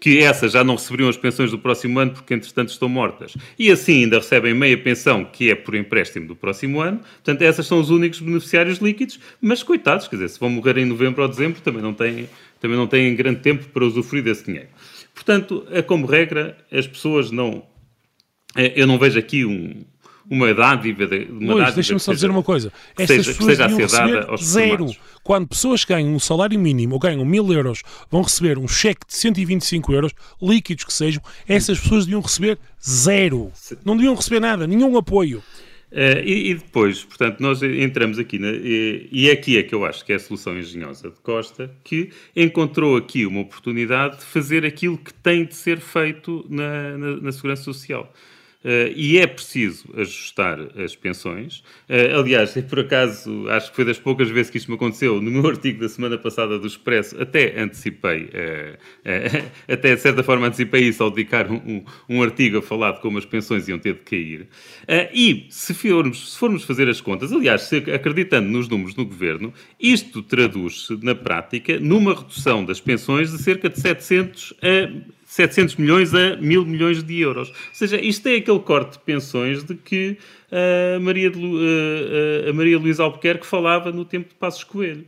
que 0.00 0.18
essas 0.18 0.52
já 0.52 0.62
não 0.62 0.76
receberiam 0.76 1.08
as 1.08 1.16
pensões 1.16 1.50
do 1.50 1.58
próximo 1.58 1.98
ano 1.98 2.12
porque, 2.12 2.34
entretanto, 2.34 2.68
estão 2.68 2.88
mortas. 2.88 3.34
E 3.58 3.70
assim 3.70 4.04
ainda 4.04 4.18
recebem 4.18 4.54
meia 4.54 4.76
pensão, 4.76 5.24
que 5.24 5.50
é 5.50 5.54
por 5.54 5.74
empréstimo 5.74 6.26
do 6.26 6.36
próximo 6.36 6.80
ano. 6.80 6.98
Portanto, 6.98 7.42
essas 7.42 7.66
são 7.66 7.80
os 7.80 7.90
únicos 7.90 8.20
beneficiários 8.20 8.78
líquidos, 8.78 9.18
mas 9.40 9.62
coitados, 9.62 10.08
quer 10.08 10.16
dizer, 10.16 10.28
se 10.28 10.40
vão 10.40 10.50
morrer 10.50 10.78
em 10.78 10.84
novembro 10.84 11.22
ou 11.22 11.28
dezembro, 11.28 11.60
também 11.60 11.82
não 11.82 11.94
têm, 11.94 12.28
também 12.60 12.76
não 12.76 12.86
têm 12.86 13.14
grande 13.14 13.40
tempo 13.40 13.64
para 13.68 13.84
usufruir 13.84 14.22
desse 14.22 14.44
dinheiro. 14.44 14.68
Portanto, 15.14 15.66
é 15.70 15.80
como 15.80 16.06
regra, 16.06 16.56
as 16.70 16.86
pessoas 16.86 17.30
não. 17.30 17.64
É, 18.54 18.72
eu 18.80 18.86
não 18.86 18.98
vejo 18.98 19.18
aqui 19.18 19.44
um, 19.44 19.84
uma 20.30 20.52
dádiva. 20.52 21.06
De, 21.06 21.26
uma 21.30 21.54
Luís, 21.54 21.74
deixa-me 21.74 22.00
só 22.00 22.12
dizer 22.12 22.30
uma 22.30 22.42
coisa. 22.42 22.72
Estas 22.98 23.24
seja, 23.26 23.38
pessoas 23.38 23.58
deviam 23.58 23.78
receber 23.78 24.36
zero. 24.38 24.86
Quando 25.22 25.48
pessoas 25.48 25.84
que 25.84 25.92
ganham 25.92 26.14
um 26.14 26.18
salário 26.18 26.58
mínimo 26.58 26.94
ou 26.94 27.00
ganham 27.00 27.24
mil 27.24 27.52
euros 27.52 27.82
vão 28.10 28.22
receber 28.22 28.58
um 28.58 28.68
cheque 28.68 29.06
de 29.06 29.14
125 29.14 29.92
euros, 29.92 30.12
líquidos 30.40 30.84
que 30.84 30.92
sejam, 30.92 31.22
essas 31.48 31.80
pessoas 31.80 32.04
deviam 32.04 32.20
receber 32.20 32.58
zero. 32.84 33.50
Não 33.84 33.96
deviam 33.96 34.14
receber 34.14 34.40
nada, 34.40 34.66
nenhum 34.66 34.96
apoio. 34.96 35.42
Uh, 35.90 36.20
e, 36.24 36.50
e, 36.50 36.54
depois, 36.54 37.04
portanto, 37.04 37.40
nós 37.40 37.62
entramos 37.62 38.18
aqui, 38.18 38.40
na, 38.40 38.48
e, 38.48 39.08
e 39.10 39.30
aqui 39.30 39.56
é 39.56 39.62
que 39.62 39.74
eu 39.74 39.84
acho 39.84 40.04
que 40.04 40.12
é 40.12 40.16
a 40.16 40.18
solução 40.18 40.58
engenhosa 40.58 41.10
de 41.10 41.20
Costa, 41.20 41.70
que 41.84 42.10
encontrou 42.34 42.96
aqui 42.96 43.24
uma 43.24 43.40
oportunidade 43.40 44.18
de 44.18 44.24
fazer 44.24 44.66
aquilo 44.66 44.98
que 44.98 45.14
tem 45.14 45.44
de 45.44 45.54
ser 45.54 45.78
feito 45.78 46.44
na, 46.50 46.98
na, 46.98 47.16
na 47.16 47.32
Segurança 47.32 47.62
Social. 47.62 48.12
Uh, 48.66 48.90
e 48.96 49.16
é 49.16 49.28
preciso 49.28 49.84
ajustar 49.96 50.58
as 50.76 50.96
pensões. 50.96 51.62
Uh, 51.88 52.18
aliás, 52.18 52.52
por 52.68 52.80
acaso, 52.80 53.48
acho 53.48 53.70
que 53.70 53.76
foi 53.76 53.84
das 53.84 53.96
poucas 53.96 54.28
vezes 54.28 54.50
que 54.50 54.58
isto 54.58 54.68
me 54.68 54.76
aconteceu, 54.76 55.22
no 55.22 55.30
meu 55.30 55.46
artigo 55.46 55.78
da 55.78 55.88
semana 55.88 56.18
passada 56.18 56.58
do 56.58 56.66
Expresso, 56.66 57.16
até 57.22 57.60
antecipei, 57.60 58.24
uh, 58.24 58.76
até 59.72 59.94
de 59.94 60.00
certa 60.00 60.24
forma 60.24 60.48
antecipei 60.48 60.82
isso 60.82 61.00
ao 61.00 61.12
dedicar 61.12 61.48
um, 61.48 61.54
um, 61.64 61.84
um, 62.08 62.22
artigo 62.24 62.58
a 62.58 62.62
falar 62.62 62.90
de 62.92 63.00
como 63.02 63.18
as 63.18 63.24
pensões 63.24 63.68
iam 63.68 63.78
ter 63.78 63.94
de 63.94 64.00
cair. 64.00 64.48
e 65.14 65.46
se 65.48 65.72
formos, 65.72 66.32
se 66.32 66.38
formos 66.38 66.64
fazer 66.64 66.88
as 66.88 67.00
contas, 67.00 67.32
aliás, 67.32 67.62
se, 67.62 67.76
acreditando 67.76 68.48
nos 68.48 68.68
números 68.68 68.96
no 68.96 69.04
governo, 69.04 69.54
isto 69.78 70.24
traduz-se 70.24 70.98
na 71.04 71.14
prática 71.14 71.78
numa 71.78 72.14
redução 72.14 72.64
das 72.64 72.80
pensões 72.80 73.30
de 73.30 73.38
cerca 73.38 73.68
de 73.68 73.80
700 73.80 74.54
a 74.60 75.15
700 75.36 75.76
milhões 75.76 76.14
a 76.14 76.36
1000 76.36 76.64
milhões 76.64 77.02
de 77.02 77.20
euros. 77.20 77.50
Ou 77.50 77.54
seja, 77.72 78.00
isto 78.00 78.26
é 78.26 78.36
aquele 78.36 78.58
corte 78.60 78.92
de 78.92 78.98
pensões 79.00 79.62
de 79.62 79.74
que 79.74 80.16
a 80.50 80.98
Maria, 80.98 81.30
de, 81.30 81.40
a 82.48 82.52
Maria 82.54 82.78
Luísa 82.78 83.02
Albuquerque 83.02 83.46
falava 83.46 83.92
no 83.92 84.04
tempo 84.04 84.30
de 84.30 84.34
Passos 84.34 84.64
Coelho. 84.64 85.04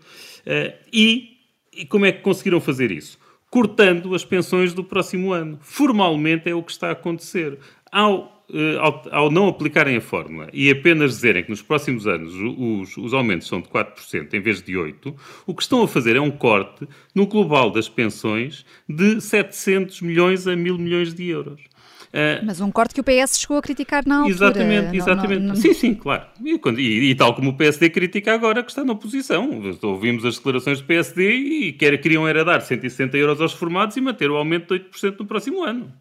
E, 0.93 1.39
e 1.75 1.87
como 1.87 2.05
é 2.05 2.13
que 2.13 2.21
conseguiram 2.21 2.61
fazer 2.61 2.91
isso? 2.91 3.19
Cortando 3.51 4.15
as 4.15 4.25
pensões 4.25 4.75
do 4.75 4.85
próximo 4.85 5.33
ano. 5.33 5.59
Formalmente 5.63 6.51
é 6.51 6.55
o 6.55 6.63
que 6.63 6.73
está 6.73 6.89
a 6.89 6.93
acontecer. 6.93 7.59
Ao 7.91 8.25
eh, 8.25 8.38
ao, 8.81 9.03
ao, 9.11 9.31
não 9.31 9.49
aplicarem 9.49 9.97
a 9.97 10.01
fórmula 10.01 10.49
e 10.53 10.71
apenas 10.71 11.13
dizerem 11.13 11.45
que 11.45 11.51
nos 11.51 11.61
próximos 11.61 12.07
anos 12.07 12.33
os, 12.35 12.97
os, 12.97 13.13
aumentos 13.13 13.47
são 13.47 13.61
de 13.61 13.69
4% 13.69 14.33
em 14.33 14.41
vez 14.41 14.63
de 14.63 14.73
8%, 14.73 15.15
o 15.47 15.55
que 15.55 15.63
estão 15.63 15.83
a 15.83 15.89
fazer 15.89 16.17
é 16.17 16.21
um 16.21 16.31
corte 16.31 16.89
no 17.15 17.27
global 17.27 17.71
das 17.71 17.89
pensões 17.89 18.65
de 18.89 19.21
700 19.21 20.01
milhões 20.01 20.47
a 20.47 20.57
1000 20.57 20.79
milhões 20.79 21.15
de 21.15 21.29
euros. 21.29 21.61
Uh, 22.09 22.41
Mas 22.43 22.59
um 22.59 22.71
corte 22.71 22.95
que 22.95 23.01
o 23.03 23.05
PS 23.05 23.39
chegou 23.39 23.59
a 23.59 23.63
criticar 23.63 24.03
na 24.07 24.21
altura. 24.21 24.35
Exatamente, 24.35 24.97
exatamente. 24.97 25.41
Não, 25.41 25.49
não, 25.49 25.55
não... 25.55 25.57
Sim, 25.57 25.75
sim, 25.75 25.95
claro. 25.95 26.25
E, 26.43 26.59
e, 26.79 27.11
e, 27.11 27.15
tal 27.15 27.35
como 27.35 27.51
o 27.51 27.57
PSD 27.57 27.91
critica 27.91 28.33
agora, 28.33 28.63
que 28.63 28.71
está 28.71 28.83
na 28.83 28.95
oposição. 28.95 29.51
Ouvimos 29.83 30.25
as 30.25 30.37
declarações 30.37 30.81
do 30.81 30.87
PSD 30.87 31.35
e 31.35 31.73
quer, 31.75 32.01
queriam 32.01 32.27
era 32.27 32.43
dar 32.47 32.63
160 32.63 33.15
euros 33.19 33.43
aos 33.43 33.53
formados 33.53 33.95
e 33.99 34.01
manter 34.01 34.31
o 34.31 34.37
aumento 34.37 34.75
de 34.75 34.85
8% 34.85 35.19
no 35.19 35.27
próximo 35.27 35.63
ano. 35.63 35.93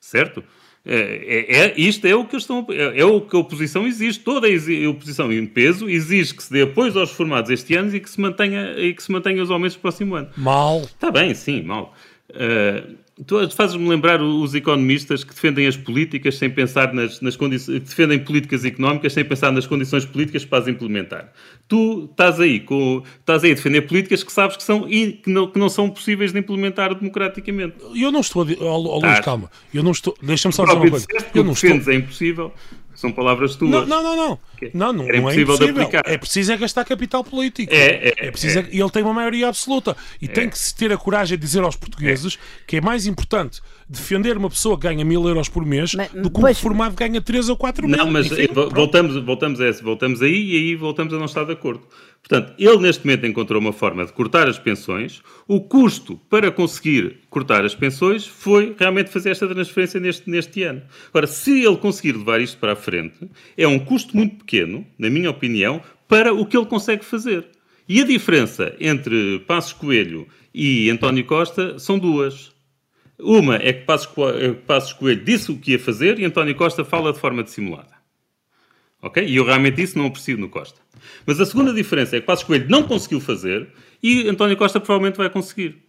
Certo? 0.00 0.42
É, 0.84 0.94
é, 0.94 1.56
é, 1.58 1.80
isto 1.80 2.04
é 2.06 2.14
o 2.14 2.24
que 2.24 2.36
estão, 2.36 2.66
é, 2.70 3.00
é, 3.00 3.04
o 3.04 3.20
que 3.20 3.36
a 3.36 3.38
oposição 3.38 3.86
exige. 3.86 4.18
Toda 4.18 4.48
a 4.48 4.90
oposição 4.90 5.32
em 5.32 5.46
peso 5.46 5.88
exige 5.88 6.34
que 6.34 6.42
se 6.42 6.52
dê 6.52 6.62
apoio 6.62 6.98
aos 6.98 7.12
formados 7.12 7.50
este 7.50 7.74
ano 7.74 7.94
e 7.94 8.00
que 8.00 8.10
se 8.10 8.20
mantenha, 8.20 8.74
e 8.76 8.92
que 8.92 9.02
se 9.02 9.12
mantenha 9.12 9.42
os 9.42 9.50
aumentos 9.50 9.76
do 9.76 9.80
próximo 9.80 10.16
ano. 10.16 10.28
Mal. 10.36 10.80
Está 10.82 11.10
bem, 11.10 11.34
sim, 11.34 11.62
mal. 11.62 11.94
Uh, 12.30 12.96
Tu 13.26 13.50
fazes-me 13.50 13.86
lembrar 13.86 14.22
os 14.22 14.54
economistas 14.54 15.22
que 15.22 15.34
defendem 15.34 15.66
as 15.66 15.76
políticas 15.76 16.38
sem 16.38 16.48
pensar 16.48 16.94
nas, 16.94 17.20
nas 17.20 17.36
condições, 17.36 17.82
defendem 17.82 18.18
políticas 18.18 18.64
económicas 18.64 19.12
sem 19.12 19.22
pensar 19.22 19.52
nas 19.52 19.66
condições 19.66 20.06
políticas 20.06 20.46
para 20.46 20.60
as 20.60 20.68
implementar. 20.68 21.30
Tu 21.68 22.08
estás 22.10 22.40
aí, 22.40 22.58
com, 22.60 23.02
estás 23.20 23.44
aí 23.44 23.52
a 23.52 23.54
defender 23.54 23.82
políticas 23.82 24.24
que 24.24 24.32
sabes 24.32 24.56
que, 24.56 24.62
são, 24.62 24.88
que, 24.88 25.22
não, 25.26 25.46
que 25.46 25.58
não 25.58 25.68
são 25.68 25.90
possíveis 25.90 26.32
de 26.32 26.38
implementar 26.38 26.94
democraticamente. 26.94 27.74
Eu 27.94 28.10
não 28.10 28.20
estou 28.20 28.44
a. 28.44 28.46
Oh, 28.60 28.98
Luís, 28.98 29.20
calma. 29.20 29.50
Eu 29.74 29.82
não 29.82 29.92
estou. 29.92 30.16
Deixa-me 30.22 30.54
só 30.54 30.64
dizer 30.64 30.76
uma 30.78 30.90
coisa. 30.90 31.06
Eu 31.34 31.44
não 31.44 31.52
estou. 31.52 31.70
é 31.70 31.94
impossível. 31.94 32.52
São 32.94 33.10
palavras 33.10 33.56
tuas. 33.56 33.70
Não, 33.70 33.86
não, 33.86 34.02
não. 34.02 34.16
Não, 34.16 34.38
não, 34.74 34.92
não, 34.92 35.06
não 35.06 35.30
é 35.30 35.40
impossível. 35.40 35.88
É 36.04 36.18
preciso 36.18 36.52
é 36.52 36.56
gastar 36.56 36.84
capital 36.84 37.24
político. 37.24 37.72
É, 37.72 38.08
é, 38.08 38.14
é 38.18 38.30
preciso 38.30 38.60
é. 38.60 38.68
e 38.70 38.80
ele 38.80 38.90
tem 38.90 39.02
uma 39.02 39.14
maioria 39.14 39.48
absoluta. 39.48 39.96
E 40.20 40.28
tem 40.28 40.48
que 40.48 40.58
se 40.58 40.74
ter 40.74 40.92
a 40.92 40.96
coragem 40.96 41.38
de 41.38 41.44
dizer 41.44 41.62
aos 41.62 41.76
portugueses 41.76 42.38
que 42.66 42.76
é 42.76 42.80
mais 42.80 43.06
importante 43.06 43.60
defender 43.88 44.36
uma 44.36 44.48
pessoa 44.48 44.76
que 44.76 44.82
ganha 44.82 45.04
mil 45.04 45.26
euros 45.28 45.48
por 45.48 45.66
mês 45.66 45.94
mas, 45.94 46.10
do 46.10 46.30
que 46.30 46.40
um 46.40 46.44
reformado 46.44 46.96
que 46.96 47.06
ganha 47.06 47.20
3 47.20 47.48
ou 47.50 47.56
4 47.56 47.86
mil. 47.86 47.96
Não, 47.96 48.10
mas 48.10 48.26
Enfim, 48.26 48.48
voltamos, 48.52 49.22
voltamos, 49.22 49.60
a 49.60 49.68
esse, 49.68 49.82
voltamos 49.82 50.22
aí 50.22 50.52
e 50.52 50.56
aí 50.56 50.76
voltamos 50.76 51.12
a 51.12 51.18
não 51.18 51.26
estar 51.26 51.44
de 51.44 51.52
acordo. 51.52 51.82
Portanto, 52.22 52.54
ele 52.56 52.78
neste 52.78 53.04
momento 53.04 53.26
encontrou 53.26 53.60
uma 53.60 53.72
forma 53.72 54.06
de 54.06 54.12
cortar 54.12 54.48
as 54.48 54.58
pensões. 54.58 55.20
O 55.46 55.60
custo 55.60 56.20
para 56.30 56.52
conseguir 56.52 57.18
cortar 57.28 57.64
as 57.64 57.74
pensões 57.74 58.26
foi 58.26 58.74
realmente 58.78 59.10
fazer 59.10 59.30
esta 59.30 59.48
transferência 59.48 59.98
neste, 59.98 60.30
neste 60.30 60.62
ano. 60.62 60.82
Agora, 61.08 61.26
se 61.26 61.64
ele 61.64 61.76
conseguir 61.76 62.12
levar 62.12 62.40
isto 62.40 62.58
para 62.58 62.72
a 62.72 62.76
frente, 62.76 63.28
é 63.56 63.66
um 63.66 63.78
custo 63.78 64.16
muito 64.16 64.36
pequeno, 64.36 64.86
na 64.96 65.10
minha 65.10 65.30
opinião, 65.30 65.82
para 66.06 66.32
o 66.32 66.46
que 66.46 66.56
ele 66.56 66.66
consegue 66.66 67.04
fazer. 67.04 67.44
E 67.88 68.00
a 68.00 68.04
diferença 68.04 68.74
entre 68.78 69.40
Passos 69.40 69.72
Coelho 69.72 70.26
e 70.54 70.88
António 70.90 71.24
Costa 71.24 71.78
são 71.78 71.98
duas. 71.98 72.52
Uma 73.18 73.56
é 73.56 73.72
que 73.72 73.84
Passos 73.84 74.92
Coelho 74.92 75.24
disse 75.24 75.50
o 75.50 75.58
que 75.58 75.72
ia 75.72 75.78
fazer 75.78 76.18
e 76.18 76.24
António 76.24 76.54
Costa 76.54 76.84
fala 76.84 77.12
de 77.12 77.18
forma 77.18 77.42
dissimulada. 77.42 77.91
Ok? 79.02 79.22
E 79.26 79.36
eu 79.36 79.44
realmente 79.44 79.82
isso 79.82 79.98
não 79.98 80.06
aprecio 80.06 80.38
no 80.38 80.48
Costa. 80.48 80.80
Mas 81.26 81.40
a 81.40 81.44
segunda 81.44 81.74
diferença 81.74 82.16
é 82.16 82.20
que 82.20 82.26
Passos 82.26 82.44
Coelho 82.44 82.70
não 82.70 82.84
conseguiu 82.84 83.20
fazer 83.20 83.68
e 84.00 84.28
António 84.28 84.56
Costa 84.56 84.78
provavelmente 84.78 85.16
vai 85.16 85.28
conseguir. 85.28 85.82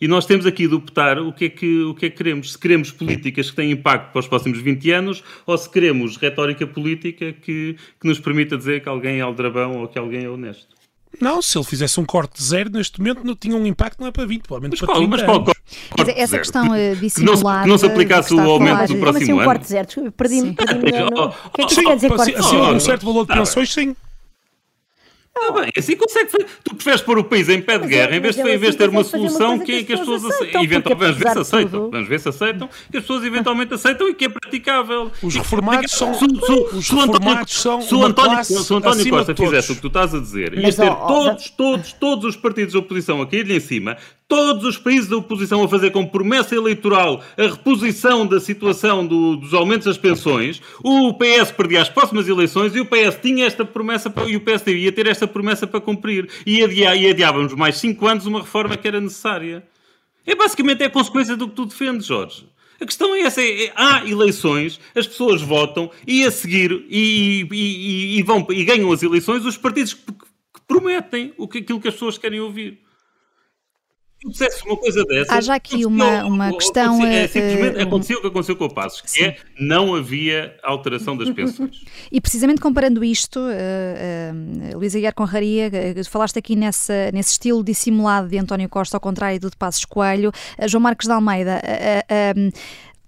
E 0.00 0.08
nós 0.08 0.24
temos 0.24 0.46
aqui 0.46 0.66
de 0.66 0.74
optar 0.74 1.18
o 1.18 1.32
que, 1.32 1.44
é 1.46 1.48
que, 1.48 1.82
o 1.82 1.94
que 1.94 2.06
é 2.06 2.10
que 2.10 2.16
queremos. 2.16 2.52
Se 2.52 2.58
queremos 2.58 2.90
políticas 2.90 3.50
que 3.50 3.56
têm 3.56 3.72
impacto 3.72 4.12
para 4.12 4.20
os 4.20 4.28
próximos 4.28 4.60
20 4.60 4.90
anos 4.90 5.24
ou 5.44 5.58
se 5.58 5.68
queremos 5.68 6.16
retórica 6.16 6.66
política 6.66 7.32
que, 7.32 7.76
que 8.00 8.08
nos 8.08 8.18
permita 8.18 8.56
dizer 8.56 8.82
que 8.82 8.88
alguém 8.88 9.18
é 9.18 9.20
aldrabão 9.20 9.78
ou 9.78 9.88
que 9.88 9.98
alguém 9.98 10.24
é 10.24 10.30
honesto. 10.30 10.81
Não, 11.20 11.42
se 11.42 11.56
ele 11.56 11.64
fizesse 11.64 12.00
um 12.00 12.04
corte 12.04 12.38
de 12.38 12.44
zero, 12.44 12.70
neste 12.70 12.98
momento 12.98 13.24
não 13.24 13.36
tinha 13.36 13.56
um 13.56 13.66
impacto, 13.66 14.00
não 14.00 14.08
é 14.08 14.10
para 14.10 14.24
20, 14.24 14.42
provavelmente 14.42 14.78
para 14.78 14.94
30 14.94 15.08
mas 15.08 15.22
qual, 15.22 15.36
anos. 15.36 15.52
Qual, 15.52 16.04
qual, 16.04 16.16
essa 16.16 16.38
questão 16.38 16.68
uh, 16.68 16.96
dissimulada... 16.96 17.14
Que 17.14 17.24
não 17.24 17.36
se, 17.36 17.62
que 17.62 17.68
não 17.68 17.78
se 17.78 17.86
aplicasse 17.86 18.34
o 18.34 18.40
aumento 18.40 18.92
do 18.92 18.98
próximo 18.98 19.22
assim, 19.22 19.32
um 19.32 19.36
ano. 19.36 19.44
corte 19.44 19.62
de 19.62 19.68
zero? 19.68 20.12
Perdi-me. 20.12 20.54
Perdi 20.54 20.72
o 21.12 21.50
que 21.50 21.62
é 21.62 21.66
que 21.66 21.74
sim, 21.74 21.84
quer 21.84 21.96
dizer 21.96 22.08
corte 22.08 22.34
de 22.34 22.42
zero? 22.42 22.74
um 22.74 22.80
certo 22.80 23.06
valor 23.06 23.26
de 23.26 23.34
pensões, 23.34 23.72
sim. 23.72 23.94
Ah, 25.34 25.50
bem, 25.50 25.70
assim 25.76 25.96
consegue 25.96 26.30
fazer. 26.30 26.46
Tu 26.62 26.74
preferes 26.74 27.00
pôr 27.00 27.18
o 27.18 27.24
país 27.24 27.48
em 27.48 27.60
pé 27.60 27.78
de 27.78 27.88
guerra, 27.88 28.14
em 28.14 28.20
vez, 28.20 28.36
de, 28.36 28.42
em 28.42 28.58
vez 28.58 28.72
de 28.72 28.78
ter 28.78 28.88
uma 28.90 29.02
solução 29.02 29.54
uma 29.54 29.64
que, 29.64 29.82
que, 29.82 29.92
as 29.94 30.00
pessoas 30.00 30.24
aceitam. 30.26 30.62
Eventualmente, 30.62 31.04
vamos 31.04 31.16
ver 31.16 31.30
se 31.30 31.38
aceitam. 31.38 31.90
Vamos 31.90 32.08
ver 32.08 32.20
se 32.20 32.28
aceitam. 32.28 32.68
Que 32.90 32.96
as 32.98 33.02
pessoas 33.02 33.24
eventualmente 33.24 33.74
aceitam 33.74 34.08
e 34.08 34.14
que 34.14 34.26
é 34.26 34.28
praticável. 34.28 35.10
Os 35.22 35.34
reformados 35.34 35.90
são. 35.90 36.12
Os 36.12 36.90
reformados 36.90 37.52
são. 37.54 37.80
Se 37.80 37.94
o 37.94 38.04
António, 38.04 38.44
se 38.44 38.72
o 38.72 38.76
António 38.76 39.10
Costa 39.10 39.34
fizesse 39.34 39.72
o 39.72 39.74
que 39.74 39.80
tu 39.80 39.88
estás 39.88 40.14
a 40.14 40.20
dizer, 40.20 40.58
ias 40.58 40.76
ter 40.76 40.94
todos, 40.94 41.50
todos, 41.50 41.92
todos 41.94 42.24
os 42.24 42.36
partidos 42.36 42.74
da 42.74 42.80
oposição 42.80 43.22
a 43.22 43.26
cair-lhe 43.26 43.56
em 43.56 43.60
cima, 43.60 43.96
todos 44.32 44.64
os 44.64 44.78
países 44.78 45.10
da 45.10 45.18
oposição 45.18 45.62
a 45.62 45.68
fazer 45.68 45.90
como 45.90 46.08
promessa 46.08 46.54
eleitoral 46.54 47.22
a 47.36 47.42
reposição 47.42 48.26
da 48.26 48.40
situação 48.40 49.06
do, 49.06 49.36
dos 49.36 49.52
aumentos 49.52 49.84
das 49.84 49.98
pensões, 49.98 50.62
o 50.82 51.12
PS 51.12 51.50
perdia 51.54 51.82
as 51.82 51.90
próximas 51.90 52.26
eleições 52.26 52.74
e 52.74 52.80
o 52.80 52.86
PS 52.86 53.18
tinha 53.20 53.44
esta 53.44 53.62
promessa 53.62 54.08
para, 54.08 54.26
e 54.26 54.34
o 54.34 54.40
PSD 54.40 54.74
ia 54.74 54.90
ter 54.90 55.06
esta 55.06 55.28
promessa 55.28 55.66
para 55.66 55.82
cumprir. 55.82 56.30
E, 56.46 56.64
adia, 56.64 56.96
e 56.96 57.10
adiávamos 57.10 57.52
mais 57.52 57.76
cinco 57.76 58.06
anos 58.06 58.24
uma 58.24 58.40
reforma 58.40 58.74
que 58.74 58.88
era 58.88 59.02
necessária. 59.02 59.62
É 60.24 60.34
basicamente 60.34 60.82
é 60.82 60.86
a 60.86 60.90
consequência 60.90 61.36
do 61.36 61.46
que 61.46 61.54
tu 61.54 61.66
defendes, 61.66 62.06
Jorge. 62.06 62.48
A 62.80 62.86
questão 62.86 63.14
é 63.14 63.20
essa: 63.20 63.42
é, 63.42 63.66
é, 63.66 63.72
há 63.76 64.08
eleições, 64.08 64.80
as 64.96 65.06
pessoas 65.06 65.42
votam 65.42 65.90
e 66.06 66.24
a 66.24 66.30
seguir 66.30 66.86
e, 66.88 67.46
e, 67.52 68.18
e, 68.18 68.22
vão, 68.22 68.46
e 68.48 68.64
ganham 68.64 68.90
as 68.92 69.02
eleições 69.02 69.44
os 69.44 69.58
partidos 69.58 69.92
que, 69.92 70.10
que 70.10 70.60
prometem 70.66 71.34
o 71.36 71.46
que, 71.46 71.58
aquilo 71.58 71.82
que 71.82 71.88
as 71.88 71.94
pessoas 71.94 72.16
querem 72.16 72.40
ouvir 72.40 72.80
dissesse 74.30 74.64
uma 74.64 74.76
coisa 74.76 75.04
dessa. 75.04 75.34
Há 75.34 75.40
já 75.40 75.54
aqui 75.54 75.84
uma, 75.84 76.24
uma 76.24 76.52
questão. 76.52 77.04
É, 77.04 77.26
simplesmente 77.26 77.78
uh, 77.78 77.82
aconteceu 77.82 78.18
o 78.18 78.20
que 78.20 78.26
aconteceu 78.28 78.56
com 78.56 78.64
o 78.64 78.72
Passos, 78.72 79.00
que 79.00 79.10
sim. 79.10 79.24
é 79.24 79.36
não 79.58 79.94
havia 79.94 80.56
alteração 80.62 81.16
das 81.16 81.30
pensões. 81.30 81.82
e 82.10 82.20
precisamente 82.20 82.60
comparando 82.60 83.04
isto, 83.04 83.38
uh, 83.38 84.76
uh, 84.76 85.14
Conraria, 85.14 85.68
uh, 85.68 86.10
falaste 86.10 86.38
aqui 86.38 86.56
nessa, 86.56 87.10
nesse 87.12 87.32
estilo 87.32 87.62
dissimulado 87.64 88.28
de 88.28 88.38
António 88.38 88.68
Costa, 88.68 88.96
ao 88.96 89.00
contrário 89.00 89.40
do 89.40 89.50
de 89.50 89.56
Passos 89.56 89.84
Coelho, 89.84 90.32
João 90.66 90.82
Marcos 90.82 91.06
de 91.06 91.12
Almeida 91.12 91.60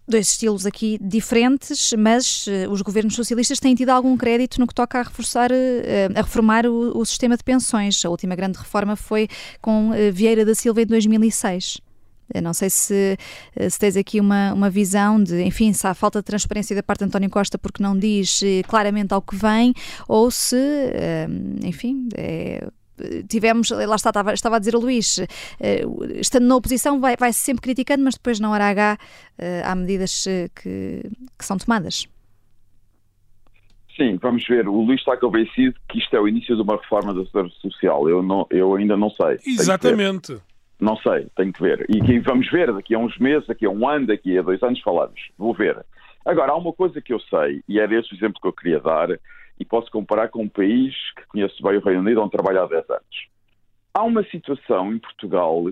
dois 0.06 0.28
estilos 0.28 0.66
aqui 0.66 0.98
diferentes, 1.00 1.92
mas 1.98 2.46
uh, 2.46 2.70
os 2.70 2.82
governos 2.82 3.14
socialistas 3.14 3.58
têm 3.58 3.74
tido 3.74 3.90
algum 3.90 4.16
crédito 4.16 4.60
no 4.60 4.66
que 4.66 4.74
toca 4.74 5.00
a 5.00 5.02
reforçar, 5.02 5.50
uh, 5.50 5.54
a 6.14 6.22
reformar 6.22 6.66
o, 6.66 6.96
o, 6.96 7.04
sistema 7.06 7.36
de 7.36 7.42
pensões. 7.42 8.04
A 8.04 8.10
última 8.10 8.34
grande 8.34 8.58
reforma 8.58 8.96
foi 8.96 9.28
com 9.60 9.90
uh, 9.90 10.12
Vieira 10.12 10.44
da 10.44 10.54
Silva 10.54 10.82
em 10.82 10.86
2006. 10.86 11.80
Eu 12.32 12.40
não 12.40 12.54
sei 12.54 12.70
se, 12.70 13.18
se 13.68 13.78
tens 13.78 13.98
aqui 13.98 14.18
uma, 14.18 14.54
uma 14.54 14.70
visão 14.70 15.22
de, 15.22 15.42
enfim, 15.42 15.74
se 15.74 15.86
há 15.86 15.92
falta 15.92 16.20
de 16.20 16.24
transparência 16.24 16.74
da 16.74 16.82
parte 16.82 17.00
de 17.00 17.04
António 17.04 17.28
Costa 17.28 17.58
porque 17.58 17.82
não 17.82 17.96
diz 17.96 18.40
claramente 18.66 19.12
ao 19.12 19.20
que 19.20 19.36
vem, 19.36 19.74
ou 20.08 20.30
se, 20.30 20.56
enfim, 21.62 22.08
é, 22.16 22.66
tivemos, 23.28 23.70
lá 23.70 23.96
está, 23.96 24.10
estava, 24.10 24.32
estava 24.32 24.56
a 24.56 24.58
dizer 24.58 24.74
o 24.76 24.80
Luís, 24.80 25.18
eh, 25.60 25.82
estando 26.16 26.46
na 26.46 26.56
oposição 26.56 27.00
vai, 27.00 27.16
vai 27.16 27.32
sempre 27.32 27.62
criticando, 27.62 28.04
mas 28.04 28.14
depois 28.14 28.40
na 28.40 28.50
hora 28.50 28.68
H 28.70 28.98
eh, 29.38 29.62
há 29.64 29.74
medidas 29.74 30.26
eh, 30.26 30.48
que, 30.54 31.02
que 31.38 31.44
são 31.44 31.56
tomadas. 31.56 32.08
Sim, 33.96 34.18
vamos 34.20 34.44
ver. 34.46 34.68
O 34.68 34.80
Luís 34.82 35.00
está 35.00 35.16
convencido 35.16 35.76
que 35.88 35.98
isto 35.98 36.14
é 36.16 36.20
o 36.20 36.26
início 36.26 36.56
de 36.56 36.62
uma 36.62 36.76
reforma 36.76 37.14
da 37.14 37.24
segurança 37.26 37.54
social. 37.60 38.08
Eu, 38.08 38.22
não, 38.22 38.46
eu 38.50 38.74
ainda 38.74 38.96
não 38.96 39.10
sei. 39.10 39.38
Exatamente. 39.46 40.36
Não 40.80 40.96
sei, 40.96 41.28
tenho 41.36 41.52
que 41.52 41.62
ver. 41.62 41.86
E 41.88 42.18
vamos 42.18 42.50
ver 42.50 42.72
daqui 42.72 42.94
a 42.94 42.98
uns 42.98 43.16
meses, 43.18 43.46
daqui 43.46 43.64
a 43.64 43.70
um 43.70 43.88
ano, 43.88 44.08
daqui 44.08 44.36
a 44.36 44.42
dois 44.42 44.60
anos 44.62 44.80
falamos. 44.80 45.20
Vou 45.38 45.54
ver. 45.54 45.84
Agora, 46.24 46.52
há 46.52 46.56
uma 46.56 46.72
coisa 46.72 47.00
que 47.00 47.12
eu 47.12 47.20
sei, 47.20 47.62
e 47.68 47.78
era 47.78 47.98
esse 47.98 48.12
o 48.12 48.16
exemplo 48.16 48.40
que 48.40 48.48
eu 48.48 48.52
queria 48.52 48.80
dar, 48.80 49.08
e 49.58 49.64
posso 49.64 49.90
comparar 49.90 50.28
com 50.28 50.42
um 50.42 50.48
país 50.48 50.94
que 51.14 51.26
conheço 51.26 51.62
bem 51.62 51.76
o 51.76 51.84
Reino 51.84 52.00
Unido, 52.00 52.20
onde 52.20 52.32
trabalho 52.32 52.62
há 52.62 52.66
10 52.66 52.90
anos. 52.90 53.28
Há 53.92 54.02
uma 54.02 54.24
situação 54.24 54.92
em 54.92 54.98
Portugal 54.98 55.64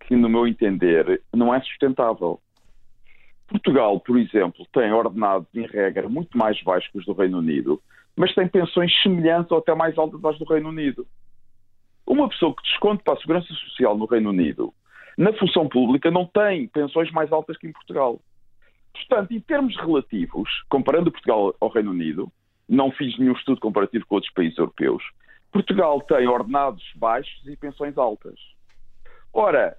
que, 0.00 0.14
no 0.14 0.28
meu 0.28 0.46
entender, 0.46 1.22
não 1.32 1.54
é 1.54 1.60
sustentável. 1.62 2.40
Portugal, 3.48 3.98
por 4.00 4.18
exemplo, 4.18 4.66
tem 4.72 4.92
ordenados, 4.92 5.48
em 5.54 5.66
regra, 5.66 6.08
muito 6.08 6.36
mais 6.36 6.62
baixos 6.62 6.90
que 6.90 6.98
os 6.98 7.06
do 7.06 7.12
Reino 7.12 7.38
Unido, 7.38 7.82
mas 8.16 8.34
tem 8.34 8.46
pensões 8.46 8.92
semelhantes 9.02 9.50
ou 9.50 9.58
até 9.58 9.74
mais 9.74 9.96
altas 9.98 10.24
às 10.24 10.38
do 10.38 10.44
Reino 10.44 10.68
Unido. 10.68 11.06
Uma 12.06 12.28
pessoa 12.28 12.54
que 12.54 12.62
desconte 12.62 13.02
para 13.02 13.14
a 13.14 13.20
Segurança 13.20 13.48
Social 13.54 13.96
no 13.96 14.04
Reino 14.04 14.30
Unido, 14.30 14.72
na 15.16 15.32
função 15.32 15.68
pública, 15.68 16.10
não 16.10 16.26
tem 16.26 16.68
pensões 16.68 17.10
mais 17.12 17.32
altas 17.32 17.56
que 17.56 17.66
em 17.66 17.72
Portugal. 17.72 18.20
Portanto, 18.92 19.32
em 19.32 19.40
termos 19.40 19.76
relativos, 19.76 20.48
comparando 20.68 21.10
Portugal 21.10 21.54
ao 21.60 21.68
Reino 21.68 21.90
Unido, 21.90 22.30
não 22.70 22.90
fiz 22.92 23.18
nenhum 23.18 23.32
estudo 23.32 23.60
comparativo 23.60 24.06
com 24.06 24.14
outros 24.14 24.32
países 24.32 24.56
europeus. 24.56 25.02
Portugal 25.52 26.00
tem 26.02 26.28
ordenados 26.28 26.84
baixos 26.94 27.46
e 27.46 27.56
pensões 27.56 27.98
altas. 27.98 28.38
Ora, 29.32 29.76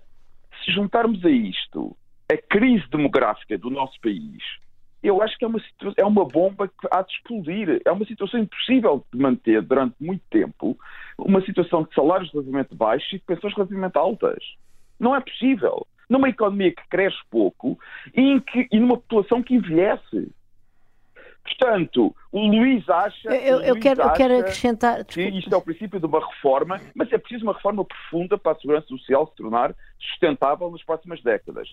se 0.64 0.72
juntarmos 0.72 1.24
a 1.26 1.30
isto 1.30 1.96
a 2.32 2.38
crise 2.38 2.86
demográfica 2.90 3.58
do 3.58 3.70
nosso 3.70 4.00
país, 4.02 4.42
eu 5.04 5.22
acho 5.22 5.38
que 5.38 5.46
é 5.46 5.48
uma, 5.48 5.60
é 5.98 6.06
uma 6.06 6.26
bomba 6.26 6.68
que 6.68 6.88
há 6.92 7.02
de 7.02 7.12
explodir. 7.14 7.82
É 7.86 7.92
uma 7.92 8.06
situação 8.06 8.40
impossível 8.40 9.04
de 9.12 9.20
manter 9.20 9.62
durante 9.62 9.96
muito 10.00 10.24
tempo 10.30 10.78
uma 11.18 11.42
situação 11.42 11.84
de 11.84 11.94
salários 11.94 12.32
relativamente 12.32 12.76
baixos 12.76 13.12
e 13.14 13.18
de 13.18 13.24
pensões 13.24 13.54
relativamente 13.56 13.98
altas. 13.98 14.44
Não 15.00 15.16
é 15.16 15.20
possível. 15.20 15.88
Numa 16.08 16.30
economia 16.30 16.72
que 16.72 16.88
cresce 16.90 17.18
pouco 17.32 17.80
e, 18.14 18.40
que, 18.42 18.68
e 18.72 18.80
numa 18.80 18.98
população 18.98 19.42
que 19.42 19.56
envelhece. 19.56 20.32
Portanto, 21.44 22.16
o 22.32 22.48
Luís 22.48 22.88
acha. 22.90 23.30
Eu, 23.30 23.62
eu, 23.62 23.74
Luís 23.74 23.84
quero, 23.84 24.02
acha 24.02 24.12
eu 24.12 24.16
quero 24.16 24.40
acrescentar. 24.40 25.04
Que 25.06 25.22
isto 25.24 25.54
é 25.54 25.58
o 25.58 25.62
princípio 25.62 26.00
de 26.00 26.06
uma 26.06 26.20
reforma, 26.20 26.80
mas 26.96 27.12
é 27.12 27.18
preciso 27.18 27.44
uma 27.44 27.54
reforma 27.54 27.84
profunda 27.84 28.38
para 28.38 28.52
a 28.54 28.56
segurança 28.56 28.88
social 28.88 29.28
se 29.28 29.36
tornar 29.36 29.76
sustentável 30.00 30.70
nas 30.72 30.84
próximas 30.84 31.22
décadas. 31.22 31.68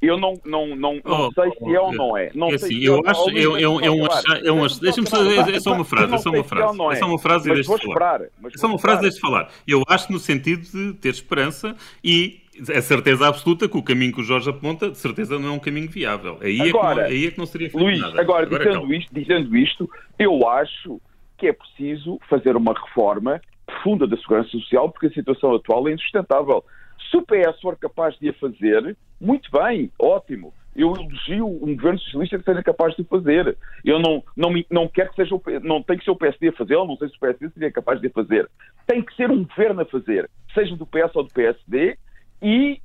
Eu 0.00 0.16
não, 0.16 0.34
não, 0.44 0.76
não, 0.76 1.00
não 1.04 1.26
oh, 1.26 1.32
sei 1.32 1.50
se 1.50 1.74
é 1.74 1.80
ou 1.80 1.92
não 1.92 2.16
é. 2.16 2.30
Não 2.32 2.50
é 2.50 2.54
assim, 2.54 2.78
eu 2.78 3.02
é 3.04 3.10
acho. 3.10 3.30
Eu, 3.30 3.58
eu, 3.58 3.80
eu, 3.80 3.96
eu, 4.44 4.68
Deixa-me 4.80 5.08
só. 5.08 5.24
É 5.24 5.58
só 5.58 5.72
uma 5.72 5.84
frase. 5.84 6.14
É 6.14 6.18
só 6.18 6.30
uma 6.30 6.44
frase. 6.44 6.80
É 6.92 6.96
só 6.96 7.06
uma 7.06 7.18
frase 7.18 7.50
e 7.50 7.54
deixa-te 7.54 7.86
falar. 7.86 8.22
É 8.22 8.58
só 8.58 8.66
uma 8.68 8.78
frase 8.78 8.98
e 8.98 9.02
deixa-te 9.02 9.20
falar. 9.20 9.50
Eu 9.66 9.82
acho 9.88 10.12
no 10.12 10.20
sentido 10.20 10.62
de 10.62 10.92
ter 10.94 11.08
esperança 11.08 11.74
e 12.04 12.42
é 12.68 12.80
certeza 12.80 13.28
absoluta 13.28 13.68
que 13.68 13.76
o 13.76 13.82
caminho 13.82 14.12
que 14.12 14.20
o 14.20 14.24
Jorge 14.24 14.50
aponta, 14.50 14.90
de 14.90 14.98
certeza, 14.98 15.38
não 15.38 15.48
é 15.48 15.52
um 15.52 15.58
caminho 15.58 15.88
viável. 15.88 16.38
Aí, 16.40 16.60
agora, 16.68 17.02
é, 17.02 17.04
que 17.04 17.10
não, 17.10 17.18
aí 17.18 17.26
é 17.26 17.30
que 17.30 17.38
não 17.38 17.46
seria 17.46 17.70
feito 17.70 17.82
Luís, 17.82 18.00
nada. 18.00 18.20
Agora, 18.20 18.46
agora 18.46 18.64
dizendo, 18.64 18.94
isto, 18.94 19.14
dizendo 19.14 19.56
isto, 19.56 19.90
eu 20.18 20.48
acho 20.48 21.00
que 21.36 21.46
é 21.46 21.52
preciso 21.52 22.18
fazer 22.28 22.56
uma 22.56 22.72
reforma 22.72 23.40
profunda 23.66 24.06
da 24.06 24.16
segurança 24.16 24.50
social, 24.50 24.90
porque 24.90 25.06
a 25.06 25.12
situação 25.12 25.54
atual 25.54 25.88
é 25.88 25.92
insustentável. 25.92 26.64
Se 27.10 27.16
o 27.16 27.22
PS 27.22 27.60
for 27.60 27.76
capaz 27.76 28.18
de 28.18 28.30
a 28.30 28.32
fazer, 28.34 28.96
muito 29.20 29.50
bem, 29.50 29.90
ótimo. 29.98 30.52
Eu 30.76 30.94
elogio 30.94 31.46
um 31.46 31.74
governo 31.74 31.98
socialista 31.98 32.38
que 32.38 32.44
seja 32.44 32.62
capaz 32.62 32.94
de 32.94 33.02
fazer. 33.04 33.56
Eu 33.84 33.98
não, 33.98 34.22
não, 34.36 34.52
não 34.70 34.88
quero 34.88 35.10
que 35.10 35.16
seja 35.16 35.34
o, 35.34 35.42
não 35.62 35.82
tem 35.82 35.98
que 35.98 36.04
ser 36.04 36.10
o 36.10 36.16
PSD 36.16 36.48
a 36.48 36.52
fazer, 36.52 36.74
não 36.74 36.96
sei 36.96 37.08
se 37.08 37.16
o 37.16 37.20
PSD 37.20 37.50
seria 37.50 37.72
capaz 37.72 38.00
de 38.00 38.06
a 38.06 38.10
fazer. 38.10 38.48
Tem 38.86 39.02
que 39.02 39.14
ser 39.16 39.30
um 39.30 39.44
governo 39.44 39.82
a 39.82 39.84
fazer, 39.86 40.30
seja 40.54 40.76
do 40.76 40.86
PS 40.86 41.14
ou 41.14 41.24
do 41.24 41.32
PSD, 41.32 41.98
e 42.42 42.80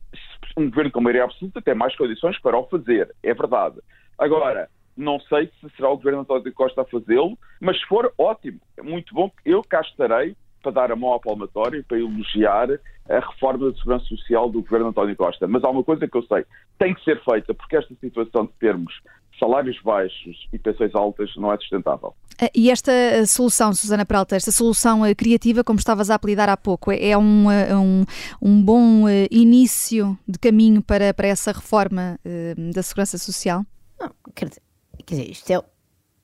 um 0.58 0.70
governo 0.70 0.91
com 0.91 1.01
maioria 1.01 1.24
absoluta 1.24 1.62
tem 1.62 1.76
mais 1.76 1.95
condições 1.95 2.39
para 2.39 2.58
o 2.58 2.68
fazer, 2.68 3.14
é 3.24 3.34
verdade. 3.34 3.80
Agora, 4.18 4.70
não 4.95 5.20
sei 5.22 5.49
se 5.60 5.70
será 5.76 5.89
o 5.89 5.97
governo 5.97 6.22
António 6.22 6.54
Costa 6.54 6.82
a 6.82 6.86
fazê-lo, 6.86 7.38
mas 7.60 7.80
se 7.80 7.86
for, 7.88 8.14
ótimo, 8.18 8.60
é 8.78 8.82
muito 8.82 9.14
bom. 9.14 9.32
Eu 9.43 9.62
cá 9.64 9.82
estarei 9.82 10.36
para 10.62 10.72
dar 10.72 10.91
a 10.91 10.95
mão 10.95 11.10
ao 11.10 11.20
palmatório 11.20 11.80
e 11.80 11.84
para 11.84 11.99
elogiar 11.99 12.70
a 13.10 13.20
reforma 13.20 13.70
da 13.70 13.78
segurança 13.78 14.06
social 14.06 14.49
do 14.49 14.62
governo 14.62 14.88
António 14.88 15.16
Costa. 15.16 15.47
Mas 15.47 15.64
há 15.64 15.70
uma 15.70 15.84
coisa 15.84 16.08
que 16.08 16.16
eu 16.16 16.24
sei, 16.24 16.45
tem 16.80 16.93
que 16.93 17.04
ser 17.04 17.22
feita, 17.24 17.54
porque 17.54 17.76
esta 17.76 17.93
situação 17.95 18.45
de 18.45 18.54
termos 18.54 18.93
salários 19.39 19.79
baixos 19.84 20.47
e 20.51 20.59
pensões 20.59 20.93
altas 20.95 21.29
não 21.36 21.51
é 21.51 21.57
sustentável. 21.57 22.13
Ah, 22.41 22.49
e 22.53 22.69
esta 22.69 22.91
ah, 22.91 23.25
solução, 23.25 23.73
Susana 23.73 24.05
Peralta, 24.05 24.36
esta 24.36 24.51
solução 24.51 25.03
ah, 25.03 25.13
criativa, 25.15 25.63
como 25.63 25.79
estavas 25.79 26.09
a 26.09 26.15
apelidar 26.15 26.49
há 26.49 26.57
pouco, 26.57 26.91
é, 26.91 27.09
é 27.09 27.17
um, 27.17 27.47
um, 27.49 28.05
um 28.41 28.61
bom 28.61 29.09
início 29.29 30.17
de 30.27 30.39
caminho 30.39 30.81
para, 30.81 31.13
para 31.13 31.27
essa 31.27 31.51
reforma 31.51 32.19
da 32.73 32.81
segurança 32.81 33.17
social? 33.17 33.65
Não, 33.99 34.11
quer 34.36 34.49
dizer, 34.49 34.61
quer 35.05 35.15
dizer 35.15 35.31
isto 35.31 35.51
é 35.51 35.72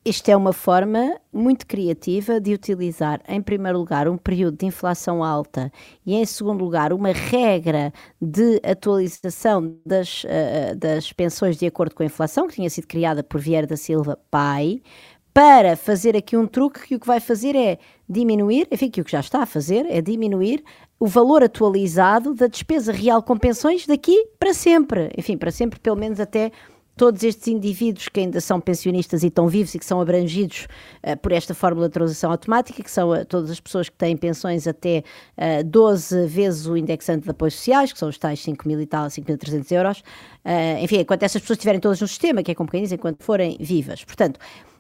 isto 0.06 0.30
é 0.30 0.36
uma 0.36 0.54
forma 0.54 1.20
muito 1.32 1.68
criativa 1.68 2.39
de 2.39 2.54
utilizar, 2.54 3.22
em 3.28 3.41
primeiro 3.41 3.78
lugar, 3.78 4.08
um 4.08 4.18
período 4.18 4.58
de 4.58 4.66
inflação 4.66 5.24
alta 5.24 5.72
e, 6.06 6.16
em 6.16 6.26
segundo 6.26 6.64
lugar, 6.64 6.93
uma 6.93 7.12
regra 7.12 7.91
de 8.22 8.62
atualização 8.64 9.76
das, 9.86 10.24
uh, 10.24 10.76
das 10.78 11.12
pensões 11.12 11.58
de 11.58 11.66
acordo 11.66 11.93
com 11.93 12.04
a 12.04 12.06
inflação, 12.06 12.47
que 12.47 12.56
tinha 12.56 12.70
sido 12.70 12.88
criada 12.88 13.24
por 13.24 13.41
Vieira 13.41 13.68
da 13.68 13.76
Silva 13.76 14.18
Pai, 14.32 14.82
para 15.34 15.76
fazer 15.76 16.16
aqui 16.16 16.36
um 16.36 16.47
truque 16.47 16.88
que 16.88 16.95
o 16.95 17.00
que 17.00 17.08
vai 17.08 17.20
fazer 17.20 17.56
é 17.56 17.78
diminuir, 18.08 18.68
enfim, 18.72 18.89
que 18.89 19.02
o 19.02 19.06
que 19.06 19.12
já 19.12 19.20
está 19.20 19.43
a 19.43 19.45
fazer 19.45 19.86
é 19.89 20.02
diminuir 20.02 20.64
o 21.00 21.08
valor 21.08 21.43
atualizado 21.43 22.34
da 22.34 22.47
despesa 22.47 22.91
real 22.91 23.22
com 23.22 23.38
pensões 23.38 23.86
daqui 23.86 24.28
para 24.38 24.54
sempre. 24.54 25.12
Enfim, 25.18 25.38
para 25.38 25.52
sempre, 25.52 25.80
pelo 25.80 25.95
menos 25.95 26.20
até 26.20 26.52
todos 27.00 27.24
estes 27.24 27.47
indivíduos 27.47 28.10
que 28.10 28.20
ainda 28.20 28.41
são 28.41 28.60
pensionistas 28.60 29.24
e 29.24 29.28
estão 29.28 29.47
vivos 29.47 29.74
e 29.74 29.80
que 29.80 29.86
são 29.86 30.02
abrangidos 30.02 30.68
uh, 31.02 31.16
por 31.16 31.32
esta 31.32 31.54
fórmula 31.54 31.88
de 31.88 31.93
transição 31.93 32.30
automática, 32.30 32.84
que 32.84 32.91
são 32.91 33.12
uh, 33.12 33.24
todas 33.24 33.50
as 33.50 33.58
pessoas 33.58 33.88
que 33.88 33.95
têm 33.95 34.18
pensões 34.18 34.68
até 34.68 35.06
uh, 35.38 35.64
12 35.64 36.28
vezes 36.28 36.66
o 36.66 36.76
indexante 36.76 37.24
de 37.24 37.30
apoios 37.30 37.54
sociais, 37.54 37.93
que 37.93 38.00
são 38.00 38.10
os 38.10 38.18
tais 38.18 38.41
5 38.41 38.68
mil 38.68 38.82
e 38.82 38.86
tal, 38.86 39.08
5.300 39.08 39.72
euros. 39.72 40.04
Enfim, 40.82 40.97
enquanto 41.00 41.24
essas 41.24 41.41
pessoas 41.41 41.58
estiverem 41.58 41.80
todas 41.80 42.02
no 42.02 42.08
sistema, 42.08 42.41
que 42.43 42.52
é 42.52 42.56
como 42.56 42.70
quem 42.70 42.82
diz, 42.82 42.91
enquanto 42.91 43.24
forem 43.24 43.56
vivas. 43.60 44.04
Portanto, 44.04 44.39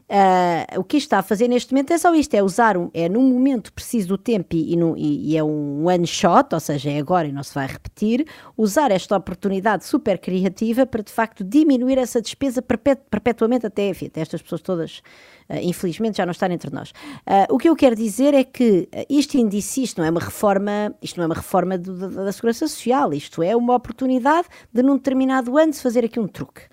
Uh, 0.09 0.79
o 0.79 0.83
que 0.83 0.97
está 0.97 1.19
a 1.19 1.21
fazer 1.21 1.47
neste 1.47 1.71
momento 1.71 1.93
é 1.93 1.97
só 1.99 2.15
isto: 2.15 2.33
é 2.33 2.41
usar, 2.41 2.75
um, 2.75 2.89
é 2.95 3.07
num 3.07 3.21
momento 3.21 3.71
preciso 3.71 4.07
do 4.07 4.17
tempo 4.17 4.55
e, 4.55 4.75
no, 4.75 4.97
e, 4.97 5.33
e, 5.33 5.37
é 5.37 5.43
um 5.43 5.87
one 5.87 6.07
shot, 6.07 6.51
ou 6.51 6.59
seja, 6.59 6.89
é 6.89 6.97
agora 6.97 7.27
e 7.27 7.31
não 7.31 7.43
se 7.43 7.53
vai 7.53 7.67
repetir, 7.67 8.25
usar 8.57 8.89
esta 8.89 9.15
oportunidade 9.15 9.85
super 9.85 10.17
criativa 10.17 10.83
para 10.83 11.03
de 11.03 11.11
facto 11.11 11.43
diminuir 11.43 11.99
essa 11.99 12.19
despesa 12.19 12.59
perpetu 12.59 13.03
perpetuamente 13.07 13.67
até, 13.67 13.89
enfim, 13.89 14.07
até 14.07 14.21
estas 14.21 14.41
pessoas 14.41 14.61
todas, 14.61 14.97
uh, 15.47 15.57
infelizmente, 15.61 16.17
já 16.17 16.25
não 16.25 16.31
estarem 16.31 16.55
entre 16.55 16.73
nós. 16.73 16.89
Uh, 16.89 17.53
o 17.53 17.59
que 17.59 17.69
eu 17.69 17.75
quero 17.75 17.95
dizer 17.95 18.33
é 18.33 18.43
que 18.43 18.89
isto 19.07 19.37
indicia, 19.37 19.83
isto 19.83 19.99
não 19.99 20.07
é 20.07 20.09
uma 20.09 20.21
reforma, 20.21 20.91
isto 21.03 21.17
não 21.17 21.25
é 21.25 21.27
uma 21.27 21.35
reforma 21.35 21.77
do, 21.77 21.95
da, 21.95 22.23
da 22.23 22.31
Segurança 22.31 22.67
Social, 22.67 23.13
isto 23.13 23.43
é 23.43 23.55
uma 23.55 23.75
oportunidade 23.75 24.47
de 24.73 24.81
num 24.81 24.95
determinado 24.95 25.55
ano 25.55 25.71
se 25.71 25.83
fazer 25.83 26.03
aqui 26.03 26.19
um 26.19 26.27
truque. 26.27 26.63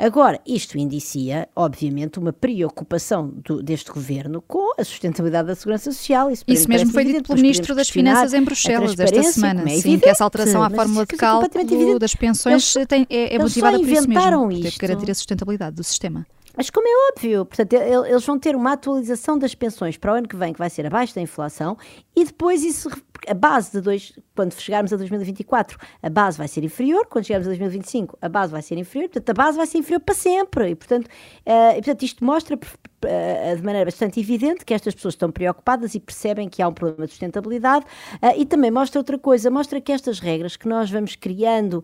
Agora, 0.00 0.40
isto 0.46 0.78
indicia, 0.78 1.46
obviamente, 1.54 2.18
uma 2.18 2.32
preocupação 2.32 3.28
do, 3.28 3.62
deste 3.62 3.92
governo 3.92 4.40
com 4.40 4.72
a 4.80 4.82
sustentabilidade 4.82 5.48
da 5.48 5.54
segurança 5.54 5.92
social. 5.92 6.30
Isso, 6.30 6.42
isso 6.48 6.66
mesmo 6.70 6.90
foi 6.90 7.04
dito 7.04 7.24
pelo 7.24 7.38
Ministro 7.38 7.74
das 7.74 7.90
Finanças 7.90 8.32
em 8.32 8.42
Bruxelas 8.42 8.98
esta 8.98 9.22
semana. 9.24 9.62
É 9.70 9.76
sim, 9.76 9.98
que 9.98 10.08
essa 10.08 10.24
alteração 10.24 10.62
à 10.62 10.70
fórmula 10.70 11.04
de 11.04 11.16
cálculo 11.18 11.98
das 11.98 12.14
pensões 12.14 12.74
eles, 12.74 12.88
tem, 12.88 13.06
é, 13.10 13.34
é 13.34 13.38
motivada 13.38 13.78
por 13.78 13.86
isso 13.86 14.08
mesmo, 14.08 14.48
por 14.48 14.62
ter 14.62 14.70
que 14.70 14.78
garantir 14.78 15.10
a 15.10 15.14
sustentabilidade 15.14 15.76
do 15.76 15.84
sistema. 15.84 16.26
Mas 16.56 16.68
como 16.68 16.86
é 16.86 17.12
óbvio, 17.12 17.44
portanto, 17.46 17.72
eles 17.72 18.24
vão 18.24 18.38
ter 18.38 18.56
uma 18.56 18.72
atualização 18.72 19.38
das 19.38 19.54
pensões 19.54 19.96
para 19.96 20.12
o 20.12 20.16
ano 20.16 20.26
que 20.26 20.36
vem, 20.36 20.52
que 20.52 20.58
vai 20.58 20.68
ser 20.68 20.84
abaixo 20.84 21.14
da 21.14 21.20
inflação, 21.20 21.76
e 22.20 22.24
depois 22.24 22.62
isso, 22.62 22.90
a 23.26 23.32
base 23.32 23.72
de 23.72 23.80
dois, 23.80 24.12
quando 24.36 24.52
chegarmos 24.52 24.92
a 24.92 24.96
2024, 24.98 25.78
a 26.02 26.10
base 26.10 26.36
vai 26.36 26.46
ser 26.46 26.62
inferior, 26.62 27.06
quando 27.06 27.24
chegarmos 27.24 27.46
a 27.46 27.50
2025, 27.50 28.18
a 28.20 28.28
base 28.28 28.52
vai 28.52 28.60
ser 28.60 28.76
inferior, 28.76 29.08
portanto, 29.08 29.30
a 29.30 29.32
base 29.32 29.56
vai 29.56 29.66
ser 29.66 29.78
inferior 29.78 30.00
para 30.00 30.14
sempre, 30.14 30.68
e 30.68 30.74
portanto, 30.74 31.06
uh, 31.06 31.70
e, 31.70 31.74
portanto 31.76 32.02
isto 32.02 32.22
mostra 32.22 32.56
uh, 32.56 33.56
de 33.56 33.62
maneira 33.62 33.86
bastante 33.86 34.20
evidente 34.20 34.66
que 34.66 34.74
estas 34.74 34.94
pessoas 34.94 35.14
estão 35.14 35.30
preocupadas 35.30 35.94
e 35.94 36.00
percebem 36.00 36.46
que 36.46 36.60
há 36.60 36.68
um 36.68 36.74
problema 36.74 37.06
de 37.06 37.12
sustentabilidade, 37.12 37.86
uh, 37.86 38.38
e 38.38 38.44
também 38.44 38.70
mostra 38.70 39.00
outra 39.00 39.18
coisa, 39.18 39.50
mostra 39.50 39.80
que 39.80 39.92
estas 39.92 40.20
regras 40.20 40.56
que 40.56 40.68
nós 40.68 40.90
vamos 40.90 41.16
criando, 41.16 41.82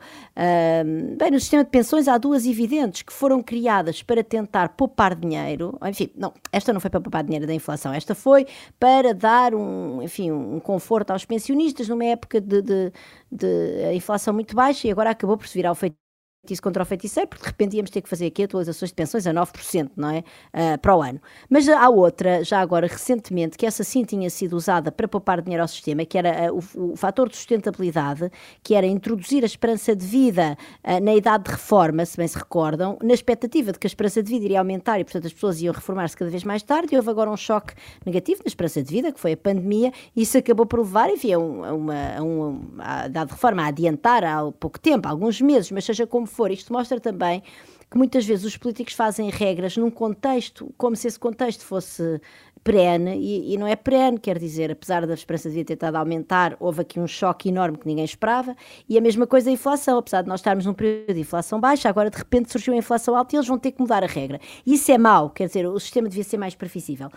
bem, 1.17 1.31
no 1.31 1.41
sistema 1.41 1.65
de 1.65 1.71
pensões 1.71 2.09
há 2.09 2.19
duas 2.19 2.45
evidentes, 2.45 3.01
que 3.01 3.13
foram 3.13 3.43
criadas 3.43 4.03
para 4.03 4.23
tentar 4.23 4.71
poupar 4.71 5.15
dinheiro, 5.15 5.79
enfim, 5.83 6.11
não, 6.15 6.35
esta 6.53 6.75
não 6.75 6.81
foi 6.81 6.91
para 6.91 7.01
poupar 7.01 7.25
dinheiro 7.25 7.47
da 7.47 7.55
inflação, 7.55 7.95
esta 7.95 8.15
foi 8.15 8.47
para 8.79 9.15
dar 9.15 9.55
um, 9.55 10.03
enfim, 10.03 10.26
um 10.33 10.61
conforto 10.61 11.11
aos 11.11 11.25
pensionistas 11.25 11.89
numa 11.89 12.05
época 12.05 12.41
de, 12.41 12.63
de, 12.63 12.93
de 13.31 13.95
inflação 13.95 14.33
muito 14.35 14.55
baixa 14.55 14.87
e 14.89 14.91
agora 14.91 15.11
acabou 15.11 15.37
por 15.37 15.47
se 15.47 15.55
virar 15.55 15.73
o 15.73 15.75
feito 15.75 16.06
isso 16.53 16.63
contra 16.63 16.83
o 16.83 16.87
feiticeiro, 16.87 17.29
porque 17.29 17.43
de 17.43 17.49
repente 17.49 17.77
íamos 17.77 17.91
ter 17.91 18.01
que 18.01 18.09
fazer 18.09 18.27
aqui 18.27 18.45
atualizações 18.45 18.91
de 18.91 18.95
pensões 18.95 19.27
a 19.27 19.33
9%, 19.33 19.91
não 19.97 20.11
é? 20.11 20.19
Uh, 20.55 20.79
para 20.81 20.97
o 20.97 21.03
ano. 21.03 21.21
Mas 21.49 21.69
há 21.69 21.89
outra, 21.89 22.45
já 22.45 22.61
agora 22.61 22.87
recentemente, 22.87 23.57
que 23.57 23.67
essa 23.67 23.83
sim 23.83 24.05
tinha 24.05 24.29
sido 24.31 24.55
usada 24.57 24.93
para 24.93 25.09
poupar 25.09 25.41
dinheiro 25.41 25.63
ao 25.63 25.69
sistema, 25.69 26.05
que 26.05 26.17
era 26.17 26.53
uh, 26.53 26.61
o, 26.75 26.93
o 26.93 26.97
fator 26.97 27.29
de 27.29 27.37
sustentabilidade, 27.37 28.31
que 28.63 28.75
era 28.75 28.87
introduzir 28.87 29.43
a 29.43 29.47
esperança 29.47 29.95
de 29.95 30.07
vida 30.07 30.57
uh, 30.85 31.03
na 31.03 31.15
idade 31.15 31.45
de 31.45 31.51
reforma, 31.51 32.05
se 32.05 32.17
bem 32.17 32.29
se 32.29 32.39
recordam, 32.39 32.99
na 33.03 33.15
expectativa 33.15 33.73
de 33.73 33.79
que 33.79 33.87
a 33.87 33.89
esperança 33.89 34.23
de 34.23 34.31
vida 34.31 34.45
iria 34.45 34.59
aumentar 34.59 35.01
e, 35.01 35.05
portanto, 35.05 35.27
as 35.27 35.33
pessoas 35.33 35.61
iam 35.61 35.75
reformar-se 35.75 36.17
cada 36.17 36.31
vez 36.31 36.45
mais 36.45 36.63
tarde, 36.63 36.95
e 36.95 36.97
houve 36.97 37.11
agora 37.11 37.31
um 37.31 37.37
choque 37.37 37.75
negativo 38.05 38.43
na 38.45 38.49
esperança 38.49 38.83
de 38.83 38.93
vida, 38.93 39.13
que 39.13 39.21
foi 39.21 39.33
a 39.33 39.37
pandemia, 39.37 39.93
e 40.15 40.23
isso 40.23 40.39
acabou 40.39 40.67
por 40.67 40.81
levar, 40.81 41.11
enfim, 41.11 41.33
a, 41.33 41.39
uma, 41.39 42.17
a 42.17 42.23
uma 42.23 42.67
a 42.79 43.07
idade 43.07 43.27
de 43.27 43.33
reforma 43.33 43.63
a 43.63 43.67
adiantar 43.67 44.25
há 44.25 44.51
pouco 44.53 44.79
tempo, 44.79 45.09
há 45.09 45.11
alguns 45.11 45.41
meses, 45.41 45.71
mas 45.71 45.85
seja 45.85 46.07
como 46.07 46.27
for, 46.37 46.51
isto 46.51 46.73
mostra 46.73 47.01
também 47.01 47.43
que 47.91 47.97
muitas 47.97 48.27
vezes 48.27 48.45
os 48.45 48.57
políticos 48.57 48.95
fazem 48.95 49.31
regras 49.31 49.77
num 49.77 49.91
contexto, 49.91 50.73
como 50.77 50.97
se 50.97 51.07
esse 51.07 51.19
contexto 51.19 51.65
fosse 51.65 52.21
perene, 52.67 53.17
e, 53.17 53.55
e, 53.55 53.57
não 53.57 53.65
é 53.65 53.77
perene, 53.77 54.19
quer 54.19 54.41
dizer, 54.41 54.73
apesar 54.73 55.07
da 55.07 55.15
esperança 55.15 55.49
de 55.49 55.63
ter 55.63 55.75
estado 55.75 55.95
a 55.95 56.01
aumentar, 56.01 56.57
houve 56.59 56.83
aqui 56.83 56.99
um 56.99 57.07
choque 57.07 57.49
enorme 57.49 57.79
que 57.79 57.87
ninguém 57.87 58.05
esperava, 58.05 58.57
e 58.89 58.99
a 58.99 59.01
mesma 59.01 59.25
coisa 59.25 59.49
a 59.49 59.53
inflação, 59.53 59.99
apesar 59.99 60.23
de 60.23 60.29
nós 60.29 60.41
estarmos 60.41 60.67
num 60.67 60.75
período 60.75 61.15
de 61.15 61.21
inflação 61.21 61.61
baixa, 61.61 61.89
agora 61.89 62.11
de 62.11 62.19
repente 62.19 62.51
surgiu 62.51 62.75
a 62.75 62.77
inflação 62.77 63.15
alta 63.15 63.37
e 63.37 63.39
eles 63.39 63.47
vão 63.47 63.57
ter 63.57 63.71
que 63.71 63.81
mudar 63.81 64.03
a 64.03 64.09
regra. 64.09 64.41
Isso 64.67 64.91
é 64.91 64.99
mau, 64.99 65.31
quer 65.31 65.47
dizer, 65.47 65.65
o 65.65 65.79
sistema 65.79 66.09
devia 66.09 66.25
ser 66.25 66.39
mais 66.39 66.57
previsível. 66.57 67.09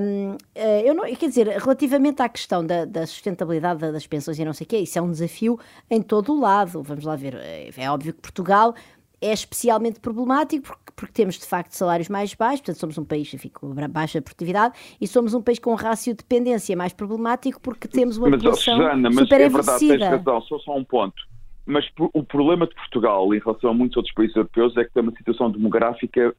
Um, 0.00 0.36
eh, 0.52 0.82
eu 0.84 0.92
não, 0.96 1.04
quer 1.14 1.28
dizer, 1.28 1.46
relativamente 1.46 2.20
à 2.20 2.28
questão 2.28 2.66
da, 2.66 2.84
da 2.84 3.06
sustentabilidade 3.06 3.92
das 3.92 4.04
pensões 4.04 4.36
e 4.36 4.44
não 4.44 4.52
sei 4.52 4.64
o 4.64 4.68
quê, 4.68 4.78
isso 4.78 4.98
é 4.98 5.02
um 5.02 5.12
desafio 5.12 5.60
em 5.88 6.02
todo 6.02 6.32
o 6.32 6.40
lado, 6.40 6.82
vamos 6.82 7.04
lá 7.04 7.14
ver, 7.14 7.36
é, 7.36 7.70
é 7.76 7.88
óbvio 7.88 8.12
que 8.12 8.20
Portugal 8.20 8.74
é 9.20 9.32
especialmente 9.32 10.00
problemático 10.00 10.66
porque, 10.66 10.92
porque, 10.94 11.12
temos 11.12 11.38
de 11.38 11.46
facto 11.46 11.72
salários 11.72 12.08
mais 12.08 12.34
baixos, 12.34 12.60
portanto 12.60 12.80
somos 12.80 12.98
um 12.98 13.04
país 13.04 13.32
enfim, 13.34 13.48
com 13.48 13.74
baixa 13.88 14.20
produtividade 14.20 14.74
e 15.00 15.06
somos 15.06 15.34
um 15.34 15.42
país 15.42 15.58
com 15.58 15.72
um 15.72 15.76
rácio 15.76 16.12
de 16.12 16.18
dependência 16.18 16.76
mais 16.76 16.92
problemático 16.92 17.60
porque 17.60 17.88
temos 17.88 18.16
uma 18.16 18.30
mas, 18.30 18.42
população 18.42 18.76
Susana, 18.76 19.10
mas 19.10 19.28
super 19.28 19.40
é 19.40 19.48
verdade, 19.48 19.88
tens 19.88 20.00
razão, 20.00 20.40
só 20.42 20.58
só 20.58 20.76
um 20.76 20.84
ponto. 20.84 21.28
Mas 21.68 21.84
o 22.14 22.24
problema 22.24 22.66
de 22.66 22.74
Portugal 22.74 23.34
em 23.34 23.38
relação 23.38 23.68
a 23.68 23.74
muitos 23.74 23.94
outros 23.98 24.14
países 24.14 24.34
europeus 24.34 24.74
é 24.78 24.84
que 24.84 24.90
tem 24.94 25.02
uma 25.02 25.12
situação 25.12 25.50
demográfica 25.50 26.34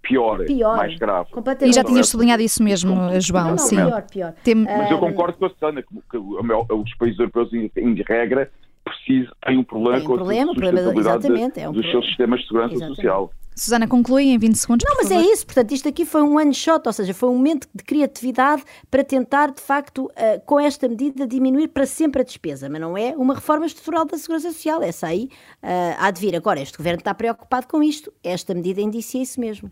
pior, 0.00 0.42
pior 0.46 0.76
mais 0.78 0.96
grave. 0.96 1.28
E 1.60 1.70
já 1.70 1.84
tinhas 1.84 2.08
sublinhado 2.08 2.42
isso 2.42 2.62
mesmo, 2.62 2.96
João. 3.20 3.42
Não, 3.42 3.50
não, 3.50 3.58
sim. 3.58 3.76
Pior, 3.76 4.02
pior. 4.10 4.34
Tem... 4.42 4.54
Mas 4.54 4.90
eu 4.90 4.98
concordo 4.98 5.36
com 5.36 5.44
a 5.44 5.50
Susana 5.50 5.82
que, 5.82 5.94
que, 6.10 6.16
os 6.16 6.94
países 6.94 7.18
europeus, 7.18 7.52
em, 7.52 7.70
em 7.76 7.94
regra, 8.02 8.50
precisa, 8.90 9.30
tem 9.44 9.58
um 9.58 9.64
problema 9.64 9.96
tem 9.96 10.04
um 10.04 10.08
com 10.08 10.16
problema, 10.16 10.50
a 10.50 10.54
sustentabilidade 10.54 11.26
exatamente, 11.26 11.60
é 11.60 11.68
um 11.68 11.72
dos 11.72 11.82
problema. 11.82 11.92
seus 11.92 12.06
sistemas 12.06 12.40
de 12.40 12.46
segurança 12.46 12.74
exatamente. 12.74 12.96
social. 12.96 13.30
Susana, 13.60 13.86
conclui 13.86 14.28
em 14.28 14.38
20 14.38 14.54
segundos. 14.54 14.86
Não, 14.88 14.96
mas 14.96 15.10
é 15.10 15.14
favor. 15.16 15.28
é 15.28 15.32
isso. 15.32 15.44
Portanto, 15.44 15.72
isto 15.72 15.88
aqui 15.88 16.06
foi 16.06 16.22
um 16.22 16.36
one 16.36 16.54
shot, 16.54 16.82
ou 16.86 16.92
seja, 16.92 17.12
foi 17.12 17.28
um 17.28 17.36
momento 17.36 17.68
de 17.74 17.84
criatividade 17.84 18.62
para 18.90 19.04
tentar, 19.04 19.50
de 19.50 19.60
facto, 19.60 20.06
uh, 20.06 20.40
com 20.46 20.58
esta 20.58 20.88
medida, 20.88 21.26
diminuir 21.26 21.68
para 21.68 21.84
sempre 21.84 22.22
a 22.22 22.24
despesa. 22.24 22.70
Mas 22.70 22.80
não 22.80 22.96
é 22.96 23.14
uma 23.16 23.34
reforma 23.34 23.66
estrutural 23.66 24.06
da 24.06 24.16
Segurança 24.16 24.50
Social. 24.50 24.82
Essa 24.82 25.08
aí 25.08 25.28
uh, 25.62 25.96
há 25.98 26.10
de 26.10 26.20
vir. 26.20 26.34
Agora, 26.34 26.60
este 26.60 26.78
governo 26.78 27.00
está 27.00 27.12
preocupado 27.12 27.66
com 27.66 27.82
isto. 27.82 28.10
Esta 28.24 28.54
medida 28.54 28.80
indicia 28.80 29.20
isso 29.20 29.38
mesmo. 29.38 29.70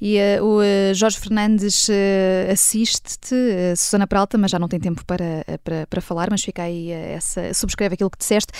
E 0.00 0.18
uh, 0.18 0.44
o 0.44 0.60
uh, 0.60 0.94
Jorge 0.94 1.18
Fernandes 1.18 1.88
uh, 1.88 2.52
assiste-te, 2.52 3.34
Susana 3.76 4.06
Peralta, 4.06 4.36
mas 4.36 4.50
já 4.50 4.58
não 4.58 4.68
tem 4.68 4.80
tempo 4.80 5.04
para, 5.04 5.44
para, 5.62 5.86
para 5.86 6.00
falar, 6.00 6.28
mas 6.30 6.42
fica 6.42 6.62
aí 6.62 6.90
essa, 6.90 7.52
subscreve 7.54 7.94
aquilo 7.94 8.10
que 8.10 8.18
disseste. 8.18 8.52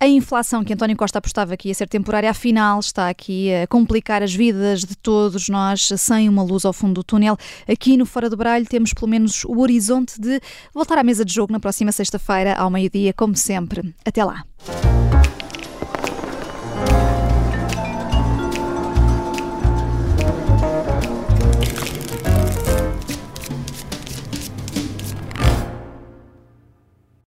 a 0.00 0.06
inflação 0.06 0.64
que 0.64 0.72
António 0.72 0.96
Costa 0.96 1.18
apostava 1.18 1.56
que 1.56 1.68
ia 1.68 1.74
ser 1.74 1.88
temporária, 1.88 2.30
afinal 2.30 2.80
está 2.80 3.08
aqui 3.08 3.52
a 3.54 3.66
complicar 3.66 4.22
as 4.22 4.34
vidas 4.34 4.80
de 4.80 4.96
todos 4.96 5.48
nós, 5.48 5.88
sem 5.96 6.28
uma 6.28 6.42
luz 6.42 6.64
ao 6.64 6.72
fundo 6.72 6.94
do 6.94 7.04
túnel. 7.04 7.36
Aqui 7.68 7.96
no 7.96 8.06
Fora 8.06 8.30
do 8.30 8.36
Bralho 8.36 8.66
temos 8.66 8.92
pelo 8.92 9.08
menos 9.08 9.44
o 9.44 9.60
horizonte 9.60 10.20
de 10.20 10.40
voltar 10.72 10.98
à 10.98 11.02
mesa 11.02 11.24
de 11.24 11.32
jogo 11.32 11.52
na 11.52 11.60
próxima 11.60 11.92
sexta-feira, 11.92 12.54
ao 12.54 12.70
meio-dia, 12.70 13.12
como 13.12 13.36
sempre. 13.36 13.94
Até 14.04 14.24
lá. 14.24 14.44